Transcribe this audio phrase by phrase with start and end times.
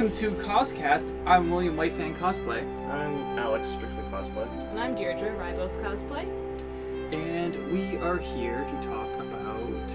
[0.00, 1.14] Welcome to Coscast.
[1.26, 4.48] I'm William Whitefang Cosplay, I'm Alex, strictly cosplay.
[4.70, 6.24] And I'm Deirdre, Rivals Cosplay.
[7.12, 9.90] and we are here to talk about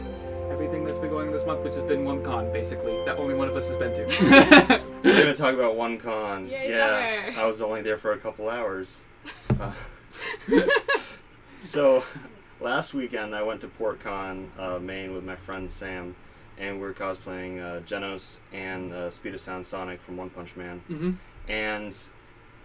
[0.52, 3.34] everything that's been going on this month, which has been one con, basically, that only
[3.34, 4.84] one of us has been to.
[5.04, 6.50] We're gonna talk about one con.
[6.50, 7.42] Yay, yeah, summer.
[7.42, 9.02] I was only there for a couple hours.
[9.60, 9.72] Uh,
[11.62, 12.04] so,
[12.60, 16.16] last weekend I went to PortCon, uh, Maine, with my friend Sam,
[16.58, 20.80] and we're cosplaying uh, Genos and uh, Speed of Sound Sonic from One Punch Man.
[20.88, 21.12] hmm
[21.48, 21.96] and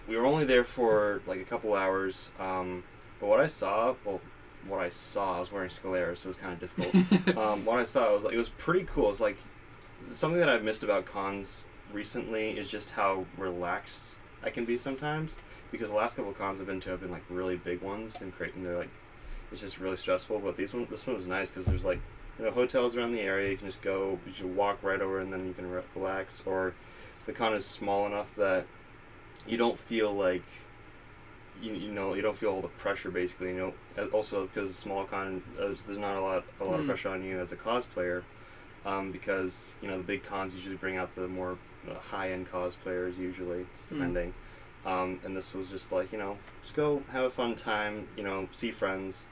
[0.09, 2.33] we were only there for like a couple hours.
[2.39, 2.83] Um,
[3.21, 4.21] but what I saw, well,
[4.67, 7.37] what I saw, I was wearing Sclera, so it was kind of difficult.
[7.37, 9.11] um, what I saw was like it was pretty cool.
[9.11, 9.37] It's like
[10.13, 15.37] something that I've missed about cons recently is just how relaxed I can be sometimes.
[15.71, 18.35] Because the last couple cons I've been to have been like really big ones and
[18.35, 18.91] creating they're like
[19.53, 20.41] it's just really stressful.
[20.41, 22.01] But these one, this one was nice because there's like
[22.39, 23.51] you know hotels around the area.
[23.51, 26.43] You can just go, you should walk right over, and then you can re- relax.
[26.47, 26.75] Or
[27.27, 28.67] the con is small enough that
[29.47, 30.43] you don't feel like
[31.63, 35.05] you, you know you don't feel all the pressure basically you know also because small
[35.05, 36.87] con there's, there's not a lot a lot of Hmm.
[36.87, 38.23] pressure on you as a cosplayer
[38.87, 41.59] um, because you know the big cons usually bring out the more
[41.91, 43.67] uh, high end cosplayers usually Hmm.
[43.91, 44.35] depending
[44.87, 48.23] um, and this was just like you know just go have a fun time you
[48.23, 49.27] know see friends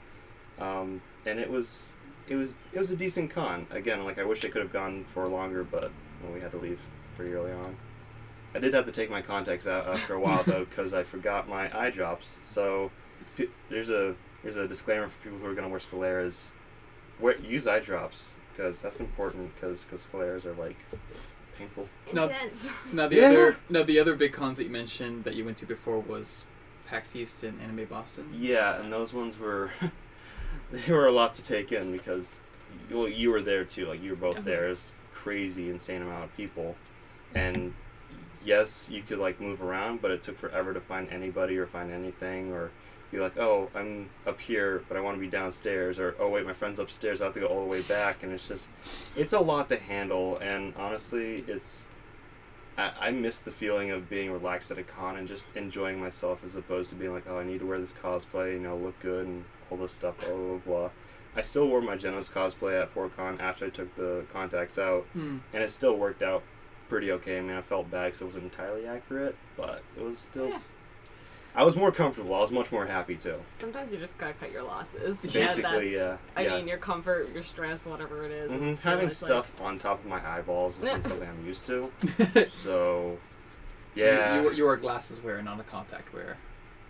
[0.59, 1.97] um, and it was
[2.29, 5.05] it was it was a decent con again like I wish I could have gone
[5.05, 5.91] for longer but
[6.23, 6.81] well, we had to leave
[7.17, 7.77] pretty early on
[8.55, 11.49] I did have to take my contacts out after a while though because I forgot
[11.49, 12.41] my eye drops.
[12.43, 12.91] So
[13.37, 16.53] p- there's a there's a disclaimer for people who are gonna wear scleras.
[17.21, 20.79] Wear use eye drops because that's important because scleras are like
[21.59, 21.89] painful.
[22.13, 22.23] No.
[22.23, 22.69] Intense.
[22.93, 23.27] Now the Yeah.
[23.29, 26.45] other, now the other big cons that you mentioned that you went to before was
[26.87, 28.31] PAX East and Anime Boston.
[28.35, 29.71] Yeah, and those ones were
[30.87, 32.41] they were a lot to take in because
[32.91, 33.87] well you were there too.
[33.87, 34.45] Like you were both Uh-huh.
[34.45, 34.69] there.
[34.69, 36.77] It's crazy, insane amount of people,
[37.35, 37.75] and
[38.45, 41.91] yes, you could like move around, but it took forever to find anybody or find
[41.91, 42.71] anything or
[43.11, 46.45] be like, oh, I'm up here, but I want to be downstairs, or oh wait,
[46.47, 48.69] my friend's upstairs, I have to go all the way back, and it's just,
[49.17, 51.89] it's a lot to handle, and honestly, it's,
[52.77, 56.45] I, I miss the feeling of being relaxed at a con and just enjoying myself
[56.45, 59.01] as opposed to being like, oh, I need to wear this cosplay, you know, look
[59.01, 60.59] good and all this stuff, blah blah blah.
[60.79, 60.91] blah.
[61.37, 65.39] I still wore my Genos cosplay at PortCon after I took the contacts out, Hmm.
[65.53, 66.43] and it still worked out
[66.89, 67.39] pretty okay.
[67.39, 70.49] I mean, I felt bad because it wasn't entirely accurate, but it was still.
[70.49, 70.59] Yeah.
[71.55, 72.35] I was more comfortable.
[72.35, 73.35] I was much more happy too.
[73.59, 75.23] Sometimes you just gotta cut your losses.
[75.23, 76.57] Basically, yeah, that's- I yeah.
[76.57, 79.79] mean, your comfort, your stress, whatever it is, hmm and Having it's like- stuff on
[79.79, 81.91] top of my eyeballs isn't something I'm used to.
[82.51, 83.19] So,
[83.95, 86.37] You- yeah, You, you, are a glasses wearer, not a contact wearer.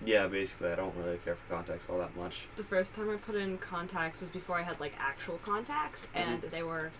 [0.04, 0.26] Yeah.
[0.26, 2.46] Basically, I don't really care for contacts all that much.
[2.56, 6.30] the first time I put in contacts was before I had like actual contacts, Mm-hmm.
[6.32, 6.90] and they were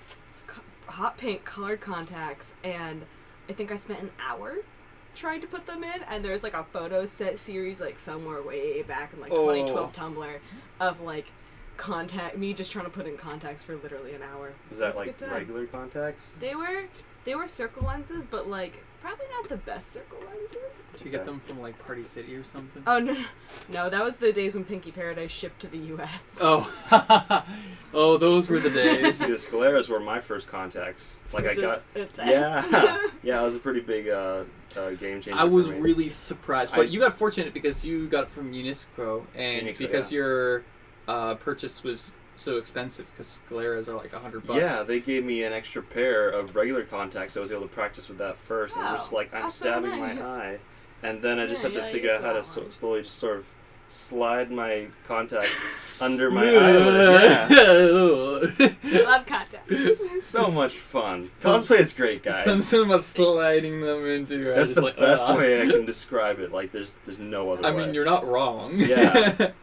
[0.47, 3.05] co- hot pink colored contacts, and
[3.49, 4.57] I think I spent an hour
[5.15, 8.83] trying to put them in, and there's like a photo set series like somewhere way
[8.83, 9.47] back in like Oh.
[9.53, 10.39] 2012 Tumblr
[10.81, 11.27] of like
[11.77, 14.53] contact me just trying to put in contacts for literally an hour.
[14.71, 16.33] Is that like regular contacts?
[16.41, 16.85] They were
[17.25, 20.87] they were circle lenses, but like probably not the best circle lenses.
[20.93, 22.83] Did you get them from like Party City or something?
[22.87, 23.17] Oh no,
[23.69, 26.11] no, that was the days when Pinky Paradise shipped to the U.S.
[26.41, 27.45] Oh,
[27.95, 29.17] oh, those were the days.
[29.17, 31.21] See, the Scleras were my first contacts.
[31.33, 31.83] Like I Which is got.
[31.95, 32.29] insane.
[32.29, 33.41] Yeah, yeah.
[33.41, 34.45] It was a pretty big uh,
[34.77, 35.35] uh, game changer.
[35.35, 35.81] I was for me.
[35.81, 39.79] really surprised, I- but you got fortunate because you got it from Uniqso, and Uniqso,
[39.79, 40.19] because yeah.
[40.19, 40.65] your
[41.07, 44.61] uh, purchase was so expensive, because Scleras are like a hundred bucks.
[44.61, 47.37] Yeah, they gave me an extra pair of regular contacts.
[47.37, 49.57] I was able to practice with that first, and it was Oh, like I'm that's
[49.57, 50.19] so stabbing nice.
[50.19, 50.59] my eye,
[51.03, 53.17] and then I just Yeah, had to yeah, figure out how to so- slowly just
[53.19, 53.47] sort of
[53.91, 55.49] slide my contact
[56.01, 57.51] under my eyelid.
[58.83, 59.75] Yeah, Love contacts.
[60.21, 61.31] so much fun.
[61.41, 62.45] Cosplay is great, guys.
[62.45, 66.39] Some cinema sliding them into your That's the like, best "Ugh." way I can describe
[66.39, 66.53] it.
[66.53, 67.87] Like, there's there's no other I way.
[67.87, 68.75] mean, you're not wrong.
[68.77, 69.51] Yeah.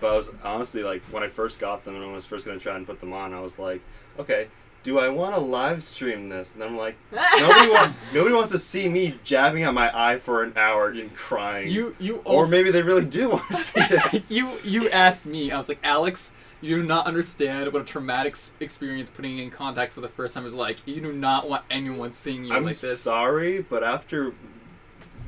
[0.00, 2.58] But I was honestly like, when I first got them and I was first going
[2.58, 3.80] to try and put them on, I was like,
[4.18, 4.48] okay,
[4.82, 6.54] do I want to live stream this?
[6.54, 10.44] And I'm like, nobody, want, nobody wants to see me jabbing on my eye for
[10.44, 11.70] an hour and crying.
[11.70, 14.30] You you or maybe they really do want to see it.
[14.30, 15.50] you you asked me.
[15.50, 19.96] I was like, Alex, you do not understand what a traumatic experience putting in contacts
[19.96, 20.86] for the first time is like.
[20.86, 23.00] You do not want anyone seeing you I'm like this.
[23.00, 24.34] sorry, but after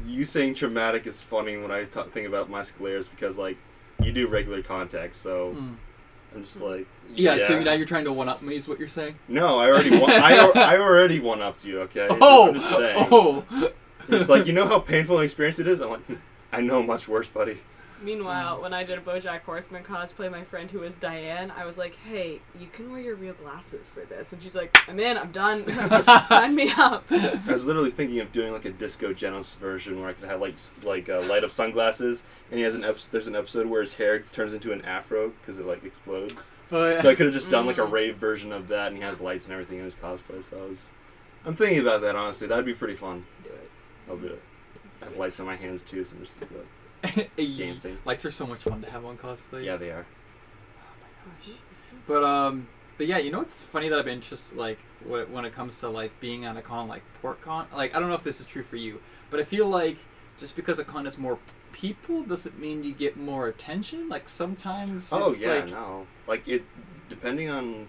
[0.06, 3.56] you saying traumatic is funny when I ta think about my sclera's because like
[4.02, 5.74] you do regular contacts, so Mm.
[6.34, 8.88] I'm just like Yeah, so now you're trying to one up me, is what you're
[8.88, 9.16] saying?
[9.28, 10.10] no, I already won.
[10.10, 11.80] I, I already one upped you.
[11.82, 12.06] Okay.
[12.20, 13.08] Oh, I'm just saying.
[13.10, 13.44] oh,
[14.08, 15.80] It's like you know how painful an experience it is.
[15.80, 16.00] I'm like,
[16.52, 17.58] I know much worse, buddy.
[18.02, 21.78] Meanwhile, when I did a BoJack Horseman cosplay, my friend who was Diane, I was
[21.78, 25.16] like, "Hey, you can wear your real glasses for this," and she's like, "I'm in.
[25.18, 25.64] I'm done.
[26.28, 30.10] Sign me up." I was literally thinking of doing like a Disco Genos version where
[30.10, 33.10] I could have like s- like uh, light up sunglasses, and he has an episode.
[33.12, 36.48] There's an episode where his hair turns into an afro because it like explodes.
[36.70, 37.00] Oh, yeah.
[37.00, 37.90] So I could have just done like a Mm.
[37.92, 40.44] rave version of that, and he has lights and everything in his cosplay.
[40.44, 40.88] So I was,
[41.46, 42.46] I'm thinking about that honestly.
[42.46, 43.24] That'd be pretty fun.
[43.42, 43.70] Do it.
[44.08, 44.42] I'll do it.
[45.00, 46.50] I have lights in my hands too, so I'm just like,
[47.36, 47.98] dancing.
[48.04, 49.64] Lights are so much fun to have on cosplays.
[49.64, 50.06] yeah, they are.
[50.80, 51.56] Oh my gosh.
[52.06, 55.52] But um, but yeah, you know what's funny that I've been just like when it
[55.52, 57.66] comes to like being on a con like PortCon.
[57.74, 59.00] Like I don't know if this is true for you,
[59.30, 59.98] but I feel like
[60.36, 61.38] just because a con has more
[61.72, 64.08] people doesn't mean you get more attention.
[64.08, 65.10] Like sometimes.
[65.12, 66.06] Oh it's yeah, like, no.
[66.26, 66.64] Like it,
[67.08, 67.86] depending on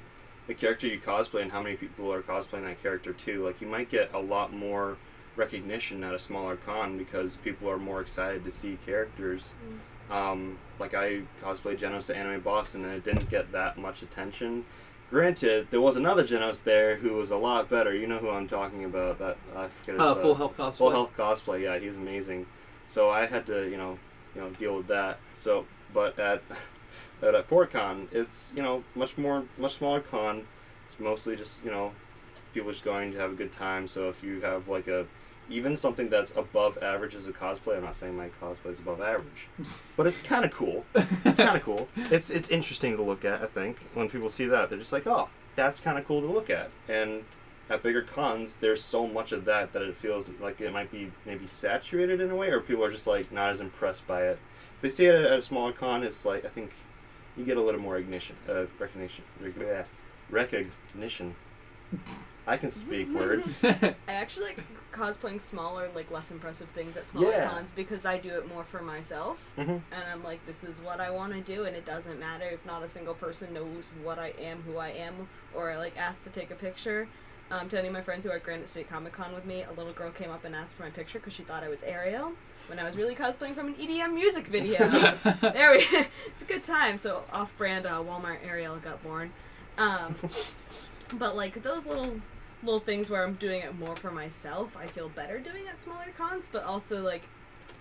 [0.47, 3.45] the character you cosplay and how many people are cosplaying that character too.
[3.45, 4.97] Like you might get a lot more
[5.39, 9.53] recognition at a smaller con because people are more excited to see characters.
[10.11, 14.65] Um, like I cosplayed Genos at Anime Boston and it didn't get that much attention.
[15.09, 17.95] Granted, there was another Genos there who was a lot better.
[17.95, 19.17] You know who I'm talking about?
[19.17, 20.77] That I forget his Uh, uh, full health cosplay.
[20.77, 21.61] Full health cosplay.
[21.63, 22.45] Yeah, he's amazing.
[22.85, 23.97] So I had to, you know,
[24.35, 25.19] you know, deal with that.
[25.33, 26.43] So, but at
[27.21, 30.45] but at PortCon, it's you know much more much smaller con.
[30.87, 31.91] It's mostly just you know
[32.53, 33.87] people just going to have a good time.
[33.87, 35.05] So if you have like a
[35.49, 39.01] even something that's above average as a cosplay, I'm not saying my cosplay is above
[39.01, 39.47] average,
[39.97, 40.85] but it's kind of cool.
[41.25, 41.87] It's kind of cool.
[42.11, 43.41] It's it's interesting to look at.
[43.41, 46.27] I think when people see that, they're just like, oh, that's kind of cool to
[46.27, 46.69] look at.
[46.87, 47.23] And
[47.69, 51.11] at bigger cons, there's so much of that that it feels like it might be
[51.25, 54.39] maybe saturated in a way, or people are just like not as impressed by it.
[54.77, 56.73] If they see it at a smaller con, it's like I think
[57.37, 59.87] you get a little more ignition, uh, recognition, rec-
[60.29, 61.35] recognition.
[62.47, 63.63] I can speak words.
[63.63, 67.47] I actually like cosplaying smaller, like less impressive things at smaller Yeah.
[67.49, 69.51] cons because I do it more for myself.
[69.55, 72.45] hmm And I'm like, this is what I want to do, and it doesn't matter
[72.45, 76.23] if not a single person knows what I am, who I am, or like asked
[76.23, 77.07] to take a picture.
[77.51, 79.63] Um, to any of my friends who are at Granite State Comic Con with me,
[79.63, 81.81] a little girl came up and asked for my picture because she thought I was
[81.83, 82.33] Ariel
[82.67, 84.77] when I was really cosplaying from an EDM music video.
[85.41, 85.77] there we,
[86.27, 86.99] it's a good time.
[86.99, 89.31] So off-brand uh, Walmart Ariel got born.
[89.79, 90.13] Um,
[91.17, 92.19] but like those little
[92.63, 96.13] little things where I'm doing it more for myself, I feel better doing at smaller
[96.17, 96.49] cons.
[96.51, 97.23] But also like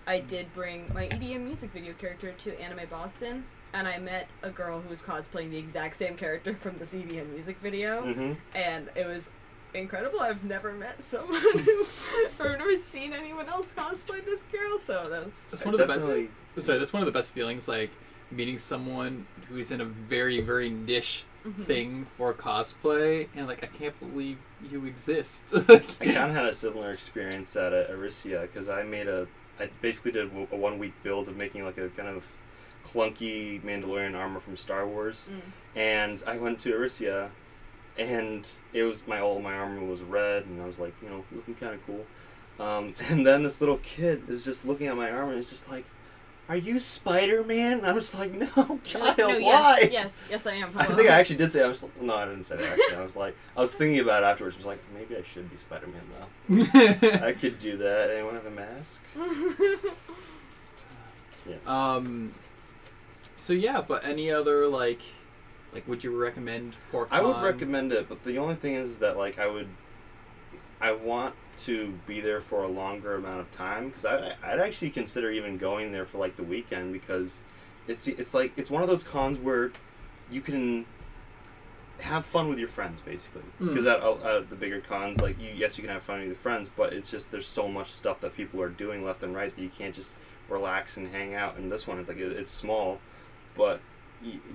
[0.07, 4.49] I did bring my EDM music video character to Anime Boston, and I met a
[4.49, 8.89] girl who was cosplaying the exact same character from this EDM music video, hmm and
[8.95, 9.31] it was
[9.73, 10.19] incredible.
[10.19, 11.85] I've never met someone who,
[12.39, 15.43] or never seen anyone else cosplay this girl, so that was.
[15.51, 16.07] That's one of the best.
[16.07, 17.67] Sorry, that's one of the best feelings.
[17.67, 17.91] Like
[18.31, 21.63] meeting someone who's in a very very niche Mm-hmm.
[21.63, 24.37] thing for cosplay, and like I can't believe
[24.69, 25.45] you exist.
[25.53, 29.25] I kind of had a similar experience at uh, Arisia because I made a,
[29.59, 32.25] I basically did a one week build of making like a kind of
[32.85, 35.41] clunky Mandalorian armor from Star Wars, Mm.
[35.75, 37.29] and I went to Arisia,
[37.97, 41.23] and it was my all my armor was red, and I was like, you know,
[41.31, 42.05] looking kind of cool.
[42.59, 45.69] Um, and then this little kid is just looking at my armor and is just
[45.69, 45.85] like,
[46.49, 50.27] "Are you Spider Man?" I'm just like, "No, You're child, like, no, why?" Yes, yes,
[50.29, 50.71] yes, I am.
[50.75, 52.65] I think I actually did say I was no, I didn't say that.
[52.65, 54.55] Actually, I was like, I was thinking about it afterwards.
[54.55, 56.27] I was like, maybe I should be Spider Man though.
[57.25, 58.09] I could do that.
[58.09, 59.03] Anyone have a mask?
[61.47, 61.55] yeah.
[61.65, 62.33] um.
[63.35, 65.01] So yeah, but any other like,
[65.73, 67.07] like, would you recommend PortCon?
[67.11, 69.67] I would recommend it, but the only thing is that like I would,
[70.81, 75.29] I want to be there for a longer amount of time because I'd actually consider
[75.29, 77.41] even going there for like the weekend because
[77.87, 79.71] it's it's like it's one of those cons where
[80.31, 80.85] you can
[81.99, 83.69] have fun with your friends basically Mm.
[83.69, 86.35] because at, at the bigger cons like you yes you can have fun with your
[86.37, 89.53] friends but it's just there's so much stuff that people are doing left and right
[89.53, 90.15] that you can't just
[90.47, 92.99] relax and hang out and this one it's like it, it's small
[93.57, 93.81] but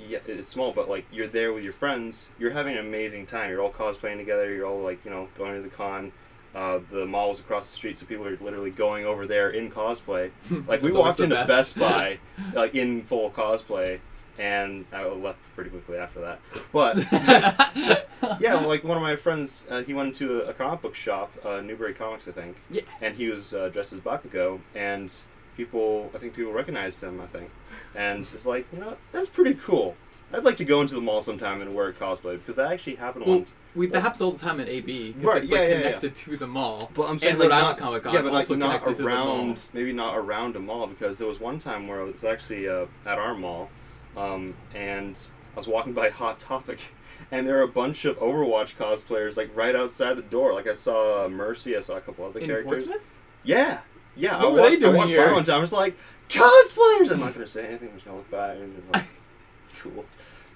[0.08, 3.50] yeah it's small but like you're there with your friends you're having an amazing time
[3.50, 6.12] you're all cosplaying together you're all like you know going to the con
[6.54, 10.30] uh, the malls across the street so people are literally going over there in cosplay
[10.68, 11.48] like we walked into best.
[11.48, 12.18] best buy
[12.54, 13.98] like in full cosplay
[14.38, 16.40] and I left pretty quickly after that.
[16.72, 16.96] But
[18.40, 20.96] yeah, well, like one of my friends, uh, he went into a, a comic book
[20.96, 22.82] shop, uh, Newbury Comics, I think, Yeah.
[23.00, 25.12] and he was uh, dressed as Bakugo, and
[25.56, 27.50] people, I think people recognized him, I think,
[27.94, 29.96] and it's like, you know, that's pretty cool.
[30.32, 32.96] I'd like to go into the mall sometime and wear a cosplay because that actually
[32.96, 33.46] happened Well, one.
[33.76, 35.82] we, that happens all the time at AB because Right, it's yeah, like yeah, yeah.
[35.82, 36.90] connected to the mall.
[36.92, 38.90] But I'm saying and like Rhode not, Island Comic Con yeah, but like not connected
[38.96, 39.36] to the mall.
[39.38, 42.68] around, maybe not around a mall because there was one time where I was actually
[42.68, 43.70] uh, at our mall,
[44.16, 45.16] um, and
[45.54, 46.80] I was walking by Hot Topic,
[47.30, 50.52] and there were a bunch of Overwatch cosplayers like right outside the door.
[50.52, 52.84] Like I saw Mercy, I saw a couple other in characters.
[52.84, 53.06] Portsmouth.
[53.44, 53.80] Yeah,
[54.16, 54.36] yeah.
[54.38, 55.26] What I were they doing I walked here?
[55.26, 55.56] by one time.
[55.56, 55.96] I was like,
[56.28, 57.10] cosplayers.
[57.10, 57.88] I'm not gonna say anything.
[57.88, 59.04] I'm just gonna look back and just like,
[59.80, 60.04] cool.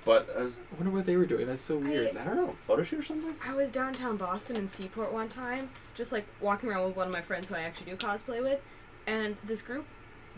[0.05, 1.47] But I was, I wonder what they were doing.
[1.47, 2.17] That's so weird.
[2.17, 3.35] I don't know, photo shoot or something.
[3.47, 7.13] I was downtown Boston in Seaport one time, just like walking around with one of
[7.13, 8.61] my friends who I actually do cosplay with,
[9.07, 9.85] and this group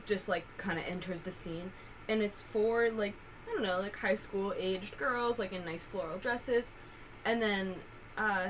[0.07, 1.73] just like kind of enters the scene,
[2.09, 3.15] and it's for like
[3.49, 6.73] I don't know, like high school aged girls, like in nice floral dresses,
[7.25, 7.77] and then
[8.19, 8.49] uh,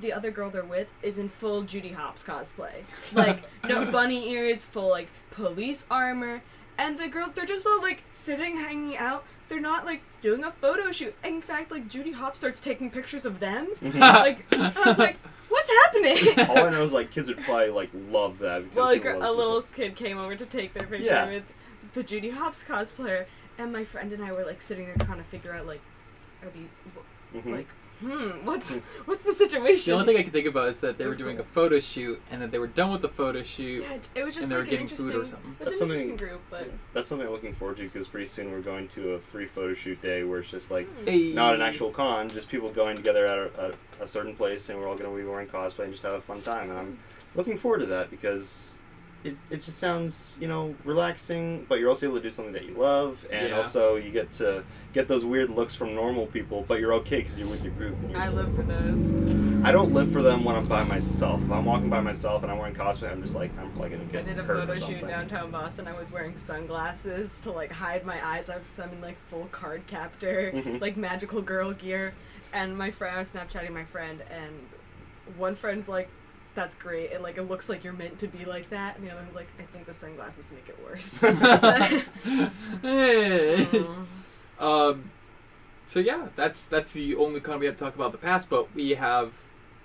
[0.00, 4.64] the other girl they're with is in full Judy Hopps cosplay, like no bunny ears,
[4.64, 6.42] full like police armor,
[6.78, 9.24] and the girls they're just all like sitting, hanging out.
[9.48, 11.14] They're not like doing a photo shoot.
[11.24, 13.68] In fact, like Judy Hopps starts taking pictures of them.
[13.82, 15.16] like and I was like,
[15.48, 16.40] what's happening?
[16.50, 18.64] All I know is like kids would probably like love that.
[18.64, 21.26] Because well, like a love little kid came over to take their picture Yeah.
[21.30, 21.44] with
[21.94, 23.26] the Judy Hopps cosplayer,
[23.56, 25.80] and my friend and I were like sitting there trying to figure out like,
[26.42, 27.52] are they Mhm.
[27.56, 27.68] like,
[28.00, 28.70] hmm, what's
[29.06, 29.92] what's the situation?
[29.92, 31.44] The only thing I can think about is that they were doing cool.
[31.44, 33.82] a photo shoot and that they were done with the photo shoot.
[33.82, 35.56] yeah, it was just and they were getting food or something.
[35.60, 38.08] It was That's an something- interesting group, but That's something I'm looking forward to because
[38.08, 41.32] pretty soon we're going to a free photo shoot day where it's just like Hey.
[41.32, 44.78] not an actual con, just people going together at a, at a certain place and
[44.78, 46.70] we're all going to be wearing cosplay and just have a fun time.
[46.70, 46.98] And I'm
[47.34, 48.75] looking forward to that because
[49.24, 52.64] it, it just sounds, you know, relaxing, but you're also able to do something that
[52.64, 53.56] you love and Yeah.
[53.56, 57.36] also you get to get those weird looks from normal people, but you're okay because
[57.38, 57.96] you're with your group.
[58.02, 59.64] And you're I just- live for those.
[59.64, 61.42] I don't live for them when I'm by myself.
[61.42, 64.06] If I'm walking by myself and I'm wearing cosplay, I'm just like, I'm probably going
[64.06, 65.06] to get I get did a hurt photo shoot something.
[65.08, 65.88] downtown Boston.
[65.88, 68.48] I was wearing sunglasses to like hide my eyes.
[68.48, 70.80] I was I'm in like full card captor, Mhm.
[70.80, 72.14] like magical girl gear.
[72.52, 74.52] And my friend, I was Snapchatting my friend, and
[75.36, 76.08] one friend's like,
[76.56, 79.12] "That's great." It like it looks like you're meant to be like that, and the
[79.12, 81.20] other one's like, "I think the sunglasses make it worse."
[82.82, 83.66] hey.
[84.58, 85.10] Um,
[85.86, 88.74] so yeah, that's that's the only con we have to talk about the past, but
[88.74, 89.34] we have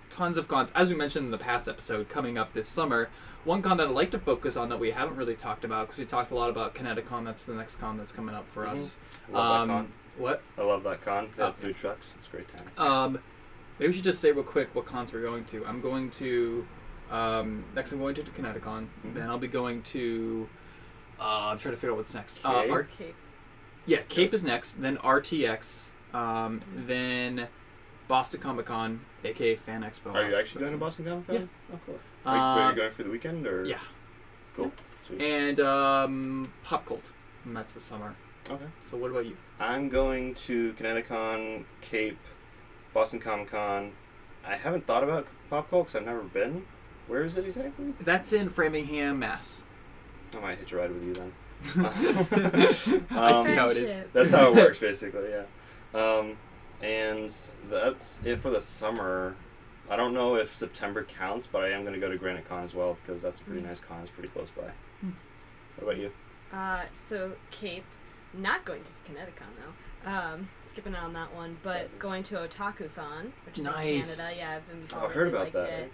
[0.10, 3.10] tons of cons, as we mentioned in the past episode, coming up this summer.
[3.44, 6.00] One con that I'd like to focus on that we haven't really talked about because
[6.00, 7.26] we talked a lot about Kineticon.
[7.26, 8.98] That's the next con that's coming up for us.
[9.30, 9.92] I love Um, that con.
[10.18, 10.42] What?
[10.58, 11.30] I love that con.
[11.36, 11.62] They have Oh.
[11.62, 12.14] food trucks.
[12.20, 12.68] It's a great time.
[12.78, 13.20] Um,
[13.82, 15.66] maybe we should just say real quick what cons we're going to.
[15.66, 16.66] I'm going to
[17.10, 17.92] um, next.
[17.92, 18.88] I'm going to Kineticon.
[19.06, 19.14] Mhm.
[19.16, 20.48] Then I'll be going to.
[21.20, 22.46] Uh, I'm trying to figure out what's next.
[22.46, 22.70] Uh, Okay.
[22.70, 23.14] Art- Okay.
[23.88, 27.48] Yeah, Cape is next, then RTX, um, then
[28.08, 30.14] Boston Comic Con, aka Fan Expo.
[30.14, 31.36] Are you actually going to Boston Comic Con?
[31.36, 31.42] Yeah.
[31.74, 32.00] Oh, cool.
[32.28, 33.66] Are you, wait, Um, you're going for the weekend or?
[33.66, 33.80] Yeah,
[34.56, 34.72] Cool.
[35.08, 35.20] Sweet.
[35.22, 37.12] and um, Pop Cult,
[37.44, 38.14] and that's the summer.
[38.48, 38.66] Okay.
[38.90, 39.36] So what about you?
[39.60, 42.20] I'm going to Kineticon, Cape,
[42.94, 43.92] Boston Comic Con.
[44.46, 46.66] I haven't thought about Pop because I've never been.
[47.08, 47.94] Where is it exactly?
[48.00, 49.64] That's in Framingham, Mass.
[50.36, 51.34] I might hitch a ride with you then.
[53.12, 54.02] I Um, see how it is.
[54.14, 55.30] That's how it works, basically.
[55.30, 55.44] Yeah.
[55.94, 56.38] Um,
[56.82, 57.34] and
[57.70, 59.36] that's it for the summer.
[59.90, 62.64] I don't know if September counts, but I am going to go to Granite Con
[62.64, 64.02] as well because that's a pretty nice con.
[64.02, 64.64] It's pretty close by.
[65.02, 65.10] Hmm.
[65.76, 66.12] What about you?
[66.54, 67.84] Uh, so Cape,
[68.34, 69.74] not going to Kineticon though.
[70.06, 71.92] Um, skipping out on that one, but Sadness.
[72.00, 74.12] going to Otakuthon, which is Nice.
[74.12, 74.38] in Canada.
[74.38, 75.00] Yeah, I've been before.
[75.02, 75.70] Oh, I heard really about liked that.
[75.70, 75.92] it.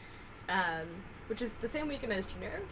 [0.49, 0.87] Um,
[1.27, 2.63] which is the same weekend as Generic.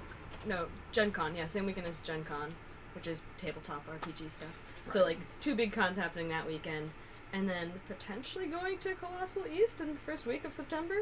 [0.45, 1.35] No, Gen Con.
[1.35, 2.53] Yeah, same weekend as Gen Con,
[2.93, 4.49] which is tabletop RPG stuff.
[4.85, 5.07] So Right.
[5.17, 6.91] like two big cons happening that weekend,
[7.33, 10.99] and then potentially going to Colossal East in the first week of September.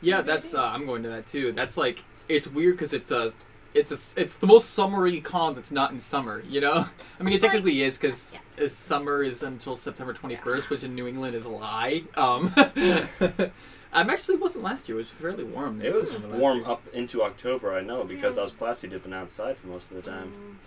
[0.00, 0.26] Yeah, Maybe.
[0.28, 1.50] that's uh, I'm going to that too.
[1.52, 3.32] That's like it's weird because it's a
[3.74, 6.42] it's a s- it's the most summery con that's not in summer.
[6.48, 6.86] You know,
[7.20, 11.06] I mean it like- technically is because summer is until September 21st, which in New
[11.06, 12.02] England is a lie.
[12.16, 12.52] Um,
[13.92, 14.98] I'm actually wasn't last year.
[14.98, 15.82] It was fairly warm.
[15.82, 16.68] It was warm year.
[16.68, 18.42] up into October, I know, because Yeah.
[18.42, 20.58] I was plasti dipping outside for most of the time.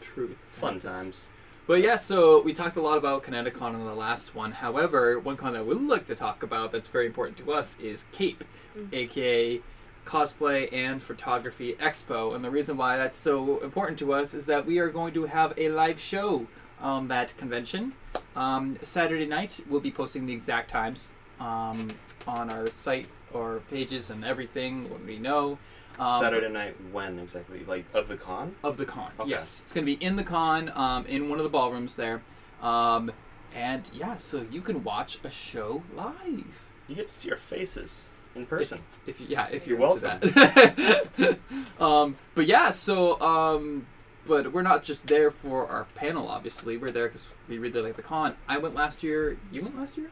[0.00, 0.34] True.
[0.48, 1.26] Fun times.
[1.66, 4.52] But yeah, so we talked a lot about Kineticon in the last one.
[4.52, 8.04] However, one con that we'd like to talk about that's very important to us is
[8.12, 8.44] CAPE,
[8.92, 9.60] aka
[10.04, 12.34] Cosplay and Photography Expo.
[12.34, 15.24] And the reason why that's so important to us is that we are going to
[15.24, 16.46] have a live show
[16.80, 17.94] on that convention.
[18.36, 21.90] Um, Saturday night, we'll be posting the exact times um,
[22.26, 25.58] on our site or pages and everything when we know.
[25.98, 27.64] Um, Saturday night, when exactly?
[27.64, 28.56] Like, of the con?
[28.64, 29.12] of the con.
[29.18, 29.30] Okay.
[29.30, 32.22] Yes, it's going to be in the con, um, in one of the ballrooms there.
[32.60, 33.12] Um,
[33.54, 36.68] and yeah, so you can watch a show live.
[36.88, 38.78] You get to see our faces in person.
[39.06, 41.38] If, if you, yeah, if you're, You're into that.
[41.80, 43.86] um, but yeah, so um,
[44.26, 46.28] but we're not just there for our panel.
[46.28, 48.36] Obviously, we're there because we really like the con.
[48.48, 49.36] I went last year.
[49.52, 50.10] You went last year.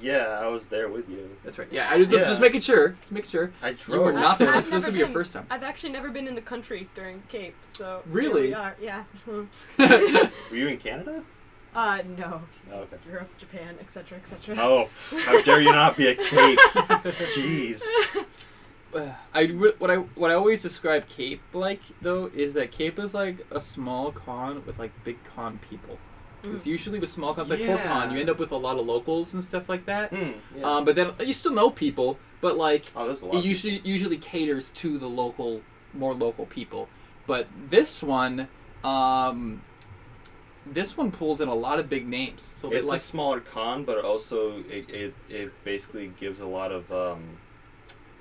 [0.00, 1.28] Yeah, I was there with you.
[1.44, 1.68] That's right.
[1.70, 2.28] Yeah, I was just, Yeah.
[2.30, 2.90] just making sure.
[3.00, 3.52] Just making sure.
[3.62, 4.04] I You drove.
[4.06, 4.48] were not there.
[4.48, 5.46] I've This, this never be your been- first time.
[5.50, 8.48] I've actually never been in the country during Cape, so Really?
[8.48, 8.74] we are.
[8.80, 9.04] Yeah.
[9.26, 11.22] Were you in Canada?
[11.76, 12.42] Uh, no.
[12.72, 12.96] Oh, okay.
[13.08, 14.56] Europe, Japan, etc., etc.
[14.58, 14.88] Oh,
[15.26, 16.58] how dare you not be a cape?
[17.36, 17.82] Jeez.
[19.34, 23.12] I re- what I what I always describe Cape like though is that Cape is
[23.12, 25.98] like a small con with like big con people.
[26.44, 27.76] It's usually with small cons like Yeah.
[27.76, 30.10] PortCon, you end up with a lot of locals and stuff like that.
[30.10, 30.64] Hmm, yeah.
[30.64, 33.34] Um, but then you still know people, but like oh, a lot.
[33.34, 35.60] it usually usually caters to the local,
[35.92, 36.88] more local people.
[37.26, 38.48] But this one,
[38.84, 39.62] um,
[40.72, 42.52] this one pulls in a lot of big names.
[42.56, 46.72] So it's like a smaller con, but also it, it, it basically gives a lot
[46.72, 47.38] of um,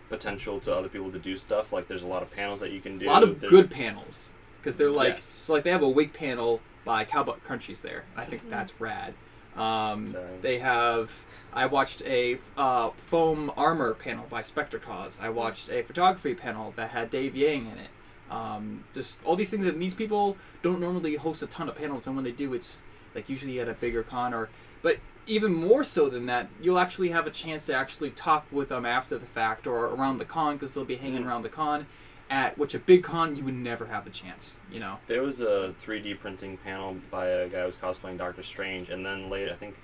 [0.10, 1.74] potential to other people to do stuff.
[1.74, 3.08] Like there's a lot of panels that you can do.
[3.08, 5.40] a lot of There's- good panels because they're like Yes.
[5.44, 8.04] so like they have a wig panel by Cowboy Crunchies there.
[8.14, 8.52] and I think Mm-hmm.
[8.52, 9.14] that's rad.
[9.56, 11.24] Um, they have.
[11.54, 15.18] I watched a uh, foam armor panel by Spectre Cause.
[15.22, 17.88] I watched a photography panel that had Dave Yang in it.
[18.30, 22.08] Um, just all these things that these people don't normally host a ton of panels,
[22.08, 22.82] and when they do, it's
[23.14, 24.50] like usually at a bigger con or.
[24.82, 28.70] But even more so than that, you'll actually have a chance to actually talk with
[28.70, 31.28] them after the fact or around the con because they'll be hanging Mm.
[31.28, 31.88] around the con.
[32.28, 34.98] At which a big con you would never have the chance, you know.
[35.08, 39.06] There was a 3D printing panel by a guy who was cosplaying Doctor Strange, and
[39.06, 39.76] then later, I think,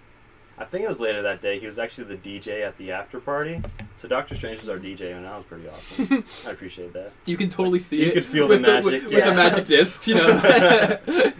[0.61, 1.57] I think it was later that day.
[1.57, 3.63] He was actually the DJ at the after party.
[3.97, 6.23] So Doctor Strange was our DJ, and that was pretty awesome.
[6.47, 7.13] I appreciate that.
[7.25, 8.05] You can totally see it.
[8.05, 8.13] You it.
[8.13, 9.29] could feel the with magic, with, with yeah.
[9.31, 10.99] the magic disc, you know.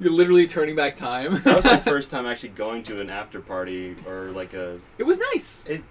[0.00, 1.40] You're literally turning back time.
[1.44, 4.78] That was my first time actually going to an after party or like a.
[4.98, 5.82] it was nice It,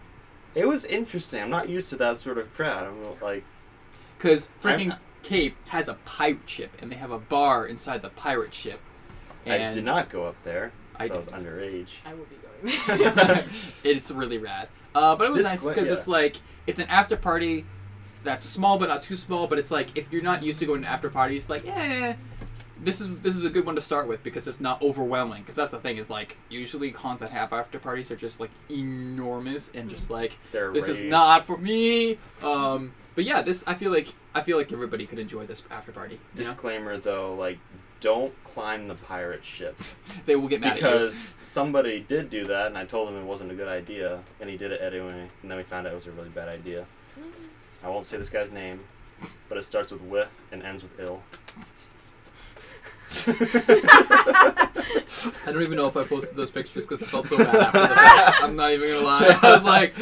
[0.53, 1.41] it was interesting.
[1.41, 2.84] I'm not used to that sort of crowd.
[2.84, 3.43] I'm like,
[4.19, 8.09] because freaking I'm- Cape has a pirate ship, and they have a bar inside the
[8.09, 8.79] pirate ship.
[9.48, 10.74] I did not go up there.
[11.00, 11.90] I I was underage.
[12.05, 12.37] I will be going.
[13.83, 14.70] it's really rad.
[14.96, 15.93] Uh, but it was nice because yeah.
[15.93, 17.65] it's like it's an after party
[18.24, 19.48] that's small but not too small.
[19.48, 22.13] But it's like if you're not used to going to after parties, like eh,
[22.81, 25.41] this is this is a good one to start with because it's not overwhelming.
[25.41, 28.51] Because that's the thing is like usually cons that have after parties are just like
[28.70, 32.17] enormous and just like They're this is not for me.
[32.41, 35.91] Um, but yeah, this I feel like I feel like everybody could enjoy this after
[35.91, 36.20] party.
[36.35, 36.50] You know?
[36.51, 37.57] Disclaimer though, like,
[38.00, 39.75] don't climb the pirate ship
[40.25, 43.51] They will get mad because somebody did do that, and I told him it wasn't
[43.51, 46.07] a good idea, and he did it anyway, and then we found out it was
[46.07, 46.86] a really bad idea.
[47.83, 48.79] I won't say this guy's name,
[49.50, 51.22] but it starts with "wi" and ends with "ill."
[53.07, 53.27] at.
[55.48, 57.79] I don't even know if I posted those pictures because I felt so bad after
[57.79, 58.44] the fact.
[58.44, 59.40] I'm not even gonna lie.
[59.42, 59.94] I was like,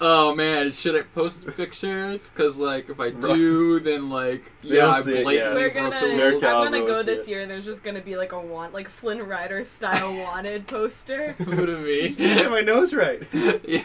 [0.00, 2.28] oh man, should I post pictures?
[2.28, 5.54] Because like if I do, then like yeah, They'll I see it, blatantly yeah.
[5.54, 6.06] We're broke gonna.
[6.06, 6.44] the American rules.
[6.44, 7.40] I'm Cowboy gonna go was this year.
[7.42, 11.32] and There's just gonna be like a want, like Flynn Rider style wanted poster.
[11.44, 13.22] What do you Get my nose right.
[13.66, 13.84] yeah.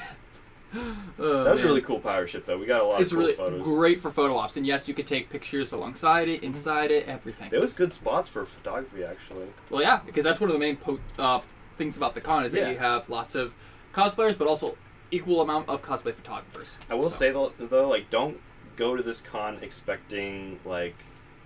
[0.72, 1.66] Oh, That was a man.
[1.66, 2.58] really cool pirate ship, though.
[2.58, 3.64] We got a lot It's of cool really photos.
[3.64, 6.36] great for photo ops, and yes, you could take pictures alongside Mm-hmm.
[6.36, 7.50] it, inside it, everything.
[7.50, 9.48] There was good spots for photography, actually.
[9.72, 11.40] Well, yeah, because that's one of the main po- uh,
[11.78, 12.70] things about the con is that Yeah.
[12.72, 13.56] you have lots of
[13.94, 14.78] cosplayers, but also
[15.12, 16.78] equal amount of cosplay photographers.
[16.90, 18.40] I will So- say though, though, like, don't
[18.76, 20.96] go to this con expecting like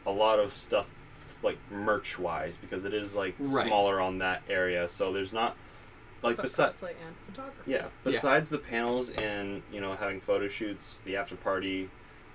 [0.06, 0.88] a lot of stuff,
[1.41, 3.65] like merch wise, because it is like Right.
[3.65, 4.88] smaller on that area.
[4.89, 5.56] So there's not
[6.21, 6.76] like besides.
[6.76, 7.71] cosplay and photography.
[7.71, 7.88] Yeah.
[8.04, 11.89] Besides the panels and you know having photo shoots, the after party,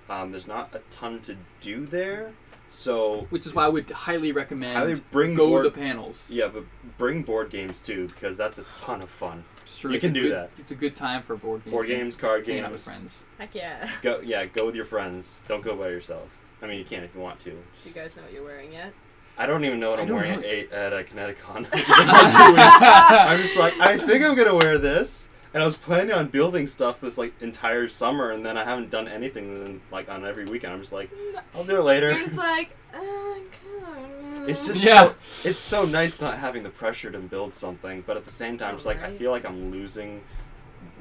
[0.09, 2.33] um, there's not a ton to do there.
[2.71, 6.29] So which is why I would highly recommend Highly bring go board- to the panels.
[6.29, 6.65] yeah, but
[6.99, 9.45] bring board games too because that's a ton of fun.
[9.69, 10.49] It's true, You it's can do good- that.
[10.57, 11.71] It's a good time for board games.
[11.71, 12.95] Board games, card hanging out with games.
[12.97, 13.23] friends.
[13.37, 13.87] Heck yeah.
[14.01, 15.39] Go yeah, go with your friends.
[15.47, 16.27] Don't go by yourself.
[16.61, 17.51] I mean, you can if you want to.
[17.51, 18.93] Do you guys know what you're wearing yet?
[19.37, 20.39] I don't even know what I I'm wearing know.
[20.39, 21.67] at, eight, at a Kineticon.
[21.71, 26.67] I'm just like, I think I'm gonna wear this, and I was planning on building
[26.67, 29.55] stuff this like entire summer, and then I haven't done anything.
[29.55, 31.09] And then, like on every weekend, I'm just like,
[31.55, 32.11] I'll do it later.
[32.11, 34.49] You're just like, uh, God.
[34.49, 35.09] It's just Yeah.
[35.09, 38.57] so, it's so nice not having the pressure to build something, but at the same
[38.57, 40.21] time, it's like I feel like I'm losing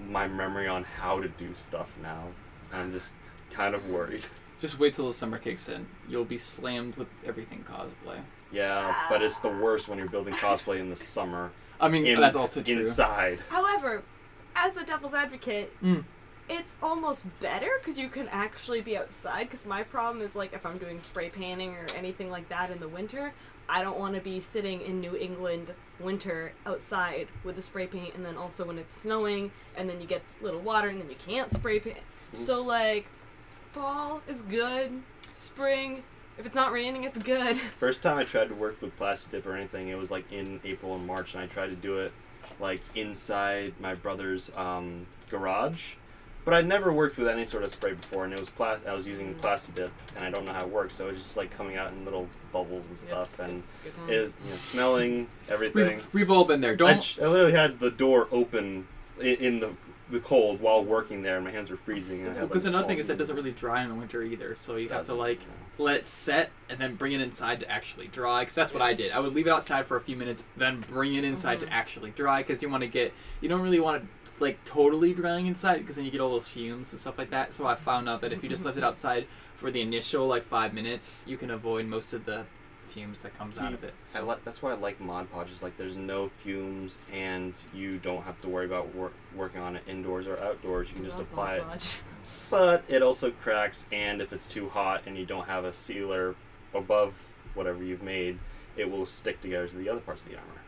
[0.09, 2.25] my memory on how to do stuff now.
[2.73, 3.13] I'm just
[3.51, 4.27] kind of worried.
[4.61, 5.87] Just wait till the summer kicks in.
[6.09, 8.19] You'll be slammed with everything cosplay.
[8.51, 11.51] Yeah, but it's the worst when you're building cosplay in the summer.
[11.81, 12.79] I mean, In, that's also true.
[12.79, 13.39] Inside.
[13.51, 14.03] However,
[14.65, 16.05] as a devil's advocate, Mm.
[16.49, 19.45] it's almost better because you can actually be outside.
[19.45, 22.81] Because my problem is like if I'm doing spray painting or anything like that in
[22.81, 23.33] the winter,
[23.69, 28.15] I don't want to be sitting in New England winter outside with the spray paint,
[28.15, 31.17] and then also when it's snowing, and then you get little water, and then you
[31.17, 31.99] can't spray paint.
[32.33, 33.07] So like,
[33.73, 35.03] fall is good.
[35.35, 36.03] Spring,
[36.39, 37.57] if it's not raining, it's good.
[37.79, 40.61] First time I tried to work with plastic dip or anything, it was like in
[40.65, 42.13] April and March, and I tried to do it
[42.61, 45.93] like inside my brother's um, garage.
[46.45, 48.95] But I'd never worked with any sort of spray before, and it was plas- I
[48.95, 51.37] was using plastic dip, and I don't know how it works, so it was just
[51.37, 55.27] like coming out in little bubbles and stuff, and Good it is you know, smelling
[55.51, 55.97] everything.
[55.97, 56.73] We've, we've all been there.
[56.73, 57.01] I, Don't.
[57.01, 58.87] ch- I literally had the door open
[59.21, 59.73] in, in the
[60.11, 62.21] the cold while working there, and my hands were freezing.
[62.21, 63.95] and I had, like, Because another thing is that it doesn't really dry in the
[63.95, 65.47] winter either, so you have to like no.
[65.79, 68.41] Let it set and then bring it inside to actually dry.
[68.41, 69.13] Because that's what I did.
[69.13, 71.75] I would leave it outside for a few minutes, then bring it inside to mm-hmm.
[71.75, 72.43] actually dry.
[72.43, 74.09] Because you want to get, you don't really want to
[74.41, 77.53] like totally drying inside because then you get all those fumes and stuff like that.
[77.53, 78.89] So I found out that if you just left it mm-hmm.
[78.89, 82.45] outside for the initial like five minutes, you can avoid most of the
[82.89, 83.95] fumes that comes out of it.
[84.15, 85.51] I like that's why I like Mod Podge.
[85.51, 89.77] Is like there's no fumes, and you don't have to worry about wor- working on
[89.77, 90.89] it indoors or outdoors.
[90.89, 92.01] You can just apply it.
[92.51, 92.83] Mod Podge.
[92.89, 96.35] But it also cracks, and if it's too hot and you don't have a sealer
[96.75, 97.15] above
[97.55, 98.39] whatever you've made,
[98.77, 100.61] it will stick together to the other parts of the armor.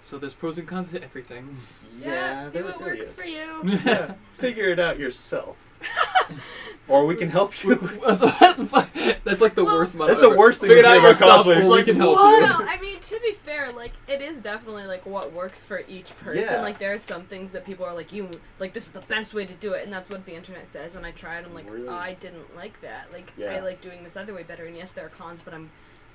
[0.00, 1.56] So there's pros and cons to everything.
[2.00, 3.12] Yeah, see what works is.
[3.12, 3.60] for you.
[3.64, 5.56] Yeah, figure it out yourself.
[6.88, 7.74] or we can help you.
[8.06, 9.94] That's like the Well, worst.
[9.96, 11.56] motto That's the worst thing Figure to it do out about yourself, cosplay.
[11.56, 12.46] or It's we like, can help Well, you.
[12.46, 16.16] no, I mean to be fair, like it is definitely like what works for each
[16.18, 16.42] person.
[16.44, 16.60] Yeah.
[16.62, 18.28] Like there are some things that people are like, you
[18.60, 20.94] like this is the best way to do it, and that's what the internet says.
[20.94, 21.88] When I tried, I'm like, Really?
[21.88, 23.12] I didn't like that.
[23.12, 24.64] Like I like doing this other way better.
[24.66, 25.70] And yes, there are cons, but I'm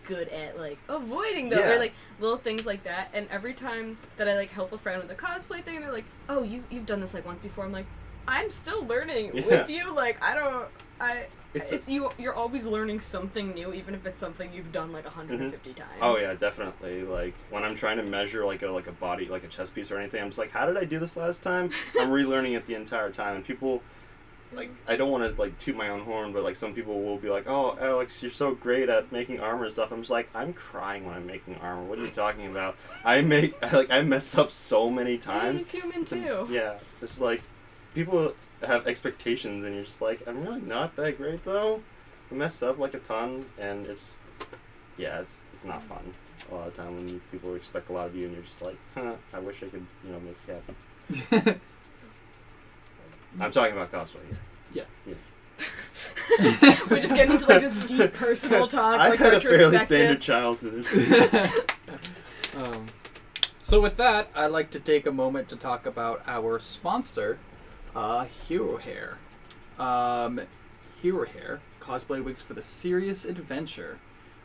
[0.06, 1.71] good at like avoiding them Yeah.
[1.74, 3.10] or like little things like that.
[3.13, 6.06] And every time that I like help a friend with a cosplay thing, they're like,
[6.30, 7.65] oh, you you've done this like once before.
[7.65, 7.86] I'm like,
[8.28, 9.46] I'm still learning Yeah.
[9.46, 9.94] with you.
[9.94, 10.68] Like I don't.
[11.00, 12.10] I It's it's, a- you.
[12.18, 15.80] You're always learning something new, even if it's something you've done like 150 mm-hmm.
[15.80, 16.00] times.
[16.02, 17.04] Oh yeah, definitely.
[17.04, 19.92] Like when I'm trying to measure like a like a body like a chest piece
[19.92, 21.72] or anything, I'm just like, how did I do this last time?
[22.00, 23.82] I'm relearning it the entire time, and people
[24.54, 27.18] like I don't want to like toot my own horn, but like some people will
[27.18, 29.92] be like, oh Alex, you're so great at making armor and stuff.
[29.92, 31.84] I'm just like, I'm crying when I'm making armor.
[31.84, 32.76] What are you talking about?
[33.06, 35.72] I make I, like I mess up so many times.
[35.72, 36.48] Human It's a- too.
[36.50, 37.42] yeah, it's like
[37.94, 38.34] people
[38.66, 41.82] have expectations, and you're just like, I'm really not that great though.
[42.32, 44.20] I mess up like a ton, and it's
[44.98, 46.04] yeah, it's it's not fun
[46.50, 48.62] a lot of time when you, people expect a lot of you, and you're just
[48.62, 50.64] like, huh, I wish I could you know make it
[51.36, 51.62] happen.
[53.40, 54.40] I'm talking about cosplay here.
[54.74, 54.84] Yeah.
[55.08, 56.78] yeah.
[56.90, 59.86] We're just getting into like this deep personal talk, I like had a fairly retrospective.
[59.86, 60.86] standard childhood.
[62.56, 62.88] Um,
[63.62, 67.40] so with that, I'd like to take a moment to talk about our sponsor,
[67.96, 69.18] uh, Hero Hair.
[69.80, 70.42] Um,
[71.02, 73.98] Hero Hair cosplay wigs for the serious adventure.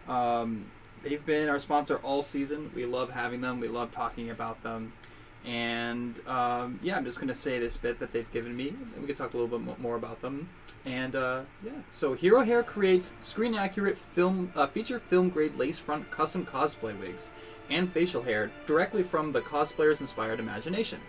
[0.09, 0.67] Um,
[1.03, 2.71] they've been our sponsor all season.
[2.75, 3.61] We love having them.
[3.61, 4.93] We love talking about them.
[5.45, 9.07] And um, yeah, I'm just gonna say this bit that they've given me, and we
[9.07, 10.49] can talk a little bit mo- more about them.
[10.85, 15.79] And uh, yeah, so Hero Hair creates screen accurate film, uh, feature film grade lace
[15.79, 17.31] front custom cosplay wigs
[17.71, 21.01] and facial hair directly from the cosplayer's inspired imagination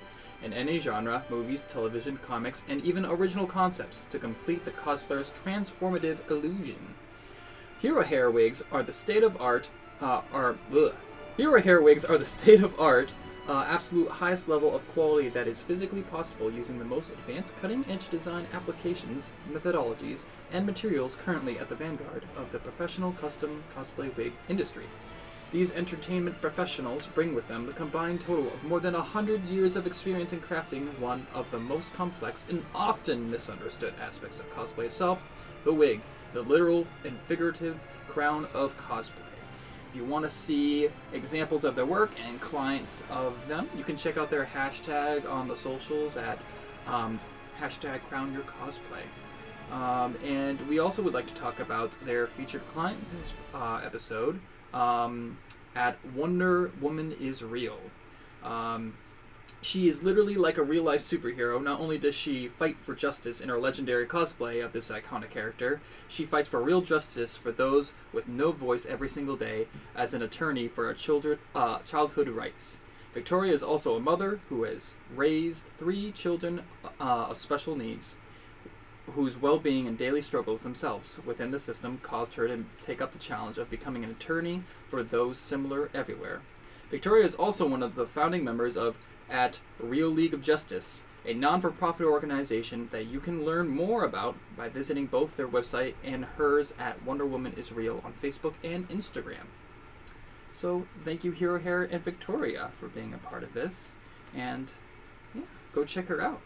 [0.43, 6.17] in any genre, movies, television, comics, and even original concepts to complete the cosplayer's transformative
[6.29, 6.95] illusion.
[7.79, 9.69] Hero hair wigs are the state of art.
[10.01, 10.95] Uh, are ugh.
[11.37, 13.13] Hero hair wigs are the state of art.
[13.47, 18.09] Uh, absolute highest level of quality that is physically possible using the most advanced cutting-edge
[18.09, 24.33] design applications, methodologies, and materials currently at the vanguard of the professional custom cosplay wig
[24.49, 24.83] industry.
[25.51, 29.77] These entertainment professionals bring with them a combined total of more than a hundred years
[29.77, 34.85] of experience in crafting one of the most complex and often misunderstood aspects of cosplay
[34.85, 35.23] itself
[35.63, 36.01] the wig,
[36.33, 39.23] the literal and figurative crown of cosplay.
[39.89, 43.95] If you want to see examples of their work and clients of them, you can
[43.95, 46.39] check out their hashtag on the socials at
[46.87, 47.19] um,
[47.61, 49.03] hashtag crown your cosplay.
[49.71, 53.81] Um, and we also would like to talk about their featured client in this uh,
[53.83, 54.39] episode
[54.73, 55.37] um,
[55.75, 57.79] at Wonder Woman is Real.
[58.43, 58.93] Um,
[59.61, 61.61] she is literally like a real life superhero.
[61.61, 65.81] Not only does she fight for justice in her legendary cosplay of this iconic character,
[66.07, 70.21] she fights for real justice for those with no voice every single day as an
[70.21, 72.77] attorney for our children, uh, childhood rights.
[73.13, 76.61] Victoria is also a mother who has raised three children
[76.99, 78.17] uh, of special needs
[79.13, 83.11] whose well being and daily struggles themselves within the system caused her to take up
[83.13, 86.41] the challenge of becoming an attorney for those similar everywhere.
[86.89, 88.97] Victoria is also one of the founding members of
[89.29, 94.69] at Real League of Justice, a non-for-profit organization that you can learn more about by
[94.69, 99.47] visiting both their website and hers at Wonder Woman is Real on Facebook and Instagram.
[100.51, 103.91] So thank you, Hero Hair and Victoria, for being a part of this,
[104.33, 104.71] and
[105.35, 105.41] yeah,
[105.73, 106.41] go check her out.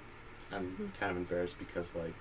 [0.52, 2.16] I'm kind of embarrassed because like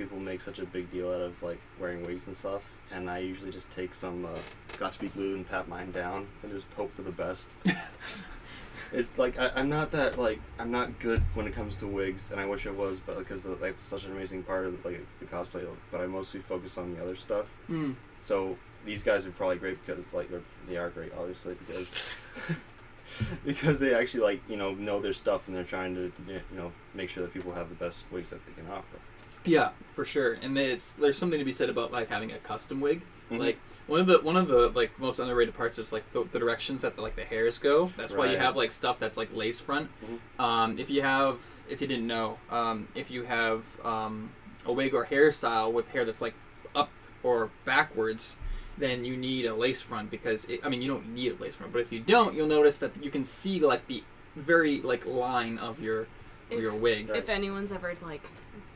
[0.00, 3.18] people make such a big deal out of like wearing wigs and stuff, and I
[3.18, 4.38] usually just take some uh,
[4.78, 7.50] Got2b glue and pat mine down and just hope for the best.
[8.92, 12.30] it's like I, I'm not that like I'm not good when it comes to wigs,
[12.30, 15.06] and I wish I was, but because like, that's such an amazing part of like
[15.18, 15.66] the cosplay.
[15.90, 17.46] But I mostly focus on the other stuff.
[17.68, 17.94] Mm.
[18.22, 22.10] So these guys are probably great because like they're, they are great, obviously because.
[23.44, 26.70] because they actually like you know know their stuff and they're trying to you know
[26.94, 28.98] make sure that people have the best wigs that they can offer.
[29.44, 30.34] Yeah, for sure.
[30.42, 33.02] And there's there's something to be said about like having a custom wig.
[33.30, 33.38] Mhm.
[33.38, 36.38] Like one of the one of the like most underrated parts is like the, the
[36.38, 37.86] directions that the, like the hairs go.
[37.96, 39.90] That's why you have like stuff that's like lace front.
[40.04, 40.42] Mhm.
[40.44, 44.32] Um, if you have if you didn't know, um, if you have um,
[44.66, 46.34] a wig or hairstyle with hair that's like
[46.74, 46.90] up
[47.22, 48.36] or backwards,
[48.76, 51.54] then you need a lace front because it, I mean you don't need a lace
[51.54, 54.02] front, but if you don't, you'll notice that you can see like the
[54.36, 56.08] very like line of your
[56.50, 57.08] If- your wig.
[57.10, 57.18] Right.
[57.20, 58.22] If anyone's ever like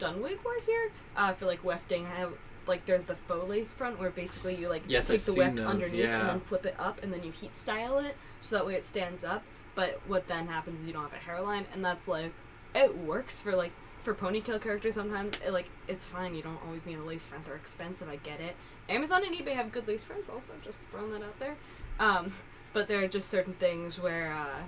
[0.04, 2.32] done work here, uh, for like wefting, I have
[2.66, 5.56] like there's the faux lace front where basically you like Yes, take I've the weft
[5.56, 6.20] those, underneath yeah.
[6.20, 8.86] and then flip it up and then you heat style it so that way it
[8.86, 9.42] stands up.
[9.74, 12.32] But what then happens is you don't have a hairline, and that's like
[12.74, 15.38] it works for like for ponytail characters sometimes.
[15.44, 16.34] It, like it's fine.
[16.34, 17.44] You don't always need a lace front.
[17.44, 18.08] They're expensive.
[18.08, 18.54] I get it.
[18.88, 20.28] Amazon and eBay have good lace fronts.
[20.28, 21.56] Also, just throwing that out there.
[21.98, 22.34] Um,
[22.72, 24.32] but there are just certain things where.
[24.32, 24.62] Uh,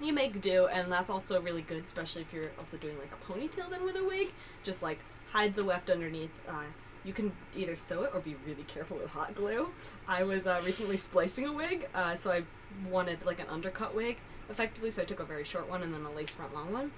[0.00, 3.32] you make do, and that's also really good, especially if you're also doing like a
[3.32, 4.32] ponytail then with a wig.
[4.62, 4.98] Just like
[5.32, 6.30] hide the weft underneath.
[6.48, 6.64] Uh,
[7.04, 9.68] you can either sew it or be really careful with hot glue.
[10.06, 12.42] I was uh, recently splicing a wig, uh, so I
[12.88, 16.04] wanted like an undercut wig effectively, so I took a very short one and then
[16.04, 16.92] a lace front long one.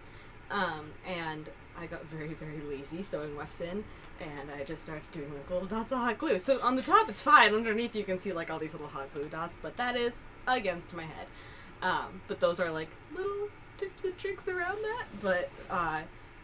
[0.50, 3.85] Um, and I got very, very lazy sewing wefts in,
[4.20, 6.38] and I just started doing like little dots of hot glue.
[6.38, 9.12] So on the top it's fine, underneath you can see like all these little hot
[9.14, 10.14] glue dots, but that is
[10.46, 11.26] against my head.
[11.82, 15.04] Um, but those are like little tips and tricks around that.
[15.20, 16.00] But uh,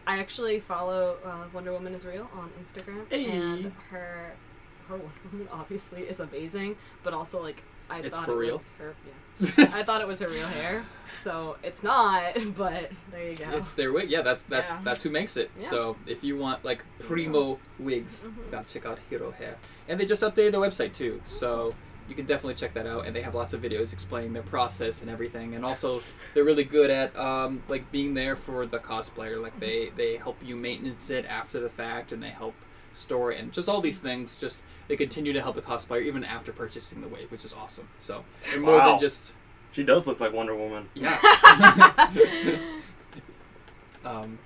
[0.07, 3.25] I actually follow uh, Wonder Woman is real on Instagram, Hey.
[3.31, 4.33] and her
[4.87, 8.53] her Wonder Woman obviously is amazing, but also like I It's thought it real?
[8.53, 8.95] was her.
[9.05, 10.85] Yeah, I thought it was her real hair,
[11.21, 12.37] so it's not.
[12.55, 13.49] But there you go.
[13.51, 14.09] It's their wig.
[14.09, 14.81] Yeah, that's that's Yeah.
[14.83, 15.49] that's who makes it.
[15.59, 15.67] Yeah.
[15.67, 18.51] So if you want like primo wigs, Mhm.
[18.51, 19.57] gotta check out Hero Hair.
[19.89, 21.73] And they just updated their website too, so
[22.11, 23.05] you can definitely check that out.
[23.07, 25.55] And they have lots of videos explaining their process and everything.
[25.55, 26.01] And also
[26.33, 29.41] they're really good at um, like being there for the cosplayer.
[29.41, 32.53] Like they they help you maintenance it after the fact, and they help
[32.93, 34.37] store it, and just all these things.
[34.37, 37.87] Just they continue to help the cosplayer even after purchasing the wig, which is awesome.
[37.99, 38.89] So they're more Wow.
[38.89, 39.31] than just
[39.71, 40.89] She does look like Wonder Woman.
[40.93, 41.17] yeah.
[44.05, 44.37] um,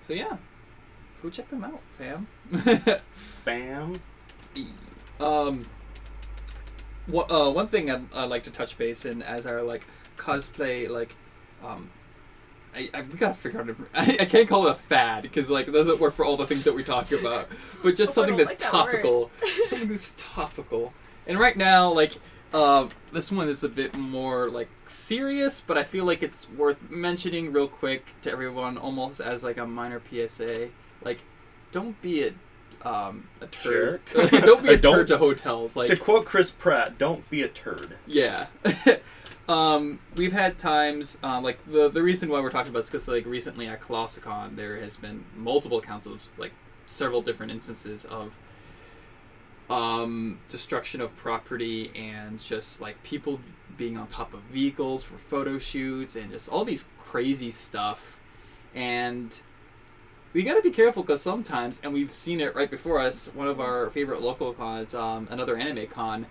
[0.00, 0.38] so yeah,
[1.22, 2.26] go check them out, fam.
[3.44, 4.00] Bam.
[5.20, 5.66] um, what,
[7.12, 11.16] uh, one thing I'd, I'd like to touch base in as our like cosplay like,
[11.64, 11.90] um,
[12.74, 13.68] I, I we gotta figure out.
[13.68, 16.36] A, I, I can't call it a fad because like it doesn't work for all
[16.36, 17.48] the things that we talk about,
[17.82, 19.30] but just I something that's like that topical.
[19.66, 20.92] something that's topical.
[21.26, 22.14] And right now, like,
[22.52, 26.90] uh, this one is a bit more like serious, but I feel like it's worth
[26.90, 30.70] mentioning real quick to everyone, almost as like a minor PSA.
[31.02, 31.22] Like,
[31.72, 32.32] don't be a
[32.82, 34.00] um, a turd.
[34.06, 34.30] Jerk.
[34.30, 35.76] don't be a Don't- turd to hotels.
[35.76, 38.46] Like, to quote Chris Pratt, "Don't be a turd." yeah.
[39.48, 43.08] um, we've had times uh, like the the reason why we're talking about this because
[43.08, 46.52] like recently at Colossalcon there has been multiple accounts of like
[46.86, 48.36] several different instances of
[49.68, 53.40] um, destruction of property and just like people
[53.76, 58.18] being on top of vehicles for photo shoots and just all these crazy stuff
[58.74, 59.40] and
[60.32, 63.48] we got to be careful because sometimes and we've seen it right before us one
[63.48, 66.26] of our favorite local cons um, another anime con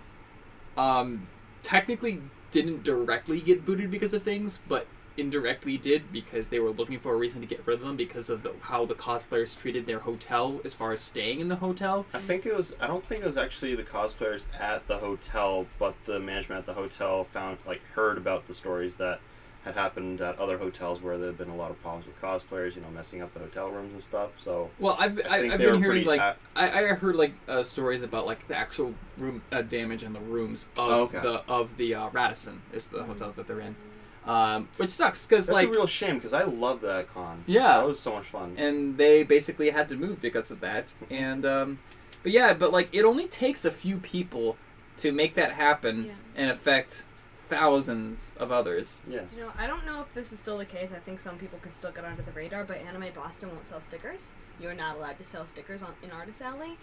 [0.76, 1.26] um,
[1.62, 4.86] technically didn't directly get booted because of things, but
[5.16, 8.30] indirectly did because they were looking for a reason to get rid of them because
[8.30, 12.06] of the, how the cosplayers treated their hotel as far as staying in the hotel.
[12.14, 12.74] I think it was.
[12.80, 16.66] I don't think it was actually the cosplayers at the hotel, but the management at
[16.66, 19.20] the hotel found like heard about the stories that
[19.64, 22.74] had happened at other hotels where there had been a lot of problems with cosplayers,
[22.76, 24.30] you know, messing up the hotel rooms and stuff.
[24.38, 27.62] So Well, I've, I I, I've been hearing like at- I, I heard like uh,
[27.62, 31.20] stories about like the actual room uh, damage in the rooms of Oh, okay.
[31.20, 33.76] the of the uh, Radisson is the hotel that they're in,
[34.24, 37.44] um, which sucks because like a real shame because I love that con.
[37.46, 37.78] Yeah.
[37.78, 38.54] that was so much fun.
[38.56, 40.94] and they basically had to move because of that.
[41.10, 41.78] And um,
[42.22, 44.56] but yeah, but like it only takes a few people
[44.98, 46.12] to make that happen Yeah.
[46.36, 47.04] and affect
[47.50, 49.02] thousands of others.
[49.08, 49.22] Yeah.
[49.34, 50.90] You know, I don't know if this is still the case.
[50.94, 53.80] I think some people can still get under the radar, but Anime Boston won't sell
[53.80, 54.32] stickers.
[54.60, 56.76] You're not allowed to sell stickers on in Artist Alley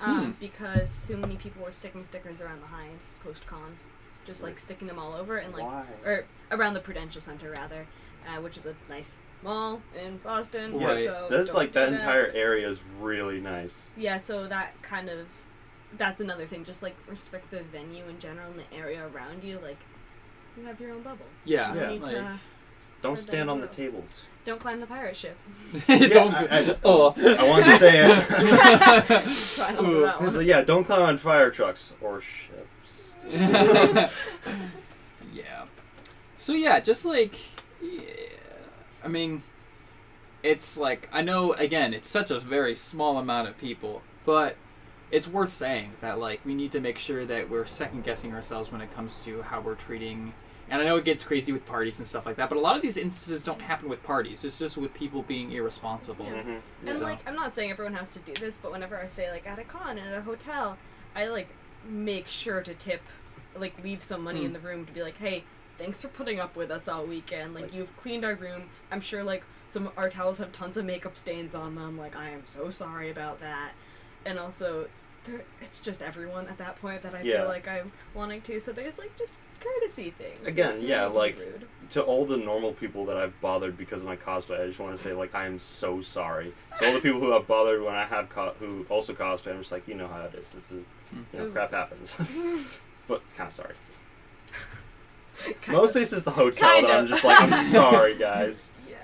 [0.00, 0.30] um, Hmm.
[0.38, 3.76] because too many people were sticking stickers around the Hynes post con,
[4.26, 5.84] just like sticking them all over and like Why?
[6.04, 7.86] or around the Prudential Center rather,
[8.28, 10.78] uh, which is a nice mall in Boston.
[10.80, 11.04] Yeah, Right.
[11.04, 13.90] So That's like do that entire area is really nice.
[13.96, 15.26] Yeah, so that kind of
[15.98, 16.64] that's another thing.
[16.64, 19.58] Just like respect the venue in general and the area around you.
[19.62, 19.78] Like
[20.56, 21.24] you have your own bubble.
[21.44, 21.80] Yeah, You Yeah.
[21.86, 22.40] don't need like- to
[23.02, 23.76] Don't stand on the those.
[23.76, 24.24] tables.
[24.44, 25.36] don't climb the pirate ship.
[25.88, 27.14] Don't- I- I- oh.
[27.16, 28.26] I wanted to say it.
[29.54, 30.00] Try not to Ooh.
[30.02, 30.36] that He's one.
[30.38, 33.10] like, yeah, don't climb on fire trucks or ships.
[35.32, 35.64] yeah.
[36.36, 37.34] So yeah, just like,
[37.80, 38.00] yeah,
[39.04, 39.42] I mean,
[40.42, 44.56] it's like I know again, it's such a very small amount of people, but
[45.12, 48.72] it's worth saying that like we need to make sure that we're second guessing ourselves
[48.72, 50.32] when it comes to how we're treating.
[50.70, 52.76] And I know it gets crazy with parties and stuff like that, but a lot
[52.76, 54.42] of these instances don't happen with parties.
[54.42, 56.24] It's just with people being irresponsible.
[56.24, 56.42] Yeah.
[56.42, 56.60] Mhm.
[56.86, 59.30] And So- like, I'm not saying everyone has to do this, but whenever I stay
[59.30, 60.78] like at a con and at a hotel,
[61.14, 61.48] I like
[61.86, 63.02] make sure to tip,
[63.54, 64.54] like leave some money in Mm.
[64.54, 65.44] the room to be like, hey,
[65.76, 67.52] thanks for putting up with us all weekend.
[67.52, 68.70] Like, Like- you've cleaned our room.
[68.90, 71.98] I'm sure like some our towels have tons of makeup stains on them.
[71.98, 73.72] Like I am so sorry about that.
[74.24, 74.88] And also, there,
[75.60, 77.38] it's just everyone at that point that I Yeah.
[77.40, 78.60] feel like I'm wanting to.
[78.60, 80.46] So there's like just courtesy things.
[80.46, 81.68] Again, It's yeah, not to be like- rude.
[81.90, 84.96] To all the normal people that I've bothered because of my cosplay, I just want
[84.96, 86.54] to say, like, I am so sorry.
[86.78, 89.58] To all the people who have bothered when I have co- who also cosplay, I'm
[89.58, 90.52] just like, you know how it is.
[90.52, 91.20] This is, hmm.
[91.34, 92.16] you know, crap happens.
[93.06, 93.74] but it's kind of sorry.
[95.62, 98.70] Kind Mostly it's just the hotel Kind that I'm just like, I'm sorry, guys.
[98.88, 98.96] Yeah.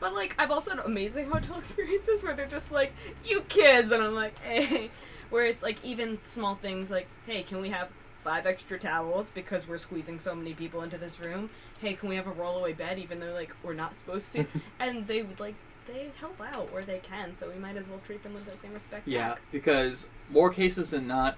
[0.00, 2.92] But like I've also had amazing hotel experiences where they're just like,
[3.24, 4.90] you kids and I'm like, hey
[5.34, 7.88] where it's like even small things like, hey, can we have
[8.22, 11.50] five extra towels because we're squeezing so many people into this room?
[11.80, 14.46] Hey, can we have a rollaway bed even though like we're not supposed to?
[14.78, 15.56] and they would like
[15.88, 18.62] they help out where they can, so we might as well treat them with that
[18.62, 19.08] same respect.
[19.08, 19.42] Yeah, back.
[19.50, 21.36] because more cases than not,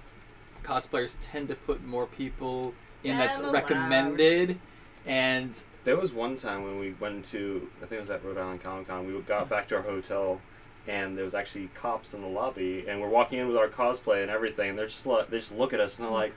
[0.63, 3.63] cosplayers tend to put more people in that's Them allowed.
[3.63, 4.59] recommended,
[5.07, 8.37] and There was one time when we went to, I think it was at Rhode
[8.37, 9.07] Island Comic Con.
[9.07, 10.39] We got back to our hotel,
[10.87, 14.21] and there was actually cops in the lobby, and we're walking in with our cosplay
[14.21, 14.69] and everything.
[14.71, 16.33] And they're just like, they just look at us and they're like,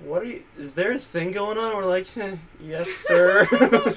[0.00, 0.42] "What are you?
[0.58, 3.46] Is there a thing going on?" We're like, "Eh, "Yes, sir."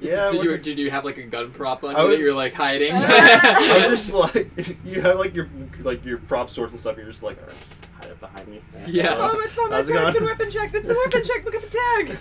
[0.00, 0.30] yeah.
[0.30, 2.34] did you did you have like a gun prop on I you was- that you're
[2.34, 2.92] like hiding?
[2.94, 5.48] I'm just like, you have like your
[5.82, 6.96] like your prop swords and stuff.
[6.96, 8.60] You're just like, "Alright, just hide it behind me.
[8.86, 9.14] Yeah.
[9.16, 10.14] Oh, it's not my How's it tag.
[10.14, 10.74] Been weapon checked.
[10.74, 11.44] It's been weapon checked.
[11.44, 11.68] Look at the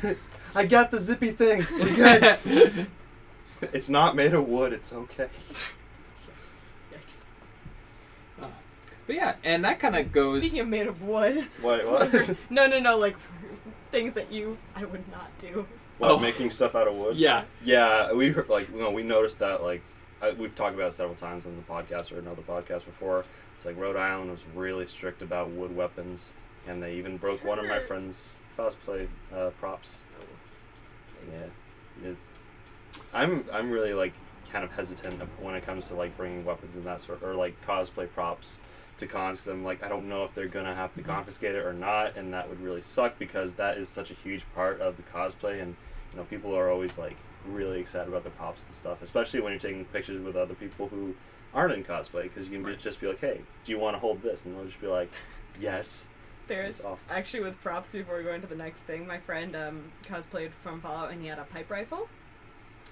[0.04, 0.18] tag.
[0.54, 1.66] I got the zippy thing.
[1.72, 2.88] We're good.
[3.74, 4.74] it's not made of wood.
[4.74, 5.28] It's okay.
[6.94, 7.24] Yikes.
[9.08, 10.40] but yeah, and that kind of goes.
[10.42, 11.48] Speaking of made of wood.
[11.62, 12.36] Wait, what?
[12.50, 12.98] No, no, no.
[12.98, 13.16] Like
[13.92, 15.66] things that you I would not do.
[15.98, 16.20] What, Oh.
[16.20, 17.18] making stuff out of wood?
[17.18, 17.44] Yeah.
[17.64, 19.82] Yeah, we heard- like you know we noticed that like
[20.22, 23.26] I, we've talked about it several times on the podcast or another podcast before.
[23.56, 26.34] It's like Rhode Island was really strict about wood weapons,
[26.68, 30.00] and they even broke one of my friend's cosplay uh, props.
[31.30, 31.34] Yikes.
[31.34, 31.46] Yeah,
[32.04, 32.28] it is.
[33.14, 34.14] I'm I'm really like
[34.52, 37.60] kind of hesitant when it comes to like bringing weapons and that sort or like
[37.66, 38.60] cosplay props
[38.98, 39.40] to cons.
[39.42, 42.16] 'cause I'm like I don't know if they're gonna have to confiscate it or not,
[42.18, 45.62] and that would really suck because that is such a huge part of the cosplay,
[45.62, 45.76] and
[46.12, 47.16] you know people are always like
[47.48, 50.88] really excited about the props and stuff, especially when you're taking pictures with other people
[50.90, 51.16] who
[51.54, 52.80] aren't in cosplay because you can Right.
[52.80, 54.46] just be like, hey, do you want to hold this?
[54.46, 55.10] And they'll just be like,
[55.60, 56.08] yes.
[56.48, 57.04] There's awesome.
[57.10, 59.08] actually with props before we go into the next thing.
[59.08, 62.08] My friend um, cosplayed from Fallout and he had a pipe rifle.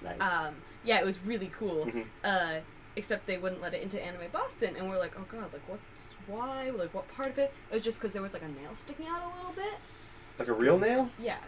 [0.02, 0.20] Nice.
[0.20, 1.86] Um, yeah, it was really cool.
[1.86, 2.04] Mhm.
[2.24, 2.60] Uh,
[2.96, 5.82] except they wouldn't let it into Anime Boston, and we're like, oh god, like what's
[6.26, 6.70] why?
[6.70, 7.52] Like what part of it?
[7.70, 9.74] It was just because there was like a nail sticking out a little bit.
[10.38, 11.10] like a real nail?
[11.18, 11.38] Yeah.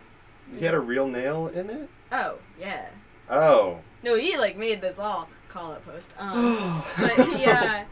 [0.59, 1.89] He had a real nail in it?
[2.11, 2.87] Oh yeah.
[3.31, 3.79] Oh.
[4.03, 6.11] No, he like made this all call out post.
[6.19, 7.85] Um, but yeah,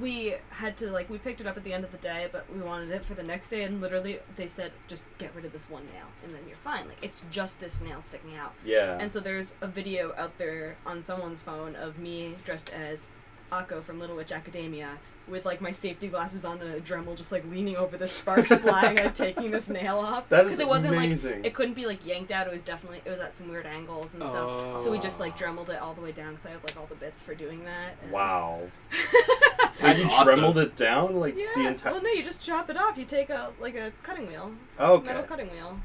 [0.00, 2.44] we had to like we picked it up at the end of the day, but
[2.54, 5.52] we wanted it for the next day, and literally they said just get rid of
[5.52, 6.86] this one nail, and then you're fine.
[6.88, 8.52] Like it's just this nail sticking out.
[8.64, 8.98] Yeah.
[9.00, 13.08] And so there's a video out there on someone's phone of me dressed as
[13.50, 17.30] Akko from Little Witch Academia with like my safety glasses on and a Dremel just
[17.30, 20.28] like leaning over the sparks flying and taking this nail off.
[20.30, 21.36] That is it wasn't amazing.
[21.36, 22.48] like it couldn't be like yanked out.
[22.48, 24.34] It was definitely it was at some weird angles and stuff.
[24.62, 24.80] Oh.
[24.82, 25.38] So we just like Oh.
[25.38, 27.64] dremeled it all the way down because I have like all the bits for doing
[27.66, 27.94] that.
[28.02, 28.62] and- Wow.
[29.80, 30.24] That's you awesome.
[30.24, 31.46] dremeled it down like Yeah.
[31.56, 31.92] the entire.
[31.94, 32.96] Well, no, you just chop it off.
[32.96, 35.06] You take a like a cutting wheel, okay.
[35.06, 35.80] metal cutting wheel.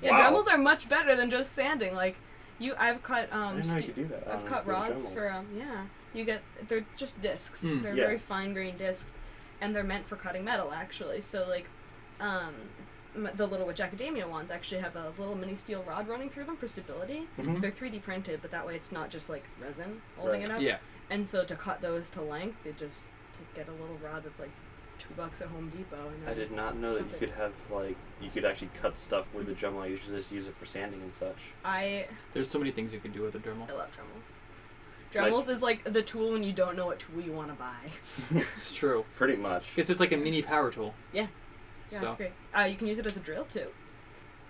[0.00, 0.30] Yeah, Wow.
[0.30, 1.94] Dremels are much better than just sanding.
[1.94, 2.16] Like
[2.58, 3.56] you, I've cut I um.
[3.56, 4.28] didn't know you ste- could do that.
[4.28, 5.14] I've on cut with a rods Dremel.
[5.14, 5.84] for um yeah.
[6.14, 7.62] You get they're just discs.
[7.62, 7.82] Hmm.
[7.82, 8.04] They're Yeah.
[8.04, 9.08] very fine grained discs,
[9.60, 11.20] and they're meant for cutting metal actually.
[11.20, 11.66] So like,
[12.20, 12.54] um,
[13.14, 16.44] m- the Little Witch Academia ones actually have a little mini steel rod running through
[16.44, 17.28] them for stability.
[17.38, 17.60] Mhm.
[17.60, 20.48] They're 3D printed, but that way it's not just like resin holding Right.
[20.48, 20.60] it up.
[20.60, 20.78] Yeah.
[21.10, 23.04] And so to cut those to length, they just
[23.38, 24.50] to get a little rod that's like
[24.98, 26.08] two bucks at Home Depot.
[26.08, 29.26] And I did not know that you could have like you could actually cut stuff
[29.34, 29.82] with the Dremel.
[29.82, 31.52] I usually just use it for sanding and such.
[31.64, 33.68] I There's so many things you can do with a Dremel.
[33.70, 34.34] I love Dremels.
[35.12, 38.40] Dremels is like the tool when you don't know what tool you want to buy.
[38.54, 39.04] It's true.
[39.16, 39.74] Pretty much.
[39.74, 40.94] Because it's like a mini power tool.
[41.12, 41.28] Yeah.
[41.90, 42.32] Yeah, So- that's great.
[42.56, 43.68] Uh, you can use it as a drill too.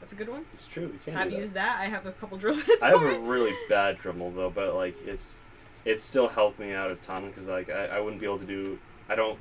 [0.01, 0.45] That's a good one.
[0.55, 0.84] It's true.
[0.84, 1.41] You can't Have do that.
[1.41, 1.78] used that.
[1.80, 3.20] I have a couple drill bits I have a it.
[3.20, 5.39] really bad Dremel though, but like it's
[5.85, 8.45] it still helped me out a ton because like I, I wouldn't be able to
[8.47, 9.39] do I don't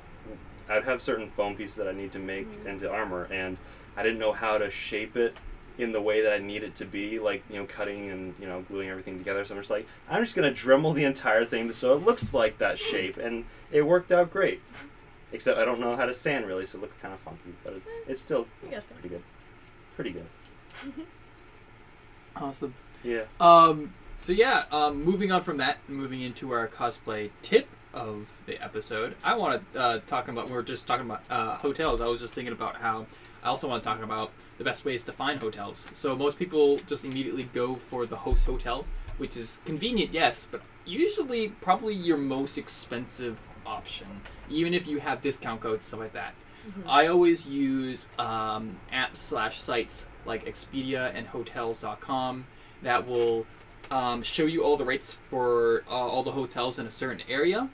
[0.68, 2.68] I'd have certain foam pieces that I need to make Mm-hmm.
[2.68, 3.56] into armor and
[3.96, 5.36] I didn't know how to shape it
[5.78, 8.46] in the way that I need it to be, like you know, cutting and you
[8.46, 9.44] know, gluing everything together.
[9.44, 12.58] So I'm just like, I'm just gonna Dremel the entire thing so it looks like
[12.58, 14.60] that shape, and it worked out great.
[15.32, 17.74] Except I don't know how to sand really, so it looks kind of funky, but
[17.74, 19.22] it, it's still You pretty good.
[19.94, 20.26] Pretty good.
[22.36, 22.74] Awesome.
[23.02, 23.22] Yeah.
[23.40, 28.62] Um, so yeah, um, moving on from that, moving into our cosplay tip of the
[28.62, 30.50] episode, I want to uh, talk about.
[30.50, 32.00] We are just talking about uh, hotels.
[32.00, 33.06] I was just thinking about how
[33.42, 35.86] I also want to talk about the best ways to find hotels.
[35.94, 38.84] So most people just immediately go for the host hotel,
[39.16, 45.20] which is convenient, yes, but usually probably your most expensive option, even if you have
[45.20, 46.44] discount codes stuff like that.
[46.86, 52.46] I always use um, apps slash sites like Expedia and Hotels.com
[52.82, 53.46] that will
[53.90, 57.68] um, show you all the rates for uh, all the hotels in a certain area.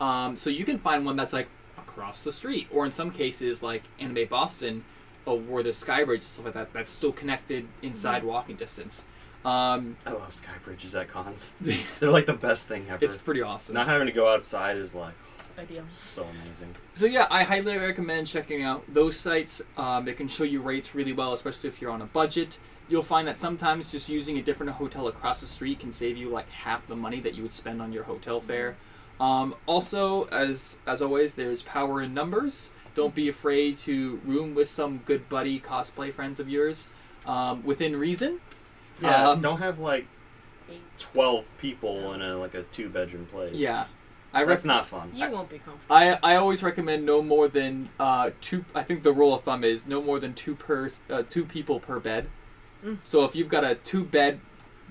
[0.00, 1.48] Um, so you can find one that's like
[1.78, 4.84] across the street, or in some cases like Anime Boston,
[5.26, 6.72] uh, where there's Skybridge and stuff like that.
[6.72, 9.04] That's still connected inside walking distance.
[9.44, 11.52] Um, I love skybridges at cons.
[12.00, 12.98] They're like the best thing ever.
[13.00, 13.74] it's pretty awesome.
[13.76, 15.14] Not having to go outside is like
[15.56, 15.84] Ideal.
[16.14, 16.74] so amazing.
[16.94, 19.62] So yeah, I highly recommend checking out those sites.
[19.76, 22.58] Um, it can show you rates really well, especially if you're on a budget.
[22.88, 26.28] You'll find that sometimes just using a different hotel across the street can save you
[26.28, 28.76] like half the money that you would spend on your hotel fare.
[29.18, 32.70] Um, also, as as always, there's power in numbers.
[32.94, 36.88] Don't be afraid to room with some good buddy cosplay friends of yours,
[37.26, 38.40] um, within reason.
[39.02, 40.06] Yeah, Um, don't have like
[40.98, 43.54] twelve people in a like a two bedroom place.
[43.54, 43.86] Yeah,
[44.32, 45.12] I that's not fun.
[45.14, 45.94] You won't be comfortable.
[45.94, 48.64] I, I always recommend no more than uh, two.
[48.74, 51.80] I think the rule of thumb is no more than two per uh, two people
[51.80, 52.28] per bed.
[52.86, 52.98] Mm.
[53.02, 54.40] So if you've got a two bed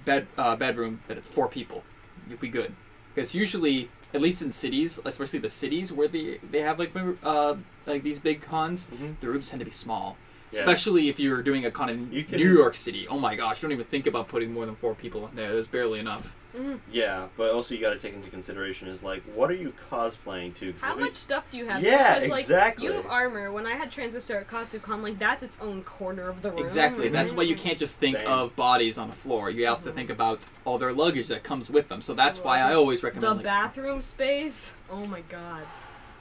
[0.03, 1.83] bed uh, bedroom, then it's four people.
[2.29, 2.75] You'll be good.
[3.13, 6.91] Because usually, at least in cities, especially the cities where they they have like
[7.23, 9.15] uh, like these big cons, Mhm.
[9.21, 10.17] the rooms tend to be small.
[10.51, 10.59] Yeah.
[10.59, 13.07] Especially if you're doing a con in New York City.
[13.07, 15.51] Oh my gosh, don't even think about putting more than four people in there.
[15.53, 16.33] There's barely enough.
[16.55, 16.79] Mm.
[16.91, 20.53] Yeah, but also you got to take into consideration is like what are you cosplaying
[20.55, 20.73] to?
[20.79, 21.83] How if much stuff do you have?
[21.83, 22.85] Yeah, because, like, exactly.
[22.85, 23.51] You have armor.
[23.51, 26.59] When I had Transistor at Katsucon, like that's its own corner of the room.
[26.59, 27.09] Exactly.
[27.09, 28.27] That's why you can't just think Same.
[28.27, 29.49] of bodies on the floor.
[29.49, 29.97] You have to mm-hmm.
[29.97, 32.01] think about all their luggage that comes with them.
[32.01, 33.37] So that's why I always The recommend.
[33.37, 34.73] like, bathroom space.
[34.89, 35.63] Oh my god.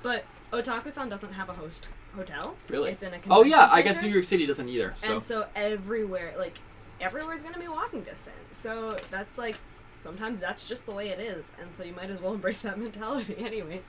[0.02, 2.56] But Otakuthon doesn't have a host hotel.
[2.68, 2.90] Really?
[2.92, 4.02] It's in a convention oh yeah, I guess.
[4.02, 4.94] New York City doesn't either.
[4.98, 6.58] So And so everywhere, like
[7.00, 8.36] everywhere's gonna be walking distance.
[8.60, 9.56] So that's like
[10.04, 12.78] sometimes that's just the way it is, and so you might as well embrace that
[12.86, 13.80] mentality, anyways.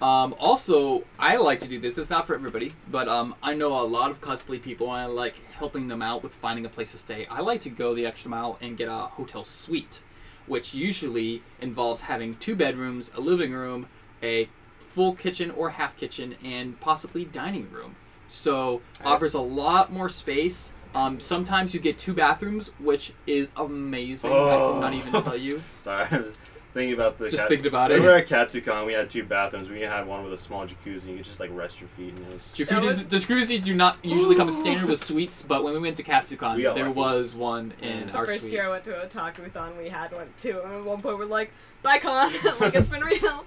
[0.00, 1.98] Um, also, I like to do this.
[1.98, 5.06] It's not for everybody, but um, I know a lot of cosplay people, and I
[5.06, 7.26] like helping them out with finding a place to stay.
[7.26, 10.02] I like to go the extra mile and get a hotel suite,
[10.46, 13.88] which usually involves having two bedrooms, a living room,
[14.22, 14.48] a
[14.78, 17.96] full kitchen or half kitchen, and possibly dining room.
[18.28, 20.72] So offers a lot more space.
[20.96, 24.32] Um, sometimes you get two bathrooms, which is amazing.
[24.32, 25.20] I could not even Oh.
[25.22, 25.62] tell you.
[25.82, 26.38] Sorry, I was
[26.72, 27.28] thinking about the.
[27.28, 28.00] Just thinking about it.
[28.00, 28.86] We were at Katsucon.
[28.86, 29.68] We had two bathrooms.
[29.68, 31.02] We had one with a small jacuzzi.
[31.02, 32.14] and You could just like rest your feet.
[32.14, 32.66] And it was That
[33.10, 36.56] Jacuzzi, jacuzzi do not usually come standard with suites, but when we went to Katsucon,
[36.56, 36.88] We there lucky.
[36.92, 38.54] was one in The our first suite.
[38.54, 41.50] year I went to Otakuthon, we had one too, and at one point we're like,
[41.82, 43.44] "Bye, con!" like it's been real.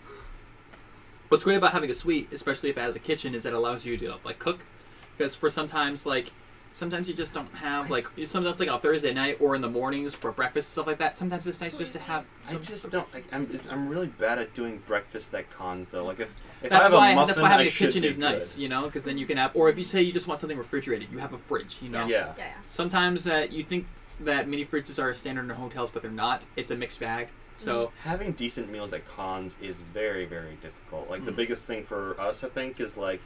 [1.29, 3.55] What's great about having a suite, especially if it has a kitchen, is that it
[3.55, 4.65] allows you to like cook.
[5.17, 6.31] Because for sometimes like
[6.71, 10.13] sometimes you just don't have like sometimes like on Thursday night or in the mornings
[10.13, 11.17] for breakfast stuff like that.
[11.17, 12.25] Sometimes it's nice just to have.
[12.47, 13.11] I Some, just don't.
[13.13, 16.05] Like, I'm I'm really bad at doing breakfast at cons though.
[16.05, 16.29] Like if,
[16.63, 18.55] if I have why a muffin, that's why having I a kitchen be is nice,
[18.55, 18.61] good.
[18.61, 19.51] you know, because then you can have.
[19.55, 22.05] Or if you say you just want something refrigerated, you have a fridge, you know.
[22.05, 22.19] Yeah.
[22.19, 22.53] Yeah, yeah.
[22.69, 23.87] Sometimes uh, you think
[24.21, 26.45] that mini fridges are standard in hotels, but they're not.
[26.55, 27.29] It's a mixed bag.
[27.55, 31.09] So Having decent meals at cons is very very difficult.
[31.09, 31.35] Like the Mhm.
[31.37, 33.21] biggest thing for us, I think, is like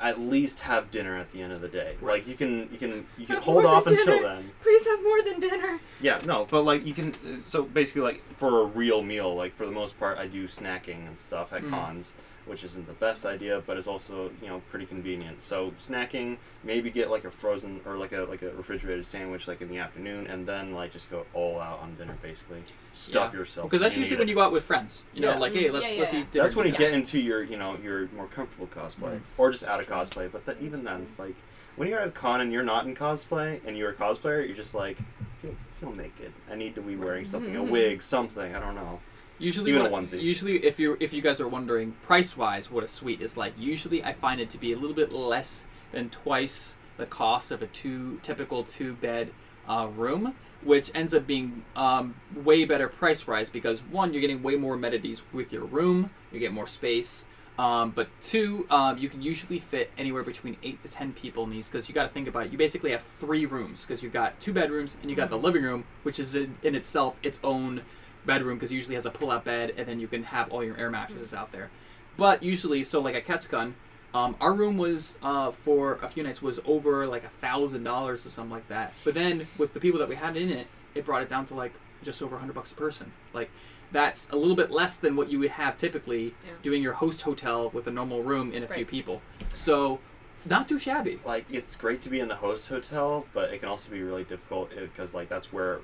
[0.00, 1.96] at least have dinner at the end of the day.
[2.00, 2.14] Right.
[2.20, 4.36] Like you can you can you can Have hold off than until dinner.
[4.36, 4.50] then.
[4.62, 5.80] Please have more than dinner.
[6.00, 7.44] Yeah, no, but like you can.
[7.44, 11.06] So basically, like for a real meal, like for the most part, I do snacking
[11.06, 11.70] and stuff at Mm.
[11.70, 12.14] cons.
[12.46, 15.42] Which isn't the best idea, but is also you know pretty convenient.
[15.42, 19.60] So snacking, maybe get like a frozen or like a like a refrigerated sandwich like
[19.60, 22.62] in the afternoon, and then like just go all out on dinner basically.
[22.92, 23.40] Stuff Yeah.
[23.40, 25.04] yourself Because that's and usually eat when you go out with friends.
[25.14, 25.38] You know, Yeah.
[25.38, 26.44] like hey, let's yeah, let's eat dinner.
[26.44, 26.78] That's when you Yeah.
[26.78, 29.20] get into your you know your more comfortable cosplay, Mhm.
[29.38, 30.30] or just out of cosplay.
[30.30, 31.34] But that, even then, it's like
[31.76, 34.56] when you're at a con and you're not in cosplay and you're a cosplayer, you're
[34.56, 34.96] just like
[35.42, 36.32] feel, feel naked.
[36.50, 37.68] I need to be wearing something, a Mhm.
[37.70, 38.54] wig, something.
[38.54, 39.00] I don't know.
[39.38, 40.20] Usually, Even a onesie.
[40.20, 43.54] Usually, if you if you guys are wondering price wise what a suite is like,
[43.58, 47.62] usually I find it to be a little bit less than twice the cost of
[47.62, 49.32] a two typical two bed
[49.68, 54.42] uh, room, which ends up being um, way better price wise because one you're getting
[54.42, 57.26] way more amenities with your room, you get more space.
[57.56, 61.50] Um, but two, um, you can usually fit anywhere between eight to ten people in
[61.50, 62.52] these because you got to think about it.
[62.52, 65.62] You basically have three rooms because you've got two bedrooms and you got the living
[65.62, 67.82] room, which is in, in itself its own
[68.26, 70.90] bedroom because usually has a pull-out bed and then you can have all your air
[70.90, 71.70] mattresses out there.
[72.16, 73.72] But usually, so like at Katsucon,
[74.14, 78.24] um, our room was uh, for a few nights was over like a thousand dollars
[78.24, 78.92] or something like that.
[79.04, 81.54] But then with the people that we had in it, it brought it down to
[81.54, 81.72] like
[82.02, 83.12] just over a hundred bucks a person.
[83.32, 83.50] Like
[83.90, 86.52] that's a little bit less than what you would have typically Yeah.
[86.62, 89.20] doing your host hotel with a normal room and a few people.
[89.52, 89.98] So
[90.44, 91.18] not too shabby.
[91.24, 94.24] Like it's great to be in the host hotel, but it can also be really
[94.24, 95.80] difficult because like that's where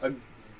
[0.00, 0.12] a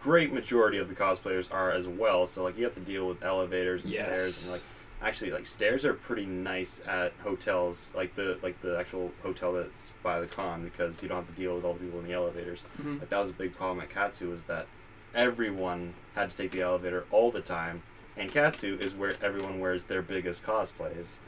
[0.03, 2.26] great majority of the cosplayers are as well.
[2.26, 4.62] So like you have to deal with elevators and stairs and like
[5.00, 9.92] actually like stairs are pretty nice at hotels like the like the actual hotel that's
[10.03, 12.12] by the con because you don't have to deal with all the people in the
[12.12, 12.64] elevators.
[12.82, 13.00] Mhm.
[13.00, 14.66] Like that was a big problem at Katsu was that
[15.14, 17.82] everyone had to take the elevator all the time,
[18.16, 21.18] and Katsu is where everyone wears their biggest cosplays.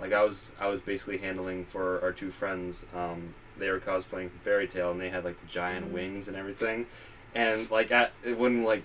[0.00, 2.84] Like I was, I was basically handling for our two friends.
[2.94, 6.86] Um, they were cosplaying Fairy Tail, and they had like the giant wings and everything.
[7.34, 8.82] And like at when like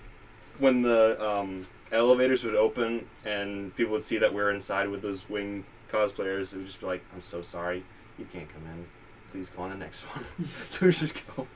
[0.58, 5.02] when the um, elevators would open and people would see that we are inside with
[5.02, 7.84] those wing cosplayers, it would just be like, "I'm so sorry,
[8.18, 8.86] you can't come in.
[9.30, 10.24] Please go on the next one."
[10.68, 11.46] so we just go.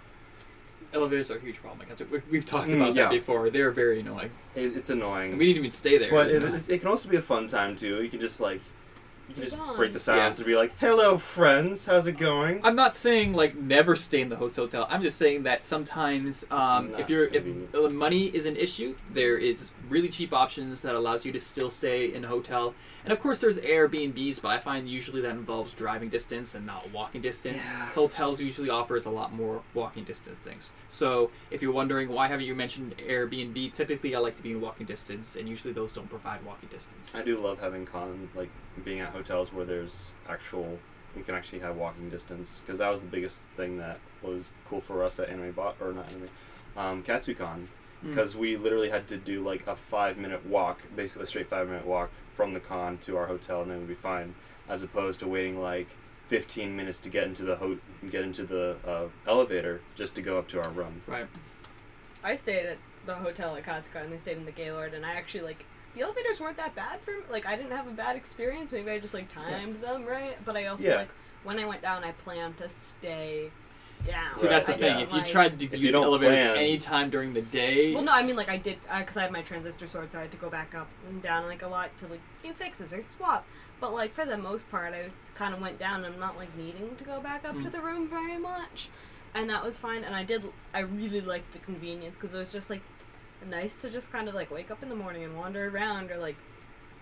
[0.92, 1.84] Elevators are a huge problem.
[1.88, 3.04] Like, We've talked Mm, about yeah.
[3.04, 3.50] that before.
[3.50, 4.30] They're very annoying.
[4.54, 5.30] It, it's annoying.
[5.30, 6.08] And we didn't even stay there.
[6.08, 8.00] But it, it, it can also be a fun time too.
[8.00, 8.60] You can just like,
[9.28, 9.76] you can just Fun.
[9.76, 11.86] break the silence and be like, "Hello, friends.
[11.86, 14.86] How's it going?" I'm not saying like never stay in the host hotel.
[14.90, 17.74] I'm just saying that sometimes um, if you're if convenient.
[17.74, 21.70] uh, money is an issue, there is really cheap options that allows you to still
[21.70, 22.74] stay in a hotel.
[23.04, 26.90] And of course, there's Airbnbs, but I find usually that involves driving distance and not
[26.92, 27.68] walking distance.
[27.94, 30.72] Hotels usually offers a lot more walking distance things.
[30.88, 34.60] So if you're wondering why haven't you mentioned Airbnb, typically I like to be in
[34.60, 37.14] walking distance, and usually those don't provide walking distance.
[37.14, 38.50] I do love having con like
[38.84, 40.78] being at hotels where there's actual
[41.16, 44.80] we can actually have walking distance because that was the biggest thing that was cool
[44.80, 46.28] for us at Anime Bot or not Anime,
[46.76, 47.66] um, KatsuCon
[48.04, 48.10] Hmm.
[48.10, 51.68] because we literally had to do like a five minute walk, basically a straight five
[51.68, 54.34] minute walk from the con to our hotel and then we'd be fine,
[54.68, 55.88] as opposed to waiting like.
[56.28, 57.78] 15 minutes to get into the ho-
[58.10, 61.02] get into the uh, elevator just to go up to our room.
[61.06, 61.26] Right.
[62.24, 65.12] I stayed at the hotel at Katsucon and I stayed in the Gaylord and I
[65.12, 67.18] actually like the elevators weren't that bad for me.
[67.30, 68.72] Like I didn't have a bad experience.
[68.72, 70.38] Maybe I just like timed them right.
[70.46, 70.96] But I also Yeah.
[70.96, 71.10] like
[71.44, 73.50] when I went down, I planned to stay
[74.04, 74.36] down.
[74.36, 74.96] See, that's the Right, thing.
[74.98, 75.02] yeah.
[75.04, 77.94] If you Like- tried to If you use don't elevators plan- anytime during the day,
[77.94, 80.22] Well, no, I mean like I did because I had my transistor sword, so I
[80.22, 83.02] had to go back up and down like a lot to like do fixes or
[83.02, 83.46] swap.
[83.80, 86.04] But like for the most part, I kind of went down.
[86.04, 87.72] I'm not like needing to go back up to Mm.
[87.72, 88.88] the room very much,
[89.34, 90.04] and that was fine.
[90.04, 90.42] And I did,
[90.72, 92.82] I really liked the convenience because it was just like
[93.46, 96.18] nice to just kind of like wake up in the morning and wander around, or
[96.18, 96.36] like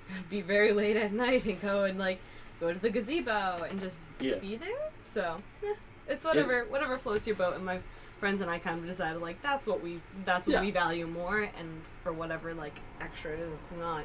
[0.30, 2.18] be very late at night and go and like
[2.60, 4.36] go to the gazebo and just Yeah.
[4.36, 4.90] be there.
[5.00, 5.74] So yeah,
[6.08, 7.54] it's whatever whatever floats your boat.
[7.54, 7.78] And my
[8.20, 10.60] friends and I kind of decided like that's what we that's what Yeah.
[10.62, 14.04] we value more, and for whatever like extra it is, it's not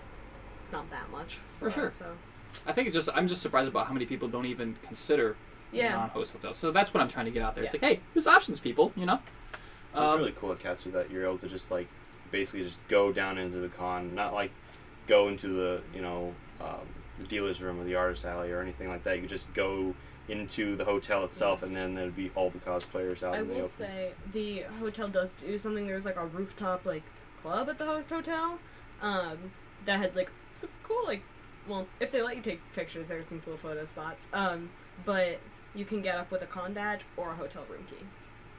[0.62, 1.90] it's not that much For us, sure.
[1.92, 2.06] So
[2.66, 5.36] I think it just I'm just surprised about how many people don't even consider
[5.72, 6.58] yeah, non-host hotels.
[6.58, 7.64] So that's what I'm trying to get out there.
[7.66, 8.94] It's like, hey, there's options, people.
[8.96, 9.20] You know.
[9.92, 11.88] It's Um, really cool at Katsu that you're able to just like
[12.32, 14.52] basically just go down into the con, not like
[15.08, 16.88] go into the you know um,
[17.20, 19.20] the dealer's room or the artist alley or anything like that.
[19.22, 19.94] You just go
[20.28, 23.54] into the hotel itself, and then there'd be all the cosplayers out I in the
[23.56, 23.70] will open.
[23.78, 25.88] say the hotel does do something.
[25.88, 27.04] There's like a rooftop like
[27.42, 28.60] club at the host hotel,
[29.02, 29.38] um,
[29.86, 31.22] that has like some cool like,
[31.68, 34.28] well, if they let you take pictures, there's some cool photo spots.
[34.34, 34.70] Um,
[35.06, 35.40] but
[35.76, 38.06] you can get up with a con badge or a hotel room key.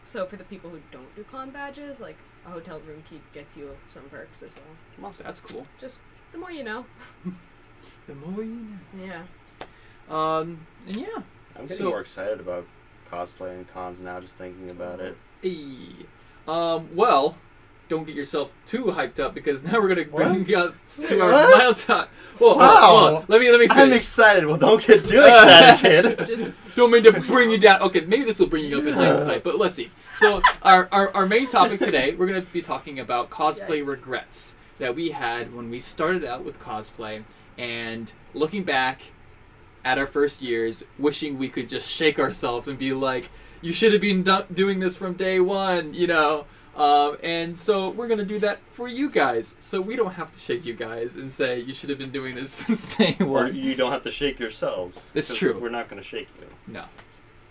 [0.07, 2.17] So for the people who don't do con badges, like
[2.47, 4.65] a hotel room key gets you some perks as well.
[4.99, 5.67] well, that's cool.
[5.81, 5.99] Just
[6.33, 6.87] the more you know.
[8.09, 8.67] The more you
[8.97, 9.05] know.
[9.05, 9.23] Yeah.
[10.11, 11.23] Um, and yeah.
[11.59, 12.67] I'm getting So- more excited about
[13.11, 15.17] cosplay and cons now, just thinking about it.
[15.43, 16.07] Hey.
[16.47, 17.37] Um, well,
[17.89, 20.75] don't get yourself too hyped up because now we're gonna bring What?
[20.87, 21.53] us to our What?
[21.55, 22.09] final talk.
[22.39, 22.87] Well, hold on, Wow.
[22.99, 23.25] hold on.
[23.29, 24.45] let me let me I'm excited.
[24.47, 26.27] Well, don't get too excited, kid.
[26.27, 27.81] Just Don't mean to bring you down.
[27.83, 29.91] Okay, maybe this will bring you up in hindsight, but let's see.
[30.15, 33.87] So our, our, our main topic today, we're going to be talking about cosplay Yikes.
[33.87, 37.23] regrets that we had when we started out with cosplay
[37.57, 39.01] and looking back
[39.85, 43.93] at our first years, wishing we could just shake ourselves and be like, you should
[43.93, 46.47] have been do- doing this from day one, you know?
[46.77, 49.57] Um, and so we're going to do that for you guys.
[49.59, 52.37] So we don't have to shake you guys and say you should have been doing
[52.37, 53.57] this since day Or one.
[53.57, 55.11] you don't have to shake yourselves.
[55.15, 55.59] It's true.
[55.59, 56.47] We're not going to shake you.
[56.73, 56.85] No.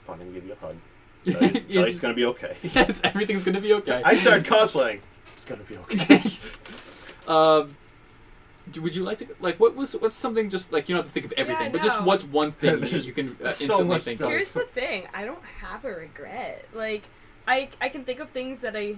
[0.07, 0.75] I'm going to give you a hug.
[1.27, 2.55] Tell you, You it's going to be okay.
[2.63, 4.01] yes, everything's going to be okay.
[4.05, 5.01] I started cosplaying.
[5.33, 6.21] It's going to be okay.
[7.27, 7.75] um,
[8.81, 11.13] would you like to like what was what's something just like you don't have to
[11.13, 13.85] think of everything, I but just what's one thing that you can uh, so instantly
[13.85, 14.27] much think stuff.
[14.27, 14.31] of?
[14.33, 15.07] Here's the thing.
[15.13, 16.65] I don't have a regret.
[16.73, 17.03] Like,
[17.47, 18.97] I I can think of things that I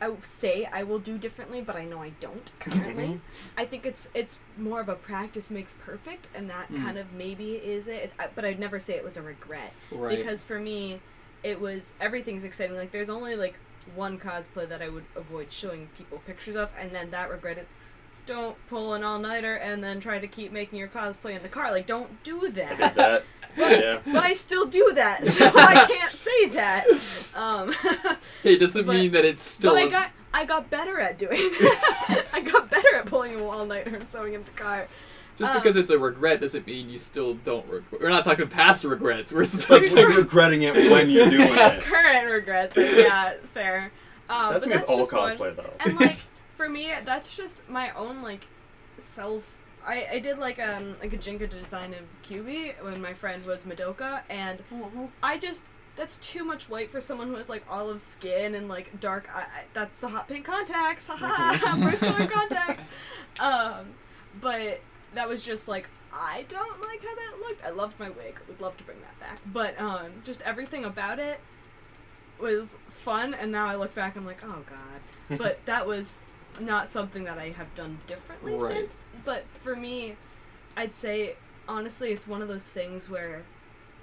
[0.00, 3.04] I say I will do differently, but I know I don't currently.
[3.04, 3.20] Mhm.
[3.56, 6.84] I think it's it's more of a practice makes perfect, and that Mm.
[6.84, 8.12] kind of maybe is it.
[8.18, 10.16] I, but I'd never say it was a regret Right.
[10.16, 11.00] because for me,
[11.42, 12.76] it was everything's exciting.
[12.76, 13.54] Like, there's only like
[13.96, 17.74] one cosplay that I would avoid showing people pictures of, and then that regret is.
[18.28, 21.48] Don't pull an all nighter and then try to keep making your cosplay in the
[21.48, 21.70] car.
[21.70, 23.24] Like, don't do I that did that.
[23.56, 24.00] yeah.
[24.04, 26.86] but I still do that, so I can't say that.
[27.34, 27.74] Um,
[28.44, 29.72] it doesn't but- mean that it's still.
[29.72, 32.26] but I a- got I got better at doing that.
[32.34, 34.86] I got better at pulling a all nighter and sewing in the car.
[35.36, 37.66] just um, because it's a regret doesn't mean you still don't.
[37.66, 39.32] Reg- we're not talking past regrets.
[39.32, 41.80] We're still like we're regretting it when you're doing it.
[41.80, 43.90] Current regrets, yeah, fair.
[44.28, 45.34] Um, That's me with all just one.
[45.38, 45.72] cosplay, though.
[45.80, 46.18] And like
[46.58, 48.46] for me, that's just my own like
[48.98, 49.56] self.
[49.86, 53.62] I, I did like um like a Jenga design of QB when my friend was
[53.62, 54.62] Madoka, and
[55.22, 55.62] I just
[55.96, 59.30] that's too much white for someone who has like olive skin and like dark.
[59.34, 62.84] I, that's the hot pink contacts, haha, first color contacts.
[63.38, 63.94] Um,
[64.40, 64.80] but
[65.14, 67.64] that was just like I don't like how that looked.
[67.64, 68.40] I loved my wig.
[68.48, 71.38] Would love to bring that back, but um, just everything about it
[72.40, 73.32] was fun.
[73.32, 75.00] And now I look back, I'm like, oh god.
[75.38, 76.24] But that was
[76.60, 78.74] not something that I have done differently Right.
[78.74, 78.96] since.
[79.24, 80.16] But for me,
[80.76, 81.36] I'd say
[81.68, 83.42] honestly, it's one of those things where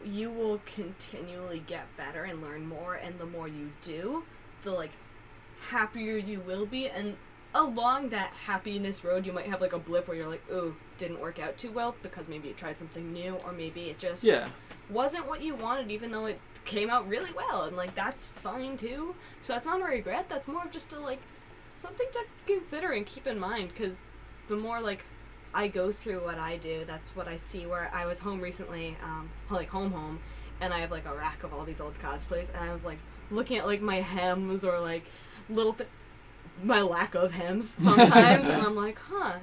[0.03, 4.23] you will continually get better and learn more, and the more you do,
[4.63, 4.91] the like
[5.69, 7.15] happier you will be, and
[7.53, 11.19] along that happiness road, you might have like a blip where you're like, "Ooh, didn't
[11.19, 14.49] work out too well," because maybe you tried something new, or maybe it just yeah.
[14.89, 18.77] wasn't what you wanted, even though it came out really well, and like that's fine
[18.77, 19.15] too.
[19.41, 20.27] So that's not a regret.
[20.29, 21.21] That's more of just a like
[21.85, 23.99] something to consider and keep in mind, because
[24.47, 25.05] the more like
[25.53, 27.65] I go through what I do, that's what I see.
[27.65, 30.19] Where I was home recently, um, like home home,
[30.61, 32.99] and I have like a rack of all these old cosplays, and I was like
[33.31, 35.05] looking at like my hems or like
[35.49, 35.89] little th-
[36.63, 39.33] my lack of hems sometimes, and I'm like, huh.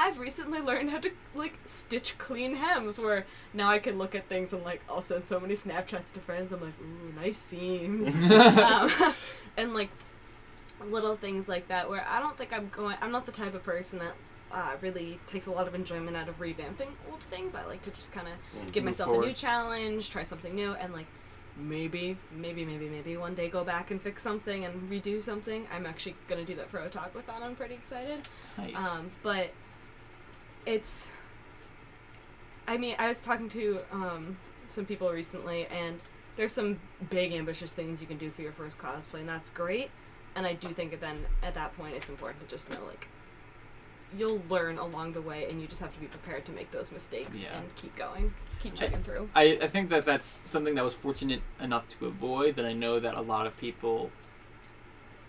[0.00, 4.28] I've recently learned how to like stitch clean hems where now I can look at
[4.28, 6.52] things and like I'll send so many Snapchats to friends.
[6.52, 8.14] I'm like, ooh, nice seams.
[8.30, 8.92] um,
[9.56, 9.90] and like
[10.84, 13.64] little things like that where I don't think I'm going I'm not the type of
[13.64, 14.14] person that
[14.50, 17.54] uh, really takes a lot of enjoyment out of revamping old things.
[17.54, 20.92] I like to just kind of give myself a new challenge, try something new, and
[20.92, 21.06] like
[21.56, 25.66] maybe, maybe, maybe, maybe one day go back and fix something and redo something.
[25.72, 27.42] I'm actually gonna do that for Otakuthon.
[27.42, 28.28] I'm pretty excited.
[28.56, 28.74] Nice.
[28.74, 29.50] Um, but
[30.64, 31.08] it's.
[32.66, 34.36] I mean, I was talking to um,
[34.68, 36.00] some people recently, and
[36.36, 36.78] there's some
[37.10, 39.90] big ambitious things you can do for your first cosplay, and that's great.
[40.36, 43.08] And I do think that then at that point, it's important to just know like
[44.16, 46.90] you'll learn along the way, and you just have to be prepared to make those
[46.90, 47.58] mistakes Yeah.
[47.58, 49.28] and keep going, keep chipping through.
[49.34, 52.98] I, I think that that's something that was fortunate enough to avoid that I know
[53.00, 54.10] that a lot of people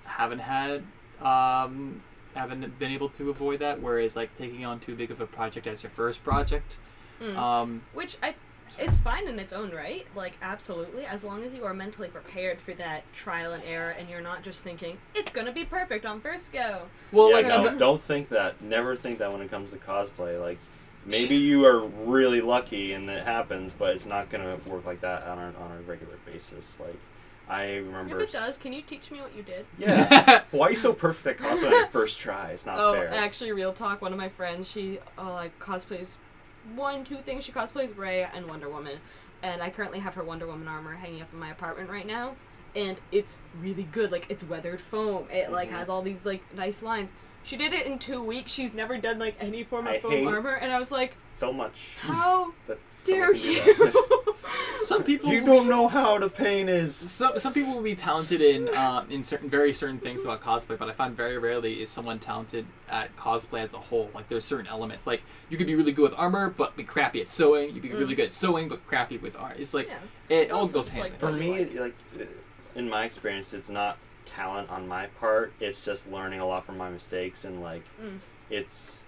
[0.06, 0.84] haven't had
[1.22, 2.02] um,
[2.36, 5.68] haven't been able to avoid that whereas like taking on too big of a project
[5.68, 6.78] as your first project
[7.22, 7.36] Mm.
[7.36, 8.34] um, Which I,
[8.78, 10.06] it's fine in its own right.
[10.16, 14.10] Like absolutely, as long as you are mentally prepared for that trial and error, and
[14.10, 16.84] you're not just thinking it's gonna be perfect on first go.
[17.12, 18.62] well yeah, like no, I'm- don't think that.
[18.62, 20.40] Never think that when it comes to cosplay.
[20.40, 20.60] Like,
[21.06, 25.24] maybe you are really lucky and it happens, but it's not gonna work like that
[25.24, 26.78] on a, on a regular basis.
[26.80, 27.00] Like,
[27.50, 27.90] I remember.
[27.90, 28.24] If remember.
[28.24, 29.66] it does, can you teach me what you did?
[29.78, 30.44] Yeah.
[30.52, 32.52] Why are you so perfect at cosplay on your first try?
[32.52, 33.14] It's not oh, fair.
[33.14, 34.02] actually, real talk.
[34.02, 36.18] One of my friends, she uh, like cosplays
[36.76, 37.44] one, two things.
[37.44, 38.98] She cosplays Ray and Wonder Woman,
[39.44, 42.36] and I currently have her Wonder Woman armor hanging up in my apartment right now,
[42.76, 44.12] and it's really good.
[44.12, 45.28] Like it's weathered foam.
[45.32, 45.74] It like Mhm.
[45.74, 47.12] has all these like nice lines.
[47.44, 48.52] She did it in two weeks.
[48.52, 51.16] She's never done like any form of I foam hate- armor, and I was like,
[51.36, 51.96] so much.
[52.00, 54.36] how That dare someone can do you?
[54.82, 56.96] Some people You don't be- know how to paint is.
[56.96, 60.80] Some, some people will be talented in um, in certain very certain things about cosplay,
[60.80, 64.10] but I find very rarely is someone talented at cosplay as a whole.
[64.16, 67.22] Like there's certain elements, like you could be really good with armor, but be crappy
[67.22, 67.74] at sewing.
[67.76, 69.58] You'd be really good at sewing, but crappy with art.
[69.60, 70.36] It's like Yeah.
[70.38, 71.96] it all goes just, hand like, in For me, like
[72.74, 75.54] in my experience, it's not talent on my part.
[75.60, 78.20] It's just learning a lot from my mistakes and like Mm.
[78.50, 79.02] it's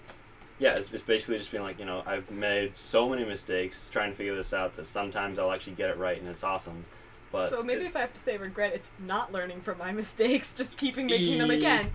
[0.61, 4.11] yeah, it's, it's basically just being like you know I've made so many mistakes trying
[4.11, 6.85] to figure this out that sometimes I'll actually get it right and it's awesome.
[7.31, 9.91] But so maybe it- if I have to say regret, it's not learning from my
[10.03, 11.91] mistakes, just keeping making them again.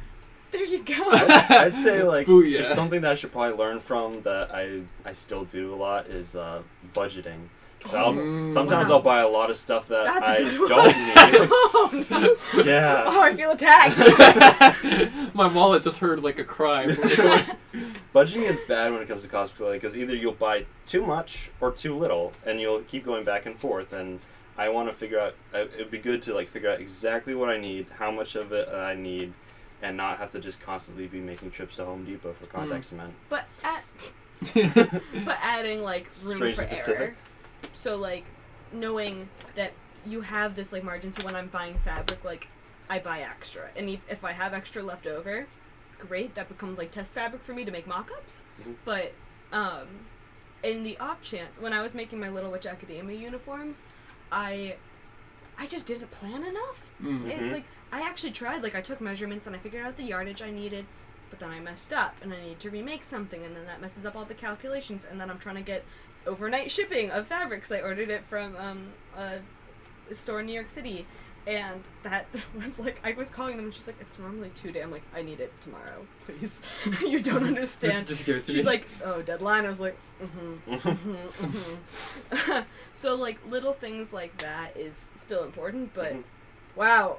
[0.50, 0.94] There you go.
[1.10, 2.62] I'd, I'd say like Booyah.
[2.62, 6.06] it's something that I should probably learn from that I I still do a lot
[6.08, 6.62] is uh,
[6.94, 7.48] budgeting.
[7.84, 8.50] So I'll, Mm.
[8.50, 8.96] sometimes Wow.
[8.96, 11.48] I'll buy a lot of stuff that That's a I good don't need.
[11.52, 12.62] oh, no.
[12.64, 13.04] yeah.
[13.06, 13.96] oh, I feel attacked.
[15.34, 16.86] My wallet just heard like a cry.
[18.14, 21.70] Budgeting is bad when it comes to cosplay because either you'll buy too much or
[21.70, 23.92] too little, and you'll keep going back and forth.
[23.92, 24.20] And
[24.56, 25.34] I want to figure out.
[25.54, 28.52] uh, It'd be good to like figure out exactly what I need, how much of
[28.52, 29.32] it I need,
[29.82, 32.86] and not have to just constantly be making trips to Home Depot for contact Mm.
[32.86, 33.14] cement.
[33.28, 33.84] but at,
[35.24, 37.00] but adding like room Strangely for specific.
[37.00, 37.16] error.
[37.76, 38.24] So like
[38.72, 39.72] knowing that
[40.04, 41.12] you have this like margin.
[41.12, 42.48] So when I'm buying fabric, like
[42.88, 45.46] I buy extra, and if, if I have extra left over,
[45.98, 46.34] great.
[46.34, 48.44] That becomes like test fabric for me to make mock-ups.
[48.62, 48.74] Mhm.
[48.84, 49.12] But
[49.52, 49.86] um,
[50.62, 53.82] in the off chance, when I was making my Little Witch Academia uniforms,
[54.32, 54.76] I
[55.58, 56.90] I just didn't plan enough.
[57.02, 57.28] Mm.
[57.28, 58.62] It's like I actually tried.
[58.62, 60.86] Like I took measurements and I figured out the yardage I needed,
[61.30, 64.06] but then I messed up and I need to remake something, and then that messes
[64.06, 65.04] up all the calculations.
[65.08, 65.84] And then I'm trying to get
[66.26, 67.70] overnight shipping of fabrics.
[67.72, 69.38] I ordered it from um, a,
[70.10, 71.06] a store in New York City,
[71.46, 73.66] and that was like I was calling them.
[73.66, 76.60] and She's like, "It's normally two day." I'm like, "I need it tomorrow, please."
[77.02, 78.06] you don't understand.
[78.06, 78.70] Just, just give it to She's me.
[78.70, 81.14] like, "Oh, deadline." I was like, "Mm-hmm." mm-hmm,
[82.36, 82.60] mm-hmm.
[82.92, 86.22] so like little things like that is still important, but Mhm.
[86.74, 87.18] wow,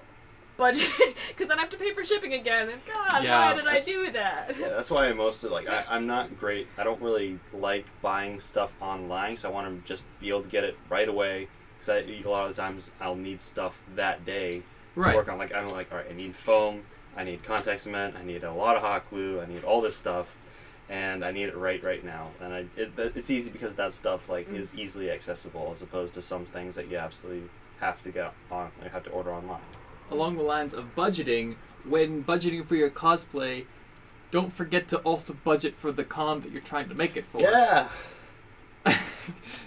[0.57, 0.89] budget
[1.29, 2.69] because then I have to pay for shipping again.
[2.69, 4.55] And God, Yeah, why did I do that?
[4.59, 6.67] Yeah, that's why I mostly like I, I'm not great.
[6.77, 10.49] I don't really like buying stuff online, so I want to just be able to
[10.49, 11.47] get it right away.
[11.79, 14.63] Because a lot of the times I'll need stuff that day to
[14.95, 15.15] right.
[15.15, 15.37] work on.
[15.37, 16.83] Like I'm like, all right, I need foam,
[17.15, 19.95] I need contact cement, I need a lot of hot glue, I need all this
[19.95, 20.35] stuff,
[20.89, 22.31] and I need it right right now.
[22.41, 24.59] And I it, it's easy because that stuff like Mm.
[24.59, 27.47] is easily accessible as opposed to some things that you absolutely
[27.79, 28.71] have to get on.
[28.83, 29.61] You have to order online.
[30.09, 33.65] Along the lines of budgeting, when budgeting for your cosplay,
[34.31, 37.41] don't forget to also budget for the con that you're trying to make it for.
[37.41, 37.87] Yeah.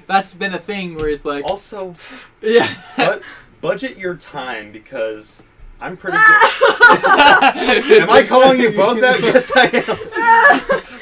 [0.07, 1.95] That's been a thing where it's like, Also,
[2.43, 2.69] yeah.
[2.97, 3.23] but
[3.61, 5.45] budget your time because
[5.81, 8.03] I'm pretty good.
[8.03, 9.21] Am I calling you both that?
[9.21, 9.67] Yes, I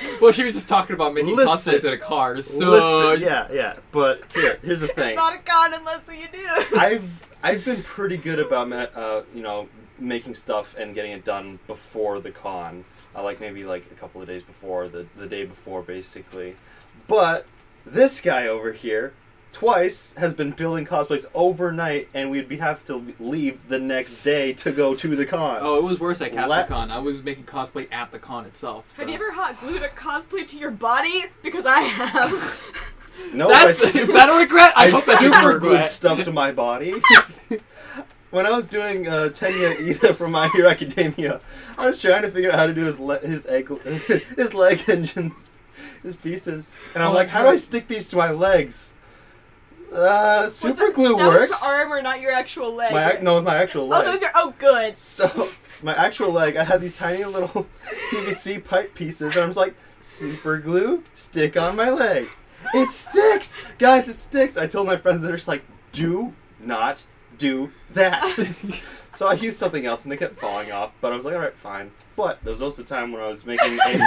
[0.07, 0.19] am.
[0.21, 1.75] Well, she was just talking about making Listen.
[1.75, 3.77] cosplays in a car, so Listen, yeah, yeah.
[3.93, 5.11] But here, here's the thing.
[5.11, 6.77] It's not a con unless you do.
[6.79, 9.69] I've I've been pretty good about uh, you know
[9.99, 12.85] making stuff and getting it done before the con.
[13.15, 16.57] I like maybe like a couple of days before the the day before basically.
[17.07, 17.47] But
[17.87, 19.13] this guy over here
[19.51, 24.53] twice has been building cosplays overnight and we'd be have to leave the next day
[24.53, 25.59] to go to the con.
[25.61, 28.85] Oh, it was worse at Let- I was making cosplay at the con itself.
[28.89, 29.03] So.
[29.03, 31.25] Have you ever hot glued a cosplay to your body?
[31.43, 32.75] Because I have.
[33.35, 34.73] no, That's I, is that a regret?
[34.77, 35.91] I, I hope that's a super glued regret.
[35.91, 36.95] stuff to my body.
[38.31, 41.41] when I was doing uh, Tenya Iida from My Hero Academia,
[41.77, 43.69] I was trying to figure out how to do his le- his egg
[44.37, 45.47] his leg engines,
[46.03, 48.95] his pieces, and I'm Oh, like, that's how do I stick these to my legs?
[49.93, 51.51] Uh, super that- glue that works.
[51.51, 52.93] Was arm or not your actual leg?
[52.93, 54.03] my ac- no, my actual leg.
[54.07, 54.33] Oh, those are.
[54.35, 54.99] Oh, good.
[54.99, 55.49] So
[55.83, 57.67] my actual leg, I had these tiny little
[58.11, 62.29] PVC pipe pieces, and I was like, super glue, stick on my leg.
[62.75, 64.09] It sticks, guys.
[64.09, 64.57] It sticks.
[64.57, 67.05] I told my friends that are just like, do not
[67.39, 68.23] do that.
[69.19, 70.93] so I used something else, and they kept falling off.
[71.01, 71.91] But I was like, all right, fine.
[72.15, 73.99] But there was also a time when I was making a.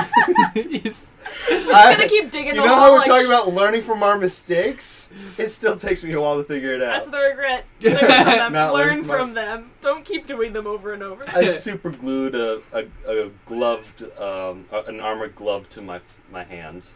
[0.53, 1.07] He's-
[1.49, 2.77] I'm just gonna keep digging you the know hole.
[2.77, 5.11] how we're like, talking about learning from our mistakes?
[5.37, 7.05] It still takes me a while to figure it out.
[7.05, 7.65] That's the regret.
[7.81, 8.07] Learn from
[8.37, 8.53] them.
[8.53, 9.71] Not learn Learn from from them.
[9.81, 11.23] Don't keep doing them over and over.
[11.27, 15.99] I super glued a, a, a gloved, um, a- an armored glove to my
[16.31, 16.93] my hands.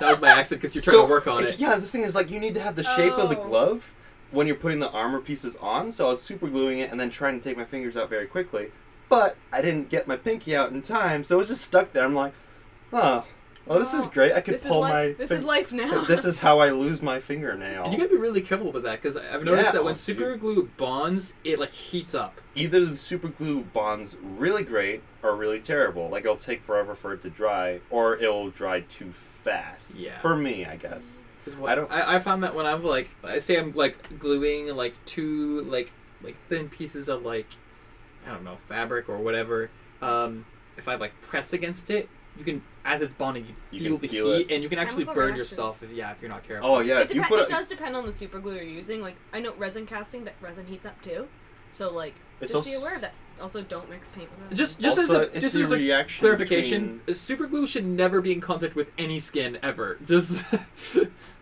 [0.00, 1.58] that was by accident because you're trying to work on it.
[1.58, 3.48] Yeah, the thing is, like, you need to have the shape of the Oh.
[3.48, 3.94] glove
[4.34, 5.90] when you're putting the armor pieces on.
[5.92, 8.26] So I was super gluing it and then trying to take my fingers out very
[8.26, 8.70] quickly,
[9.08, 12.04] but I didn't get my pinky out in time, so it was just stuck there.
[12.04, 12.32] I'm like,
[12.92, 13.24] oh,
[13.66, 14.32] well, this is Oh, great.
[14.32, 15.12] I could This is pull li- my.
[15.12, 16.04] This fin- is life now.
[16.08, 17.84] this is how I lose my fingernail.
[17.84, 19.94] And you gotta be really careful with that because I've noticed Yeah, that oh, when
[19.94, 22.40] super glue bonds, it like heats up.
[22.54, 26.10] Either the super glue bonds really great or really terrible.
[26.10, 29.94] Like it'll take forever for it to dry, or it'll dry too fast.
[29.98, 30.18] Yeah.
[30.20, 31.20] For me, I guess.
[31.46, 34.18] Is what I don't- I, I found that when I'm like I say I'm like
[34.18, 35.90] gluing like two like
[36.22, 37.46] like thin pieces of like
[38.26, 39.70] I don't know fabric or whatever.
[40.00, 43.98] Um, if I like press against it, you can as it's bonding, you, You feel
[43.98, 44.54] the feel heat, it.
[44.54, 45.50] and you can actually Chemical burn reactions.
[45.52, 46.68] yourself if yeah if you're not careful.
[46.70, 48.62] Oh yeah, it, if you put it a, does depend on the super glue you're
[48.64, 49.02] using.
[49.02, 51.28] Like I know resin casting that resin heats up too,
[51.72, 53.12] so like It's just be aware of that.
[53.40, 54.56] Also, don't mix paint with resin.
[54.56, 58.20] Just just Also, as a just as a reaction clarification, between- super glue should never
[58.20, 59.98] be in contact with any skin ever.
[60.04, 60.44] Just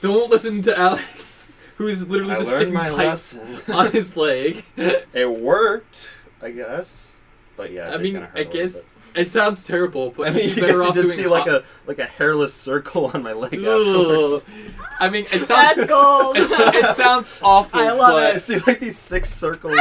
[0.00, 3.60] don't listen to Alex, who's literally I just learned sticking my pipes lesson.
[3.74, 4.64] on his leg.
[4.76, 6.10] it worked,
[6.42, 7.16] I guess.
[7.56, 8.84] But yeah, I mean, kinda hurt I a little guess
[9.14, 11.46] it sounds terrible, but I mean, you're better guess you off did doing see like
[11.46, 14.34] a like a hairless circle on my leg afterwards.
[14.34, 14.42] Ugh.
[14.98, 16.36] I mean, it sounds That's gold.
[16.36, 17.80] it, so- it sounds awful.
[17.80, 19.78] I love but, I see like these six circles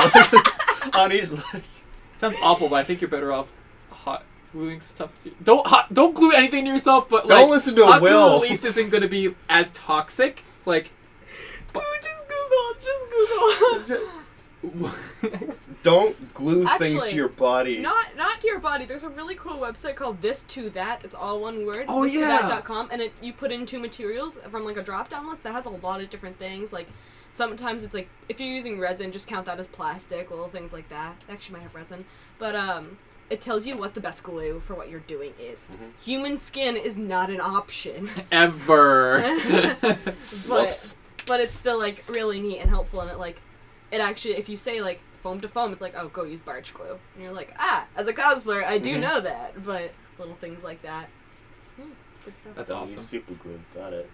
[0.94, 1.64] on each leg.
[2.18, 3.63] Sounds awful, but I think you're better off hot
[4.54, 5.32] gluing stuff to.
[5.44, 5.94] Don't hot.
[5.94, 7.10] Don't glue anything to yourself.
[7.10, 8.30] But Don't listen to hot Will.
[8.30, 10.44] glue at least isn't going to be as toxic.
[10.66, 10.92] Like,
[11.76, 13.84] Ooh, just Google.
[13.86, 14.10] Just Google.
[15.84, 17.80] Don't glue things to your body.
[17.80, 18.86] not not to your body.
[18.86, 21.04] There's a really cool website called This To That.
[21.04, 21.86] It's all one word.
[21.90, 22.48] Oh, this to yeah.
[22.48, 25.52] that.com, and it you put in two materials from like a drop down list that
[25.52, 26.72] has a lot of different things.
[26.72, 26.88] Like
[27.34, 30.88] sometimes it's like if you're using resin, just count that as plastic, little things like
[30.88, 31.16] that.
[31.28, 32.06] Actually might have resin,
[32.40, 32.98] but um.
[33.30, 35.66] It tells you what the best glue for what you're doing is.
[35.72, 35.86] Mm-hmm.
[36.04, 39.22] Human skin is not an option, ever.
[39.82, 39.98] but
[40.48, 40.94] Whoops.
[41.26, 43.42] but it's still like really neat and helpful and it like
[43.92, 46.74] it actually if you say like foam to foam it's like oh go use barge
[46.74, 49.00] glue and you're like ah as a cosplayer i do Mhm.
[49.02, 51.08] know that but little things like that
[51.78, 52.56] good stuff.
[52.56, 53.02] That's Don't awesome.
[53.04, 53.60] super glue.
[53.76, 54.10] Got it.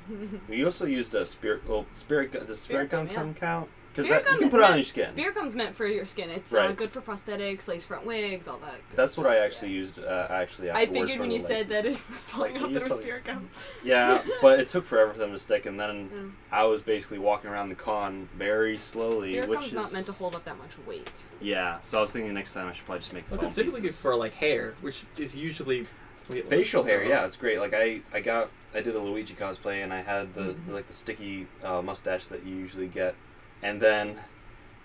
[0.48, 1.62] we also used a spirit.
[1.68, 2.30] Well, spirit.
[2.32, 3.68] gu- Does spirit, Spirit gum gum, come count?
[3.92, 5.08] Because Spirit you gum can is put it on meant- your skin.
[5.08, 6.30] Spirit gum's meant for your skin.
[6.30, 8.72] It's uh, good for prosthetics, lace front wigs, all that.
[8.72, 9.44] good That's what stuff, I yeah.
[9.44, 9.98] actually used.
[9.98, 12.78] Uh, actually, I figured when you the, said that it was falling like, off you
[12.78, 13.48] there was saw- gum.
[13.82, 16.32] Yeah, but it took forever for them to stick, and then Mm.
[16.52, 20.06] I was basically walking around the con very slowly, Spirit which gum's is not meant
[20.06, 21.10] to hold up that much weight.
[21.40, 21.80] yeah.
[21.80, 24.00] So I was thinking next time I should probably just make Well, foam specifically pieces.
[24.00, 25.86] for like hair, which is usually
[26.22, 27.02] facial hair.
[27.04, 27.58] Yeah, it's great.
[27.58, 30.72] Like I, I got, I did a Luigi cosplay, and I had the Mm-hmm.
[30.74, 33.14] like the sticky uh, mustache that you usually get,
[33.62, 34.18] and then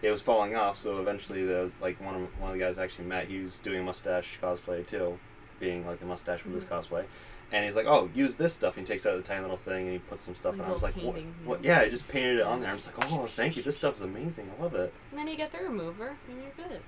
[0.02, 0.78] it was falling off.
[0.78, 3.60] So eventually, the like one of one of the guys I actually met, he was
[3.60, 5.20] doing mustache cosplay too,
[5.64, 6.96] being like the mustache with his Mm-hmm.
[6.96, 7.06] cosplay.
[7.52, 9.84] And he's like, "Oh, use this stuff." And he takes out the tiny little thing
[9.84, 10.54] and he puts some stuff.
[10.54, 11.16] Like and I was like, "What?
[11.46, 11.64] What?
[11.64, 11.82] yeah.
[11.82, 13.62] Yeah, I just painted it on there." I'm just like, "Oh, thank you.
[13.62, 14.50] This stuff is amazing.
[14.58, 16.82] I love it." And then you get the remover, and you're good.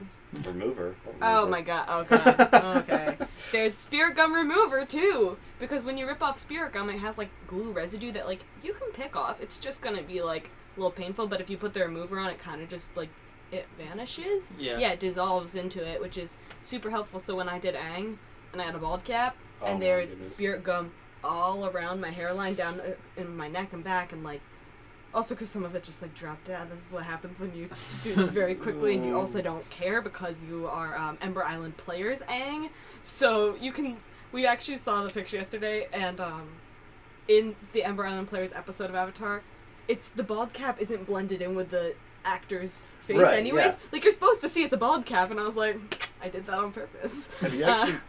[0.47, 0.95] Remover.
[1.03, 2.57] What Oh my god, okay.
[2.79, 3.17] okay.
[3.51, 5.37] There's spirit gum remover too.
[5.59, 8.73] Because when you rip off spirit gum, it has like glue residue that like you
[8.73, 9.39] can pick off.
[9.41, 12.31] It's just gonna be like a little painful, but if you put the remover on,
[12.31, 13.09] it kind of just like
[13.51, 14.51] it vanishes.
[14.57, 14.79] Yeah.
[14.79, 17.19] Yeah, it dissolves into it, which is super helpful.
[17.19, 18.17] So when I did Aang
[18.55, 20.31] and I had a bald cap, Oh and there's goodness.
[20.31, 20.91] spirit gum
[21.23, 24.41] all around my hairline, down uh, in my neck and back, and like.
[25.13, 26.67] Also, because some of it just like dropped down.
[26.69, 27.69] This is what happens when you
[28.03, 31.77] do this very quickly, and you also don't care because you are um, Ember Island
[31.77, 32.69] players, Aang.
[33.03, 33.95] So you can.
[34.33, 36.47] We actually saw the picture yesterday, and um,
[37.29, 39.41] in the Ember Island players episode of Avatar,
[39.87, 41.93] it's the bald cap isn't blended in with the
[42.25, 43.73] actor's face, Right, anyways.
[43.73, 43.79] yeah.
[43.93, 46.45] Like you're supposed to see it's a bald cap, and I was like, I did
[46.47, 47.29] that on purpose.
[47.39, 47.99] Have you Uh, actually?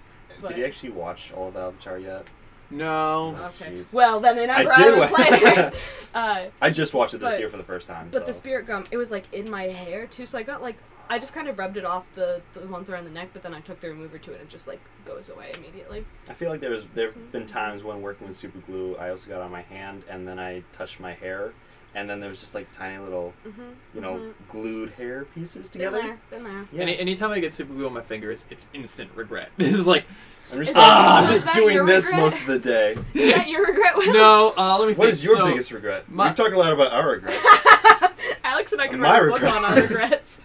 [0.41, 2.29] But- did you actually watch all of Avatar yet?
[2.71, 3.37] No.
[3.61, 3.73] Okay.
[3.77, 3.93] Jeez.
[3.93, 5.73] Well, then in I Ember did Island wa- players.
[6.15, 8.09] uh, I just watched it this But- year for the first time.
[8.11, 10.77] But the spirit gum, it was like in my hair too, so I got like
[11.09, 13.55] I just kind of rubbed it off the the ones around the neck, but then
[13.55, 16.05] I took the remover to it and it just like goes away immediately.
[16.29, 19.41] I feel like there's there've been times when working with super glue, I also got
[19.43, 21.53] on my hand and then I touched my hair,
[21.97, 23.63] and then there was just like tiny little, Mm-hmm.
[23.95, 26.03] you know, glued hair pieces Been together.
[26.03, 26.69] there, been there.
[26.73, 26.83] Yeah.
[26.83, 29.49] Any anytime I get super glue on my fingers, it's instant regret.
[29.59, 30.05] it's like
[30.53, 32.21] I'm just Is like, that- I'm just doing this regret?
[32.23, 32.93] most of the day.
[33.15, 33.97] Is that your regret?
[33.97, 34.13] Will?
[34.13, 34.55] no.
[34.57, 34.99] Uh, let me think.
[34.99, 36.09] What is your So, biggest regret?
[36.09, 37.37] my- We've talked a lot about our regrets.
[38.45, 40.41] Alex and I can write a book on our regrets.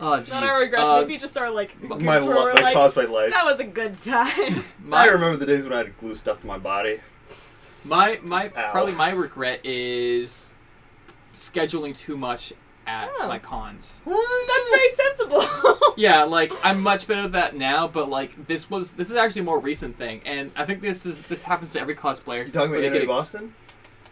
[0.00, 0.30] Oh, jeez.
[0.30, 3.08] Not our regrets, Uh, maybe just our like my moments where lo- my like, cosplay
[3.08, 3.30] life.
[3.30, 4.64] that was a good time.
[4.84, 6.98] my, I remember the days when I had to glue stuff to my body.
[7.84, 8.72] My my Ow.
[8.72, 10.46] probably my regret is
[11.36, 12.52] scheduling too much
[12.86, 13.26] at Oh.
[13.28, 14.02] my cons.
[14.04, 15.44] That's very sensible.
[15.96, 19.42] Yeah, like I'm much better at that now, but like this was this is actually
[19.42, 22.44] a more recent thing, and I think this is this happens to every cosplayer.
[22.46, 23.54] You talking where about they Anime get ex- Boston?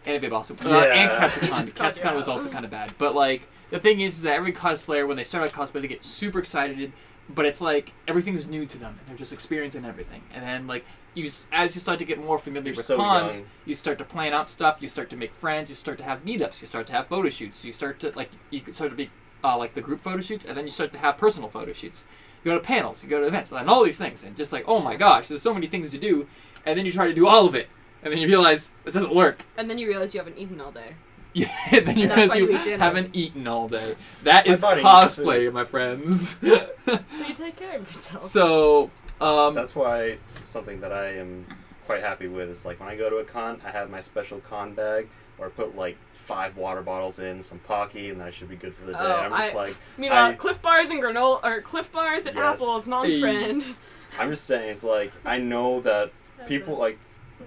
[0.05, 0.57] Anime Boston.
[0.65, 0.83] Uh, Yeah.
[0.93, 1.57] and Katsucon.
[1.59, 2.93] Jesus, God, Katsucon was also kind of bad.
[2.97, 6.05] But, like, the thing is that every cosplayer, when they start out cosplay, they get
[6.05, 6.93] super excited,
[7.29, 10.21] but it's like everything's new to them, and they're just experiencing everything.
[10.33, 10.85] And then, like,
[11.15, 13.45] you as you start to get more familiar You're with so cons, young.
[13.65, 16.23] you start to plan out stuff, you start to make friends, you start to have
[16.25, 19.09] meetups, you start to have photo shoots, you start to, like, you start to be,
[19.43, 22.03] uh, like, the group photo shoots, and then you start to have personal photo shoots.
[22.43, 24.65] You go to panels, you go to events, and all these things, and just like,
[24.67, 26.27] oh my gosh, there's so many things to do,
[26.65, 27.67] and then you try to do all of it
[28.03, 29.45] and then you realize it doesn't work.
[29.57, 30.95] And then you realize you haven't eaten all day.
[31.35, 33.95] Yeah, then you realize you you haven't eaten all day.
[34.21, 36.37] That My is cosplay, my friends.
[36.39, 36.59] So
[37.27, 38.23] you take care of yourself.
[38.23, 38.91] so,
[39.21, 41.45] um, That's why something that I am
[41.85, 44.39] quite happy with is like when I go to a con, I have my special
[44.39, 45.07] con bag
[45.37, 48.55] where I put like five water bottles in, some Pocky, and then I should be
[48.55, 48.99] good for the day.
[49.01, 52.35] Oh, I'm just I- like, Meanwhile, I- Clif Bars and granola, or Clif Bars and
[52.35, 52.61] Yes.
[52.61, 53.19] apples, mom Hey.
[53.19, 53.75] friend.
[54.19, 56.11] I'm just saying, it's like I know that
[56.47, 56.97] people like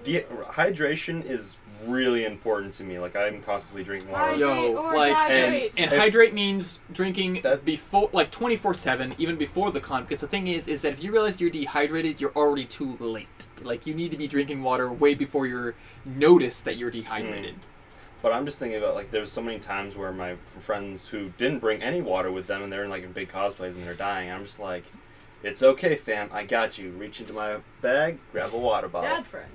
[0.03, 1.55] de- hydration is
[1.85, 2.99] really important to me.
[2.99, 4.25] Like I'm constantly drinking water.
[4.25, 5.79] Hydrate Yo, or like, hydrate.
[5.79, 10.03] and If- hydrate means drinking That- before, like twenty four seven, even before the con.
[10.03, 13.47] Because the thing is, is that if you realize you're dehydrated, you're already too late.
[13.61, 15.75] Like you need to be drinking water way before you're
[16.05, 17.55] notice that you're dehydrated.
[17.55, 17.59] Mm.
[18.21, 21.59] But I'm just thinking about like there's so many times where my friends who didn't
[21.59, 24.31] bring any water with them and they're in like in big cosplays and they're dying.
[24.31, 24.83] I'm just like,
[25.43, 26.29] it's okay, fam.
[26.33, 26.91] I got you.
[26.91, 29.51] Reach into my bag, grab a water bottle, Dad friend.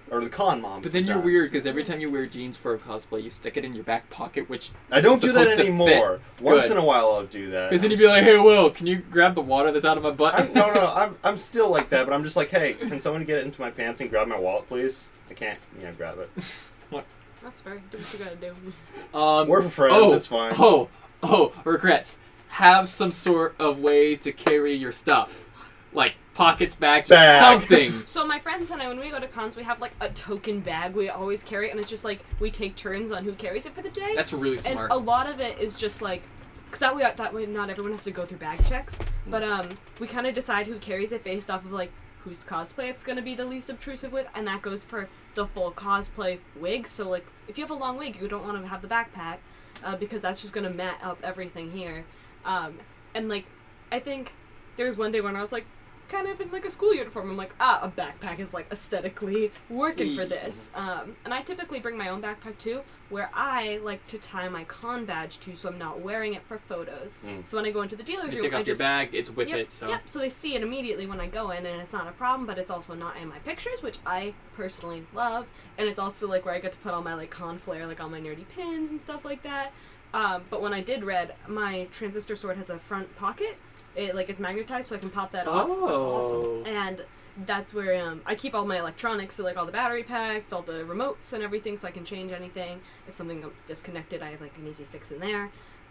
[0.10, 0.82] or the con mom.
[0.82, 3.56] But then you're weird because every time you wear jeans for a cosplay, you stick
[3.56, 6.20] it in your back pocket, which I don't do that anymore.
[6.40, 6.72] Once Good.
[6.72, 7.70] in a while, I'll do that.
[7.70, 10.02] Because then you'd be like, "Hey, Will, can you grab the water that's out of
[10.02, 12.74] my butt?" I'm, no, no, I'm, I'm still like that, but I'm just like, hey,
[12.74, 15.08] can someone get it into my pants and grab my wallet, please?
[15.30, 16.30] I can't, you know, grab it.
[16.90, 17.06] what?
[17.42, 17.80] That's fair.
[17.90, 19.18] Do what you gotta do.
[19.18, 20.54] Um, We're friends, oh, it's fine.
[20.58, 20.88] Oh,
[21.22, 22.18] oh, regrets.
[22.56, 25.50] Have some sort of way to carry your stuff,
[25.92, 27.40] like pockets, bags, Bag.
[27.40, 27.90] something.
[28.06, 30.60] So my friends and I, when we go to cons, we have like a token
[30.60, 33.74] bag we always carry, and it's just like we take turns on who carries it
[33.74, 34.14] for the day.
[34.14, 34.90] That's really smart.
[34.90, 36.22] and a lot of it is just like
[36.66, 39.68] because that way that way not everyone has to go through bag checks but um
[40.00, 41.92] we kind of decide who carries it based off of like
[42.24, 45.46] whose cosplay it's going to be the least obtrusive with and that goes for the
[45.48, 48.66] full cosplay wig so like if you have a long wig you don't want to
[48.66, 49.36] have the backpack
[49.84, 52.04] uh, because that's just going to mat up everything here
[52.44, 52.78] um
[53.14, 53.44] and like
[53.90, 54.32] i think
[54.76, 55.64] there was one day when i was like
[56.08, 59.50] kind of in like a school uniform i'm like ah a backpack is like aesthetically
[59.70, 62.82] working for this um and i typically bring my own backpack too
[63.12, 66.58] where I like to tie my con badge to, so I'm not wearing it for
[66.58, 67.18] photos.
[67.24, 67.46] Mm.
[67.46, 69.10] So when I go into the dealer's you room, take I off your just bag,
[69.12, 69.72] it's with yep, it.
[69.72, 70.08] So yep.
[70.08, 72.46] So they see it immediately when I go in, and it's not a problem.
[72.46, 76.46] But it's also not in my pictures, which I personally love, and it's also like
[76.46, 78.90] where I get to put all my like con flair, like all my nerdy pins
[78.90, 79.72] and stuff like that.
[80.14, 83.56] Um, but when I did red, my transistor sword has a front pocket.
[83.96, 85.68] It like it's magnetized, so I can pop that off.
[85.70, 87.04] oh, And
[87.46, 90.62] that's where um, I keep all my electronics, so like all the battery packs, all
[90.62, 92.80] the remotes, and everything, so I can change anything.
[93.08, 95.50] If something comes disconnected, I have like an easy fix in there.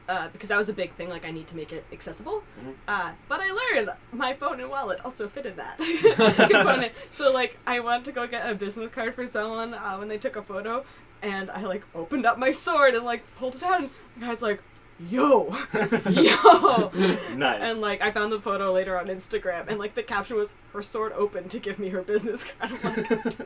[0.10, 2.44] Uh, because that was a big thing, like I need to make it accessible.
[2.88, 5.80] Uh, but I learned my phone and wallet also fit in that.
[7.12, 10.18] So like I went to go get a business card for someone uh, when they
[10.18, 10.84] took a photo,
[11.22, 13.82] and I like opened up my sword and like pulled it out.
[13.82, 14.62] And the guy's like,
[15.00, 15.56] "Yo,
[16.10, 16.92] yo."
[17.36, 17.62] nice.
[17.62, 20.82] And like I found the photo later on Instagram, and like the caption was her
[20.82, 22.72] sword open to give me her business card.
[22.84, 23.38] I'm like,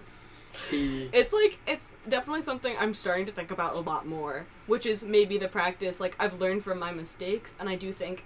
[0.72, 5.04] it's like it's definitely something I'm starting to think about a lot more, which is
[5.04, 6.00] maybe the practice.
[6.00, 8.24] Like I've learned from my mistakes, and I do think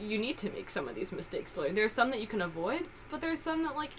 [0.00, 1.74] you need to make some of these mistakes to learn.
[1.74, 3.90] There are some that you can avoid, but there are some that like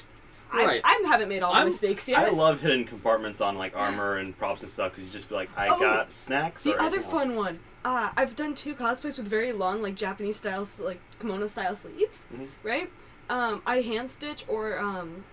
[0.53, 0.81] Right.
[0.83, 2.19] I, I haven't made all the I'm- mistakes yet.
[2.19, 5.35] I love hidden compartments on like armor and props and stuff because you just be
[5.35, 6.63] like, I Oh, got snacks.
[6.63, 7.37] The or other anything fun else.
[7.37, 7.59] one.
[7.85, 11.75] Uh, I've done two cosplays with very long, like Japanese style, s- like kimono style
[11.75, 12.47] sleeves, Mhm.
[12.63, 12.89] right?
[13.29, 15.23] Um, I hand stitch or um,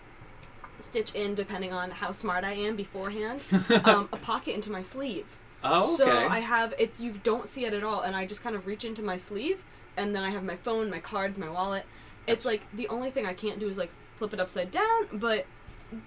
[0.78, 3.40] stitch in, depending on how smart I am beforehand,
[3.84, 5.36] um, a pocket into my sleeve.
[5.64, 5.96] oh, okay.
[6.04, 8.66] So I have it's you don't see it at all, and I just kind of
[8.66, 9.62] reach into my sleeve,
[9.96, 11.84] and then I have my phone, my cards, my wallet.
[12.26, 15.46] It's like the only thing I can't do is like flip it upside down, but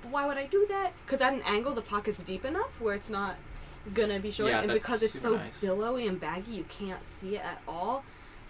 [0.10, 0.93] why would I do that?
[1.05, 3.36] Because at an angle, the pocket's deep enough where it's not
[3.93, 5.60] gonna be showing, Yeah, and because it's so nice.
[5.62, 8.03] billowy and baggy, you can't see it at all.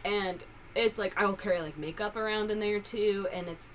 [0.03, 0.39] And
[0.75, 3.71] it's like I'll carry like makeup around in there too, and it's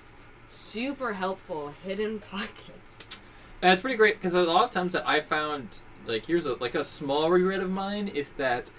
[0.51, 1.75] super helpful.
[1.85, 3.21] Hidden pockets.
[3.63, 6.55] And it's pretty great because a lot of times that I found like here's a
[6.55, 8.73] like a small regret of mine is that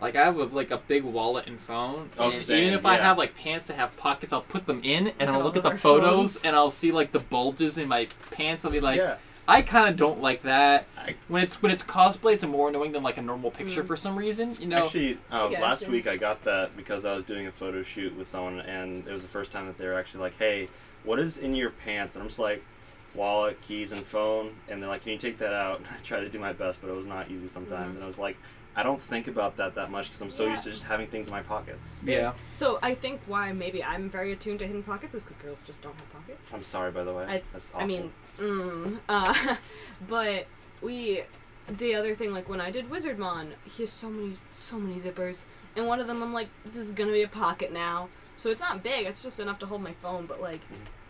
[0.00, 2.86] like I have a, like a big wallet and phone, Oh, and same, even if
[2.86, 5.62] I have like pants that have pockets, I'll put them in and I'll look at
[5.62, 6.44] the photos phones.
[6.44, 8.64] and I'll see like the bulges in my pants.
[8.64, 9.16] I'll be like, yeah.
[9.50, 10.86] I kind of don't like that.
[10.98, 13.86] I- When it's when it's cosplay, it's more annoying than like a normal picture Mm.
[13.86, 14.52] for some reason.
[14.60, 15.62] You know, Actually, uh, Gotcha.
[15.62, 19.06] last week I got that because I was doing a photo shoot with someone, and
[19.08, 20.68] it was the first time that they were actually like, "Hey,
[21.04, 22.62] what is in your pants?" And I'm just like,
[23.14, 26.20] "Wallet, keys, and phone." And they're like, "Can you take that out?" And I tried
[26.20, 27.92] to do my best, but it was not easy sometimes.
[27.92, 27.96] Mhm.
[27.96, 28.36] And I was like,
[28.78, 30.52] "I don't think about that that much because I'm so Yeah.
[30.52, 32.32] used to just having things in my pockets." yeah.
[32.52, 35.82] So I think why maybe I'm very attuned to hidden pockets is because girls just
[35.82, 36.54] don't have pockets.
[36.54, 37.26] I'm sorry, by the way.
[37.36, 39.56] It's, That's I mean, mm, uh,
[40.08, 40.46] but
[40.80, 41.22] we,
[41.68, 45.44] the other thing, like when I did Wizardmon, he has so many, so many zippers,
[45.76, 48.08] and one of them I'm like, this is gonna be a pocket now.
[48.36, 49.04] so it's not big.
[49.06, 50.26] It's just enough to hold my phone.
[50.26, 50.60] But like,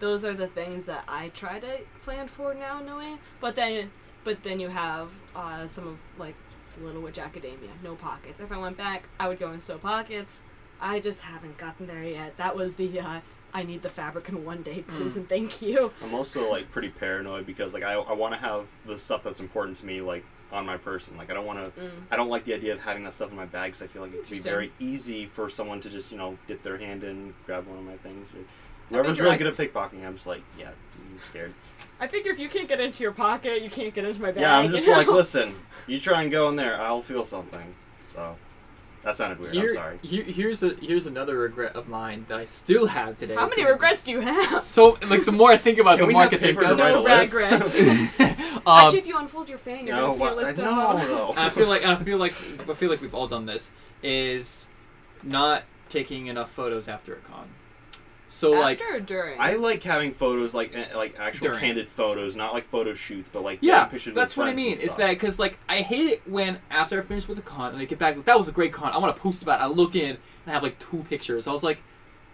[0.01, 3.19] those are the things that I try to plan for now, knowing.
[3.41, 3.91] But then,
[4.25, 6.35] but then you have uh, some of like
[6.83, 8.41] Little Witch Academia, no pockets.
[8.41, 10.43] If I went back, I would go in sew pockets.
[10.81, 12.37] I just haven't gotten there yet.
[12.37, 13.21] That was the uh,
[13.53, 15.91] I need the fabric in one day, please and thank you.
[16.03, 19.41] I'm also like pretty paranoid because like I, I want to have the stuff that's
[19.41, 21.17] important to me like on my person.
[21.17, 21.91] Like I don't want to.
[22.11, 24.03] I don't like the idea of having that stuff in my bag because I feel
[24.03, 27.05] like it could be very easy for someone to just you know dip their hand
[27.05, 28.29] in, grab one of my things.
[28.35, 28.41] Or,
[28.91, 31.55] whoever's figure really I- good at pickpocketing, I'm just like, yeah, I'm scared.
[32.01, 34.43] I figure if you can't get into your pocket, you can't get into my bag.
[34.43, 34.99] Yeah, I'm just you know?
[34.99, 35.57] like, listen,
[35.89, 37.75] you try and go in there, I'll feel something.
[38.15, 38.37] So
[39.03, 39.57] that sounded weird.
[39.57, 39.99] I'm sorry.
[40.03, 43.35] here, here's a here's another regret of mine that I still have today.
[43.35, 44.61] How many So- regrets do you have?
[44.61, 46.41] So like the more I think about, it, Can the we more I have can
[46.41, 46.79] think paper to of.
[46.79, 48.21] no regrets.
[48.21, 50.37] um, Actually, if you unfold your fan, you're No, gonna see a what?
[50.37, 51.11] list no, of them.
[51.11, 51.31] no.
[51.31, 52.33] and I feel like I feel like
[52.69, 53.71] I feel like we've all done this
[54.05, 54.69] is
[55.25, 57.49] not taking enough photos after a con.
[58.31, 59.41] So like or during?
[59.41, 61.61] I like having photos like eh, like actual During.
[61.61, 64.53] candid photos, not like photo shoots, but like yeah, taking pictures that's with what I
[64.55, 64.73] friends mean.
[64.75, 64.97] Is stuff.
[64.99, 67.87] that because like I hate it when after I finish with a con and I
[67.87, 68.93] get back, that was a great con.
[68.93, 69.61] I want to post about.
[69.61, 69.65] it.
[69.65, 71.47] I look in and I have like two pictures.
[71.47, 71.79] I was like,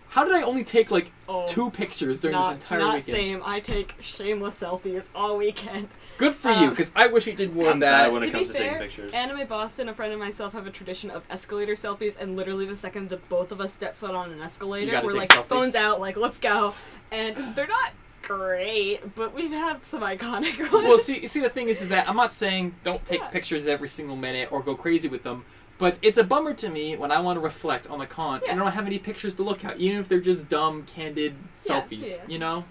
[0.09, 3.17] how did I only take like Oh, two pictures during not, this entire not weekend?
[3.17, 3.43] same.
[3.45, 5.89] I take shameless selfies all weekend.
[6.17, 8.13] Good for you, Um, because I wish we did more I'm of bad that.
[8.13, 9.13] when it to comes be to fair, taking pictures.
[9.13, 12.77] Anime Boston, a friend and myself have a tradition of escalator selfies, and literally the
[12.77, 15.47] second that both of us step foot on an escalator, we're like selfie.
[15.47, 16.75] phones out, like let's go.
[17.11, 17.93] And they're not
[18.23, 20.85] great, but we've had some iconic ones.
[20.85, 23.29] well, see, see, the thing is, is that I'm not saying don't take Yeah.
[23.29, 25.45] pictures every single minute or go crazy with them,
[25.79, 28.53] but it's a bummer to me when I want to reflect on the con Yeah.
[28.53, 31.35] and I don't have any pictures to look at, even if they're just dumb, candid
[31.67, 32.07] Yeah, selfies.
[32.09, 32.17] yeah.
[32.29, 32.65] You know,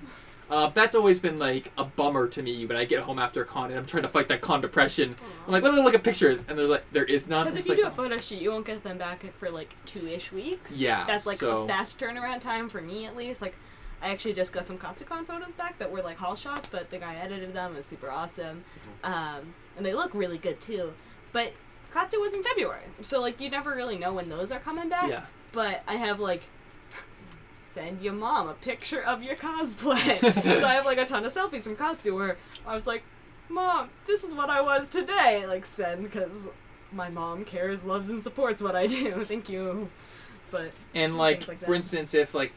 [0.53, 3.45] uh, that's always been like a bummer to me when I get home after a
[3.45, 5.15] con and I'm trying to fight that con depression.
[5.47, 7.47] I'm like, let me look at pictures, and there's like, there is none.
[7.47, 9.75] Because if you like, do a photo shoot, you won't get them back for like
[9.87, 10.71] two-ish weeks.
[10.77, 13.41] Yeah, That's like so- a fast turnaround time for me at least.
[13.41, 13.55] Like,
[14.01, 16.99] I actually just got some Katsucon photos back that were like haul shots, but the
[16.99, 17.73] guy edited them.
[17.73, 18.63] It was super awesome.
[19.03, 19.11] Mm-hmm.
[19.11, 20.93] Um, and they look really good too.
[21.31, 21.53] But
[21.91, 25.09] Katsu was in February, so like you never really know when those are coming back.
[25.09, 25.25] yeah.
[25.51, 26.43] But I have like
[27.73, 30.19] send your mom a picture of your cosplay.
[30.59, 33.03] so I have like a ton of selfies from Katsu where I was like,
[33.49, 35.45] Mom, this is what I was today.
[35.47, 36.47] Like send because
[36.91, 39.25] my mom cares, loves, and supports what I do.
[39.25, 39.89] Thank you.
[40.51, 42.53] But And like, like for instance, if like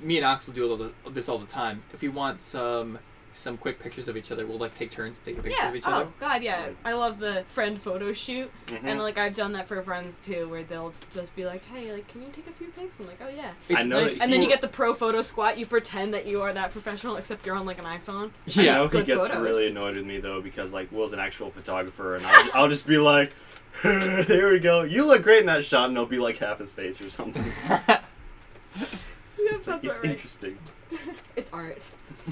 [0.00, 1.82] me and Ox will do this all the time.
[1.92, 3.00] If we want some
[3.34, 5.84] some quick pictures of each other, we'll like take turns taking pictures yeah, of each
[5.86, 6.04] oh other.
[6.06, 6.68] Oh God, yeah.
[6.84, 8.80] I love the friend photo shoot, Mhm.
[8.84, 12.08] and like I've done that for friends too, where they'll just be like, "Hey, like,
[12.08, 14.32] can you take a few pics?" I'm like, "Oh yeah." It's I know nice And
[14.32, 15.56] then you get the pro photo squat.
[15.58, 18.30] You pretend that you are that professional, except you're on like an iPhone.
[18.30, 18.76] I yeah.
[18.78, 19.42] know he gets photos.
[19.42, 22.86] really annoyed with me though because like Will's an actual photographer and I'll, I'll just
[22.86, 23.32] be like,
[23.82, 24.82] "There we go.
[24.82, 27.44] You look great in that shot," and it'll be like half his face or something.
[27.78, 30.04] Yep, that's it's right.
[30.04, 30.58] interesting,
[31.36, 31.82] It's art.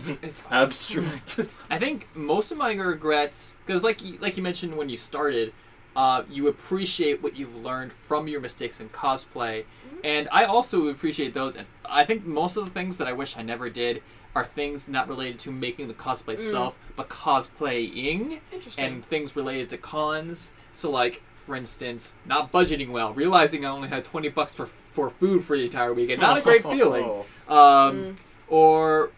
[0.22, 1.40] it's abstract.
[1.70, 5.53] I think most of my regrets, because like you, like you mentioned when you started,
[5.94, 9.64] uh, you appreciate what you've learned from your mistakes in cosplay,
[10.05, 11.57] and I also appreciate those.
[11.57, 14.03] And I think most of the things that I wish I never did
[14.34, 18.84] are things not related to making the cosplay itself, but cosplaying Interesting.
[18.84, 20.53] and things related to cons.
[20.74, 21.22] So like.
[21.47, 25.57] For instance, not budgeting well, realizing I only had twenty bucks for for food for
[25.57, 26.20] the entire weekend.
[26.20, 27.05] Not a great feeling.
[27.49, 28.16] Um, Mm.
[28.49, 29.12] or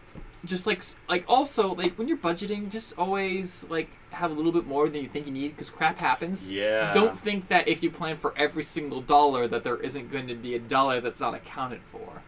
[0.45, 4.65] just like like also like when you're budgeting, just always like have a little bit
[4.65, 6.51] more than you think you need because crap happens.
[6.51, 6.91] Yeah.
[6.93, 10.35] Don't think that if you plan for every single dollar that there isn't going to
[10.35, 12.21] be a dollar that's not accounted for.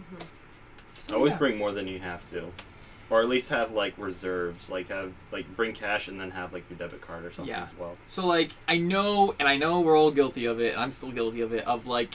[0.00, 0.22] Mm-hmm.
[0.98, 1.38] So, Always yeah.
[1.38, 2.44] bring more than you have to,
[3.10, 4.70] or at least have like reserves.
[4.70, 7.64] Like have like bring cash and then have like your debit card or something Yeah.
[7.64, 7.96] as well.
[8.06, 11.10] So like I know, and I know we're all guilty of it, and I'm still
[11.10, 12.14] guilty of it, of like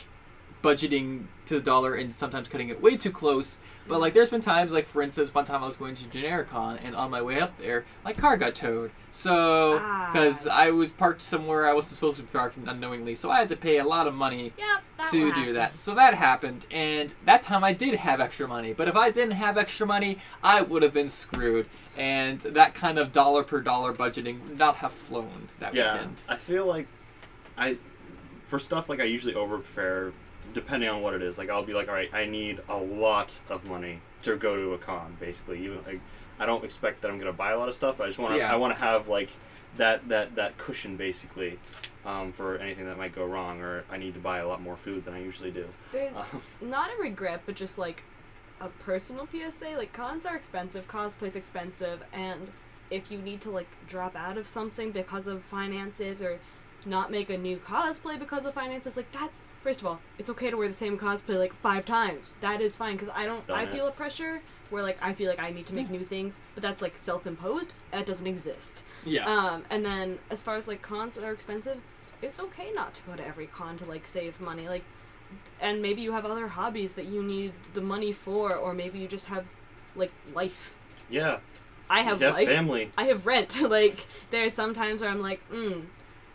[0.64, 3.58] budgeting to the dollar and sometimes cutting it way too close.
[3.88, 6.80] But like there's been times, like for instance, one time I was going to Genericon,
[6.82, 8.92] and on my way up there, my car got towed.
[9.12, 10.10] So Ah.
[10.12, 13.50] because I was parked somewhere I wasn't supposed to be parked unknowingly, so I had
[13.50, 15.54] to pay a lot of money Yep, to do happen.
[15.56, 15.78] that.
[15.78, 18.72] So that happened, and that time I did have extra money.
[18.74, 21.68] But if I didn't have extra money, I would have been screwed.
[21.96, 26.24] And that kind of dollar per dollar budgeting would not have flown that Yeah, weekend.
[26.28, 26.88] I feel like
[27.58, 27.78] I
[28.48, 30.12] for stuff like I usually over prepare
[30.54, 31.38] depending on what it is.
[31.38, 34.74] Like I'll be like, all right, I need a lot of money to go to
[34.74, 35.18] a con.
[35.20, 36.00] Basically, even like
[36.40, 37.98] I don't expect that I'm gonna buy a lot of stuff.
[37.98, 38.54] But I just want to Yeah.
[38.54, 39.30] I want to have like
[39.78, 41.60] that that that cushion basically
[42.06, 44.76] um, for anything that might go wrong, or I need to buy a lot more
[44.78, 45.68] food than I usually do.
[45.92, 48.04] There's Um, not a regret, but just like
[48.60, 49.78] a personal PSA.
[49.78, 52.52] Like cons are expensive, cosplay's expensive, and
[52.90, 56.40] if you need to like drop out of something because of finances or
[56.86, 58.98] not make a new cosplay because of finances.
[58.98, 62.34] Like that's first of all, it's okay to wear the same cosplay like five times.
[62.42, 63.46] That is fine because I don't.
[63.48, 63.72] Done I it.
[63.72, 66.64] feel a pressure where like I feel like I need to make new things, but
[66.64, 67.74] that's like self-imposed.
[67.92, 68.84] That doesn't exist.
[69.06, 69.26] Yeah.
[69.26, 71.78] Um, and then as far as like cons that are expensive,
[72.22, 74.68] it's okay not to go to every con to like save money.
[74.68, 74.84] Like,
[75.62, 79.08] and maybe you have other hobbies that you need the money for, or maybe you
[79.08, 79.46] just have
[79.96, 80.74] like life.
[81.10, 81.40] Yeah.
[81.90, 82.48] I have have life.
[82.48, 82.92] family.
[82.98, 83.62] I have rent.
[83.70, 85.84] like there's some times where I'm like, mm,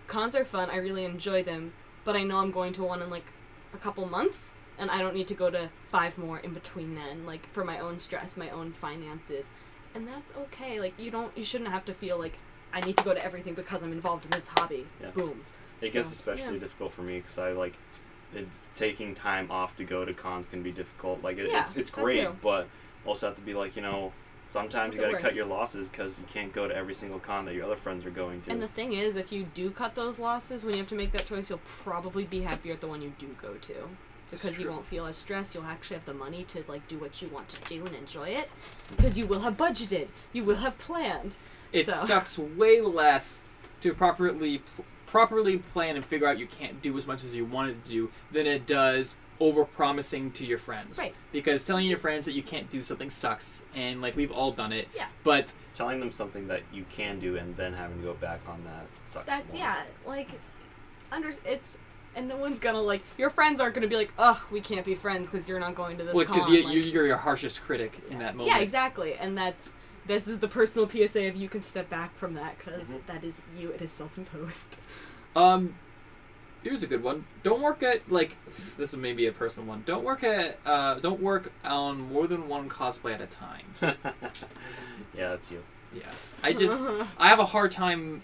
[0.08, 0.70] cons are fun.
[0.70, 1.72] I really enjoy them,
[2.04, 3.26] but I know I'm going to one in like
[3.72, 7.24] a couple months, and I don't need to go to five more in between then,
[7.24, 9.46] like for my own stress, my own finances,
[9.94, 10.80] and that's okay.
[10.80, 12.38] Like you don't, you shouldn't have to feel like
[12.72, 14.86] I need to go to everything because I'm involved in this hobby.
[15.00, 15.10] Yeah.
[15.10, 15.42] Boom.
[15.80, 16.60] It gets especially yeah.
[16.60, 17.74] difficult for me because I like
[18.34, 21.22] it, taking time off to go to cons can be difficult.
[21.22, 22.66] Like it, Yeah, it's it's great, but
[23.06, 24.12] also have to be like you know
[24.48, 27.20] sometimes What's you got to cut your losses because you can't go to every single
[27.20, 28.50] con that your other friends are going to.
[28.50, 31.12] And the thing is, if you do cut those losses when you have to make
[31.12, 33.74] that choice, you'll probably be happier at the one you do go to.
[34.30, 37.22] Because you won't feel as stressed, you'll actually have the money to like do what
[37.22, 38.50] you want to do and enjoy it.
[38.94, 41.36] Because you will have budgeted, you will have planned.
[41.72, 43.44] it so- sucks way less
[43.80, 47.44] to properly pl- properly plan and figure out you can't do as much as you
[47.44, 50.98] wanted to do than it does over promising to your friends.
[50.98, 51.14] Right.
[51.32, 54.72] Because telling your friends that you can't do something sucks, and like we've all done
[54.72, 54.88] it.
[54.96, 55.06] Yeah.
[55.24, 58.64] But Telling them something that you can do and then having to go back on
[58.64, 59.26] that sucks.
[59.26, 59.62] That's more.
[59.62, 60.28] yeah, like
[61.12, 61.78] under it's
[62.16, 64.94] and no one's gonna like your friends aren't gonna be like, ugh, we can't be
[64.96, 66.52] friends because you're not going to this because con.
[66.54, 68.56] you, like- you, you're your harshest critic in that moment.
[68.56, 69.72] yeah, exactly, and that's
[70.06, 73.22] this is the personal PSA if you can step back from that because Mhm.
[73.24, 73.70] is you.
[73.70, 74.80] It is self-imposed.
[75.36, 75.76] Um,
[76.68, 77.24] here's a good one.
[77.42, 78.36] Don't work at like
[78.76, 79.82] this is maybe a personal one.
[79.86, 83.64] Don't work at uh, don't work on more than one cosplay at a time.
[83.82, 83.94] yeah,
[85.14, 85.62] that's you.
[85.94, 86.02] Yeah,
[86.42, 86.84] I just
[87.18, 88.22] I have a hard time.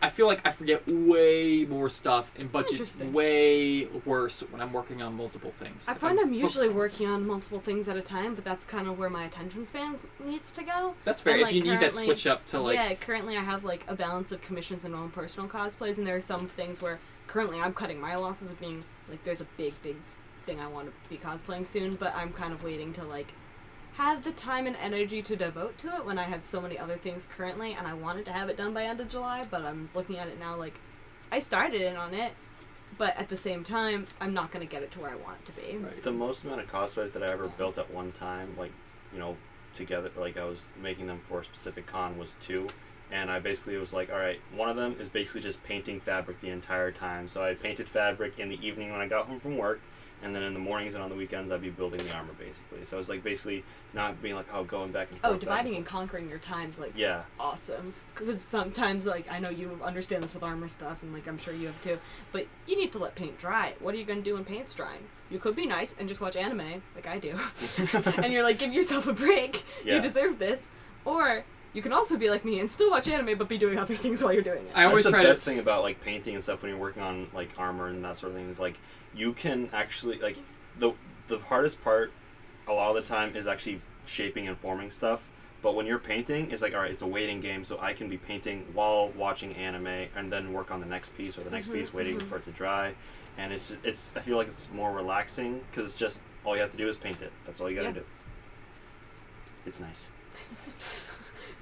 [0.00, 3.12] I feel like I forget way more stuff and budget Interesting.
[3.12, 5.88] way worse when I'm working on multiple things.
[5.88, 8.86] I If find I'm usually working on multiple things at a time, but that's kind
[8.86, 10.94] of where my attention span needs to go.
[11.04, 11.32] That's fair.
[11.32, 13.84] and, if like, you need that switch up to like yeah, currently I have like
[13.88, 17.00] a balance of commissions and my own personal cosplays, and there are some things where
[17.28, 19.96] currently I'm cutting my losses of being like there's a big, big
[20.46, 23.32] thing I want to be cosplaying soon, but I'm kind of waiting to like
[23.94, 26.96] have the time and energy to devote to it when I have so many other
[26.96, 29.88] things currently, and I wanted to have it done by end of July, but I'm
[29.94, 30.80] looking at it now like
[31.30, 32.32] I started in on it,
[32.96, 35.52] but at the same time I'm not gonna get it to where I want it
[35.52, 35.76] to be.
[35.76, 36.02] Right.
[36.02, 38.72] The most amount of cosplays that I ever built at one time, like,
[39.12, 39.36] you know,
[39.74, 42.68] together, like I was making them for a specific con, was two.
[43.10, 46.40] And I basically was like, all right, one of them is basically just painting fabric
[46.40, 47.26] the entire time.
[47.28, 49.80] So I painted fabric in the evening when I got home from work,
[50.22, 52.84] and then in the mornings and on the weekends I'd be building the armor basically.
[52.84, 53.64] So it's like basically
[53.94, 55.36] not being like, oh, going back and oh, forth.
[55.36, 55.92] Oh, dividing and forth.
[55.92, 60.42] conquering your times like Yeah, awesome because sometimes like i know you understand this with
[60.42, 61.96] armor stuff and like i'm sure you have too
[62.32, 64.74] but you need to let paint dry what are you going to do when paint's
[64.74, 67.38] drying you could be nice and just watch anime like i do
[68.22, 69.94] and you're like give yourself a break Yeah.
[69.94, 70.66] you deserve this
[71.04, 71.44] or
[71.78, 74.22] you can also be like me and still watch anime but be doing other things
[74.22, 76.34] while you're doing it I always That's the try best to thing about like painting
[76.34, 78.78] and stuff when you're working on like armor and that sort of thing is like
[79.14, 80.36] you can actually like
[80.78, 80.92] the
[81.28, 82.12] the hardest part
[82.68, 85.28] a lot of the time is actually shaping and forming stuff.
[85.60, 88.08] But when you're painting, it's like all right, it's a waiting game, so I can
[88.08, 91.68] be painting while watching anime and then work on the next piece or the next
[91.68, 92.28] mm-hmm, piece, waiting mm-hmm.
[92.28, 92.94] for it to dry.
[93.36, 96.70] And it's it's I feel like it's more relaxing because it's just all you have
[96.70, 97.32] to do is paint it.
[97.44, 97.94] That's all you gotta Yeah.
[97.94, 98.04] do.
[99.66, 100.08] It's nice.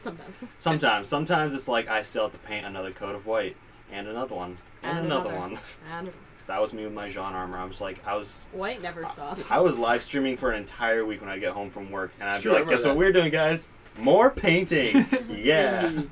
[0.06, 3.56] sometimes Sometimes, sometimes it's like I still have to paint another coat of white
[3.92, 5.40] and another one and, And another, another.
[5.40, 5.58] one.
[5.92, 6.10] and
[6.46, 7.58] That was me with my Jean armor.
[7.58, 11.04] I was like, I was, white never stops I was live streaming for an entire
[11.04, 13.12] week when I get home from work, and I'd be like, remember guess what we're
[13.12, 13.68] doing, guys?
[13.98, 15.06] More painting.
[15.30, 16.02] yeah.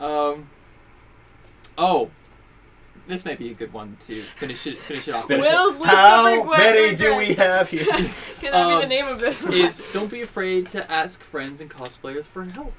[0.00, 0.48] um.
[1.76, 2.10] Oh,
[3.06, 5.26] this might be a good one to finish it finish it off.
[5.28, 5.48] Finish with.
[5.50, 5.52] it.
[5.54, 7.84] Will's list of How many do we have here?
[7.86, 8.10] can that
[8.42, 9.54] be the Um, name of this one?
[9.54, 12.74] Is don't be afraid to ask friends and cosplayers for help.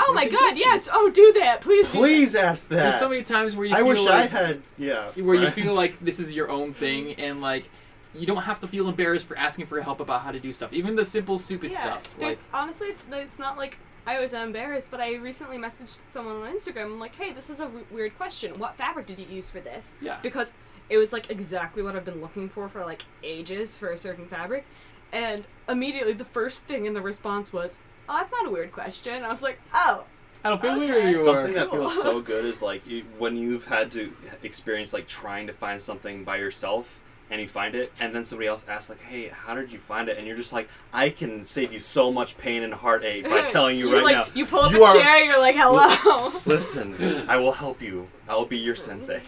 [0.00, 2.76] Oh my god yes oh do that please do Please ask that.
[2.76, 4.62] There's so many times where you I feel wish like I had.
[4.76, 5.08] Yeah.
[5.16, 5.54] where you friends.
[5.54, 7.68] feel like this is your own thing and like
[8.14, 10.72] you don't have to feel embarrassed for asking for help about how to do stuff
[10.72, 14.32] even the simple stupid yeah, stuff like There's honestly, it's- it's not like I was
[14.32, 16.84] embarrassed, but I recently messaged someone on Instagram.
[16.84, 18.54] I'm like, hey, this is a w- weird question.
[18.54, 19.96] What fabric did you use for this?
[20.00, 20.16] Yeah.
[20.22, 20.54] Because
[20.88, 24.26] it was like exactly what I've been looking for for like ages for a certain
[24.26, 24.64] fabric,
[25.12, 27.76] and immediately the first thing in the response was,
[28.08, 30.04] "Oh, that's not a weird question." I was like, "Oh,
[30.44, 30.80] i don't feel Okay.
[30.80, 31.90] weird anymore Something that Cool.
[31.90, 34.12] feels so good is like you, when you've had to
[34.42, 38.48] experience like trying to find something by yourself and you find it, and then somebody
[38.48, 41.44] else asks like, "Hey, how did you find it?" And you're just like, "I can
[41.44, 44.60] save you so much pain and heartache by telling you, right like, now." You pull
[44.60, 46.32] up You a are- chair, you're like, hello.
[46.46, 46.94] Listen,
[47.28, 48.08] I will help you.
[48.26, 49.20] I will be your sensei.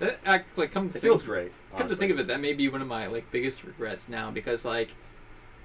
[0.00, 1.52] That act like come to it think, feels great.
[1.78, 4.30] Come to think of it, that may be one of my like biggest regrets now
[4.30, 4.92] because like Nah,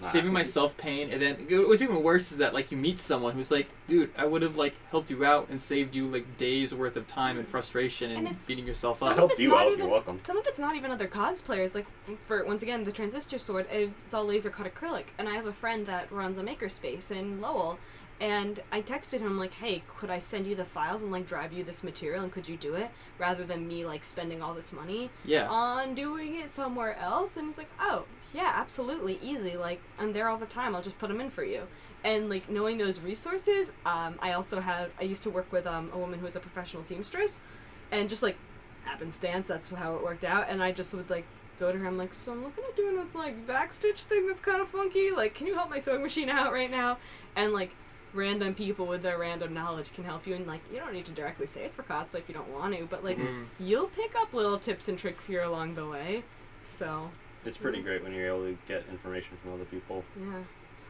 [0.02, 3.34] saving myself pain, and then it was even worse is that like you meet someone
[3.34, 6.73] who's like, dude, I would have like helped you out and saved you like days
[6.73, 7.52] worth of time and mm.
[7.52, 9.18] frustration and, And beating yourself Some I up.
[9.18, 9.68] helped you not out.
[9.68, 10.19] even- You're welcome.
[10.26, 11.76] Some of it's not even other cosplayers.
[11.76, 11.86] Like,
[12.26, 15.06] for once again, the transistor sword, it's all laser cut acrylic.
[15.18, 17.78] And I have a friend that runs a makerspace in Lowell.
[18.19, 21.52] And I texted him, like, hey, could I send you the files and, like, drive
[21.53, 22.91] you this material and could you do it?
[23.18, 25.48] Rather than me, like, spending all this money Yeah.
[25.49, 27.36] on doing it somewhere else.
[27.36, 28.03] And he's like, oh,
[28.34, 29.58] yeah, absolutely, easy.
[29.58, 30.76] Like, I'm there all the time.
[30.76, 31.64] I'll just put them in for you.
[32.03, 35.90] And, like, knowing those resources, um, I also had, I used to work with um,
[35.94, 37.41] a woman who was a professional seamstress.
[37.91, 38.38] And just, like,
[38.86, 40.48] happenstance, that's how it worked out.
[40.49, 41.26] And I just would, like,
[41.60, 41.86] go to her.
[41.88, 45.12] I'm like, so I'm looking at doing this, like, backstitch thing that's kind of funky.
[45.12, 46.98] Like, can you help my sewing machine out right now?
[47.36, 47.72] And, like,
[48.14, 51.14] random people with their random knowledge can help you and like you don't need to
[51.14, 53.45] directly say it's for cosplay if you don't want to but like Mhm.
[53.58, 56.22] you'll pick up little tips and tricks here along the way
[56.68, 57.10] so
[57.45, 60.03] It's pretty great when you're able to get information from other people.
[60.19, 60.43] yeah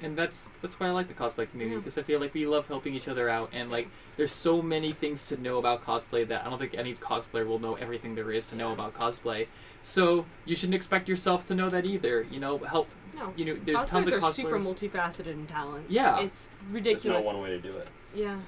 [0.04, 1.80] and that's that's why I like the cosplay community Yeah.
[1.82, 3.88] because I feel like we love helping each other out and like
[4.18, 7.60] there's so many things to know about cosplay that I don't think any cosplayer will
[7.60, 9.46] know everything there is to know about cosplay.
[9.84, 12.24] So you shouldn't expect yourself to know that either.
[12.32, 12.90] You know, help.
[13.16, 14.34] no You know, there's cosplayers tons of are cosplayers.
[14.34, 16.20] super multifaceted in talents Yeah.
[16.20, 17.04] it's ridiculous.
[17.04, 17.88] There's ridiculous no one way to do it.
[18.16, 18.40] yeah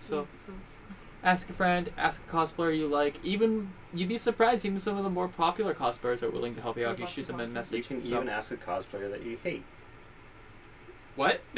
[0.00, 0.52] so so
[1.24, 3.18] ask a friend, ask a cosplayer you like.
[3.24, 4.64] Even you'd be surprised.
[4.64, 7.06] Even some of the more popular cosplayers are willing to help you out if you
[7.06, 7.90] shoot them a message.
[7.90, 9.64] You can So- even ask a cosplayer that you hate.
[11.16, 11.40] what?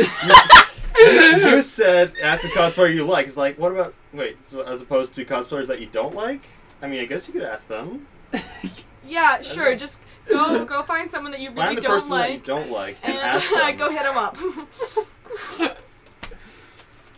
[0.99, 3.27] you said ask a cosplayer you like.
[3.27, 4.37] It's like, what about wait?
[4.49, 6.43] So as opposed to cosplayers that you don't like?
[6.81, 8.07] I mean, I guess you could ask them.
[9.09, 12.29] yeah sure just go go find someone that you really Find the don't person that
[12.29, 13.77] you like don't like and, and ask them.
[13.77, 14.37] go hit them up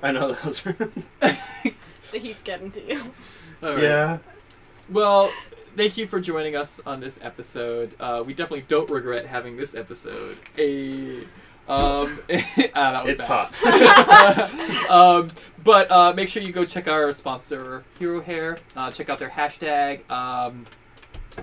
[0.03, 0.63] I know those.
[2.09, 3.01] Are the heat's getting to you
[3.63, 3.83] All right.
[3.83, 4.19] yeah.
[4.89, 5.31] Well,
[5.77, 7.95] thank you for joining us on this episode.
[8.01, 10.39] Uh, we definitely don't regret having this episode.
[10.57, 11.25] A
[11.69, 13.51] um, ah, that was It's bad.
[13.53, 14.91] hot.
[14.91, 15.31] um,
[15.63, 18.57] but uh, make sure you go check out our sponsor, Hero Hair.
[18.75, 20.65] Uh, check out their hashtag, um,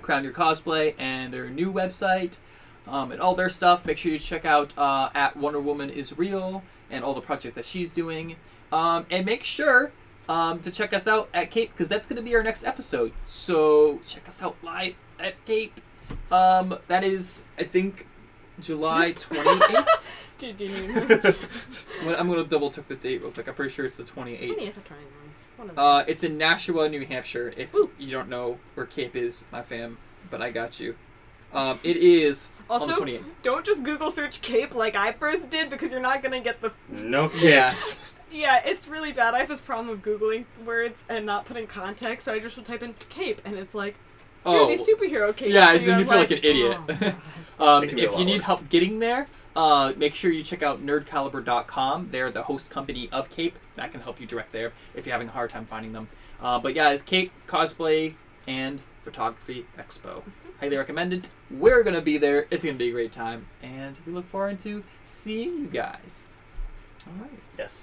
[0.01, 2.39] Crown Your Cosplay, and their new website,
[2.87, 3.85] um, and all their stuff.
[3.85, 7.53] Make sure you check out uh, at Wonder Woman is Real and all the projects
[7.55, 8.35] that she's doing.
[8.71, 9.91] Um, and make sure
[10.29, 13.11] um, to check us out at Cape because that's going to be our next episode.
[13.25, 15.79] So check us out live at Cape.
[16.31, 18.07] Um, that is, I think,
[18.59, 19.87] July 28th.
[20.37, 21.35] Dude, do you
[22.15, 23.47] I'm gonna- double check the date real quick.
[23.47, 24.47] I'm pretty sure it's the 28th.
[24.57, 25.71] 20th or 29th.
[25.77, 27.53] Uh, it's in Nashua, New Hampshire.
[27.55, 27.89] If Ooh.
[27.97, 29.97] you don't know where Cape is, my fam,
[30.29, 30.95] but I got you.
[31.53, 33.23] Um, it is on the Also, 28th.
[33.41, 36.73] don't just Google search cape like I first did because you're not gonna get the.
[36.89, 37.69] No Yeah.
[37.69, 37.97] capes.
[37.97, 39.33] Yeah, it's really bad.
[39.33, 42.63] I have this problem of googling words and not putting context, so I just will
[42.63, 43.93] type in cape and it's like,
[44.43, 45.53] here Oh, are these superhero capes.
[45.53, 46.77] yeah, for then you I'm feel like an idiot.
[47.59, 48.43] "Oh, um, It can be a if you need worse.
[48.45, 52.09] help getting there, uh, make sure you check out nerdcaliber.com.
[52.11, 53.57] They're the host company of Cape.
[53.75, 56.09] That can help you direct there if you're having a hard time finding them.
[56.41, 58.13] Uh, but yeah, it's Cape Cosplay
[58.47, 60.21] and Photography Expo.
[60.59, 61.29] Highly recommended.
[61.49, 62.45] We're going to be there.
[62.51, 63.47] It's going to be a great time.
[63.63, 66.29] And we look forward to seeing you guys.
[67.07, 67.29] All right.
[67.57, 67.81] Yes.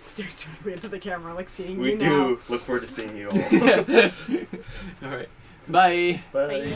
[0.00, 2.28] Stares directly into the camera, like seeing We you do now.
[2.48, 3.38] look forward to seeing you all.
[5.10, 5.28] All right.
[5.68, 6.20] Bye.
[6.32, 6.74] Bye.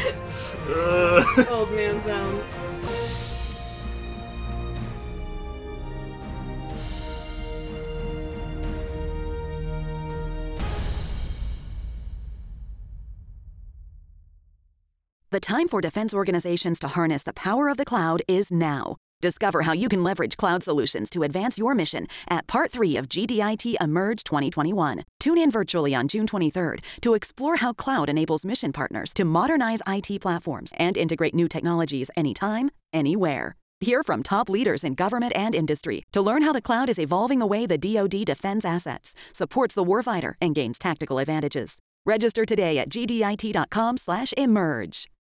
[1.50, 2.79] Old man sounds.
[15.32, 18.96] The time for defense organizations to harness the power of the cloud is now.
[19.20, 23.08] Discover how you can leverage cloud solutions to advance your mission at Part 3 of
[23.08, 25.04] GDIT Emerge 2021.
[25.20, 29.78] Tune in virtually on June 23rd to explore how cloud enables mission partners to modernize
[29.86, 33.54] IT platforms and integrate new technologies anytime, anywhere.
[33.78, 37.38] Hear from top leaders in government and industry to learn how the cloud is evolving
[37.38, 41.78] the way the DoD defends assets, supports the warfighter, and gains tactical advantages.
[42.04, 45.06] Register today at gdit.com/emerge.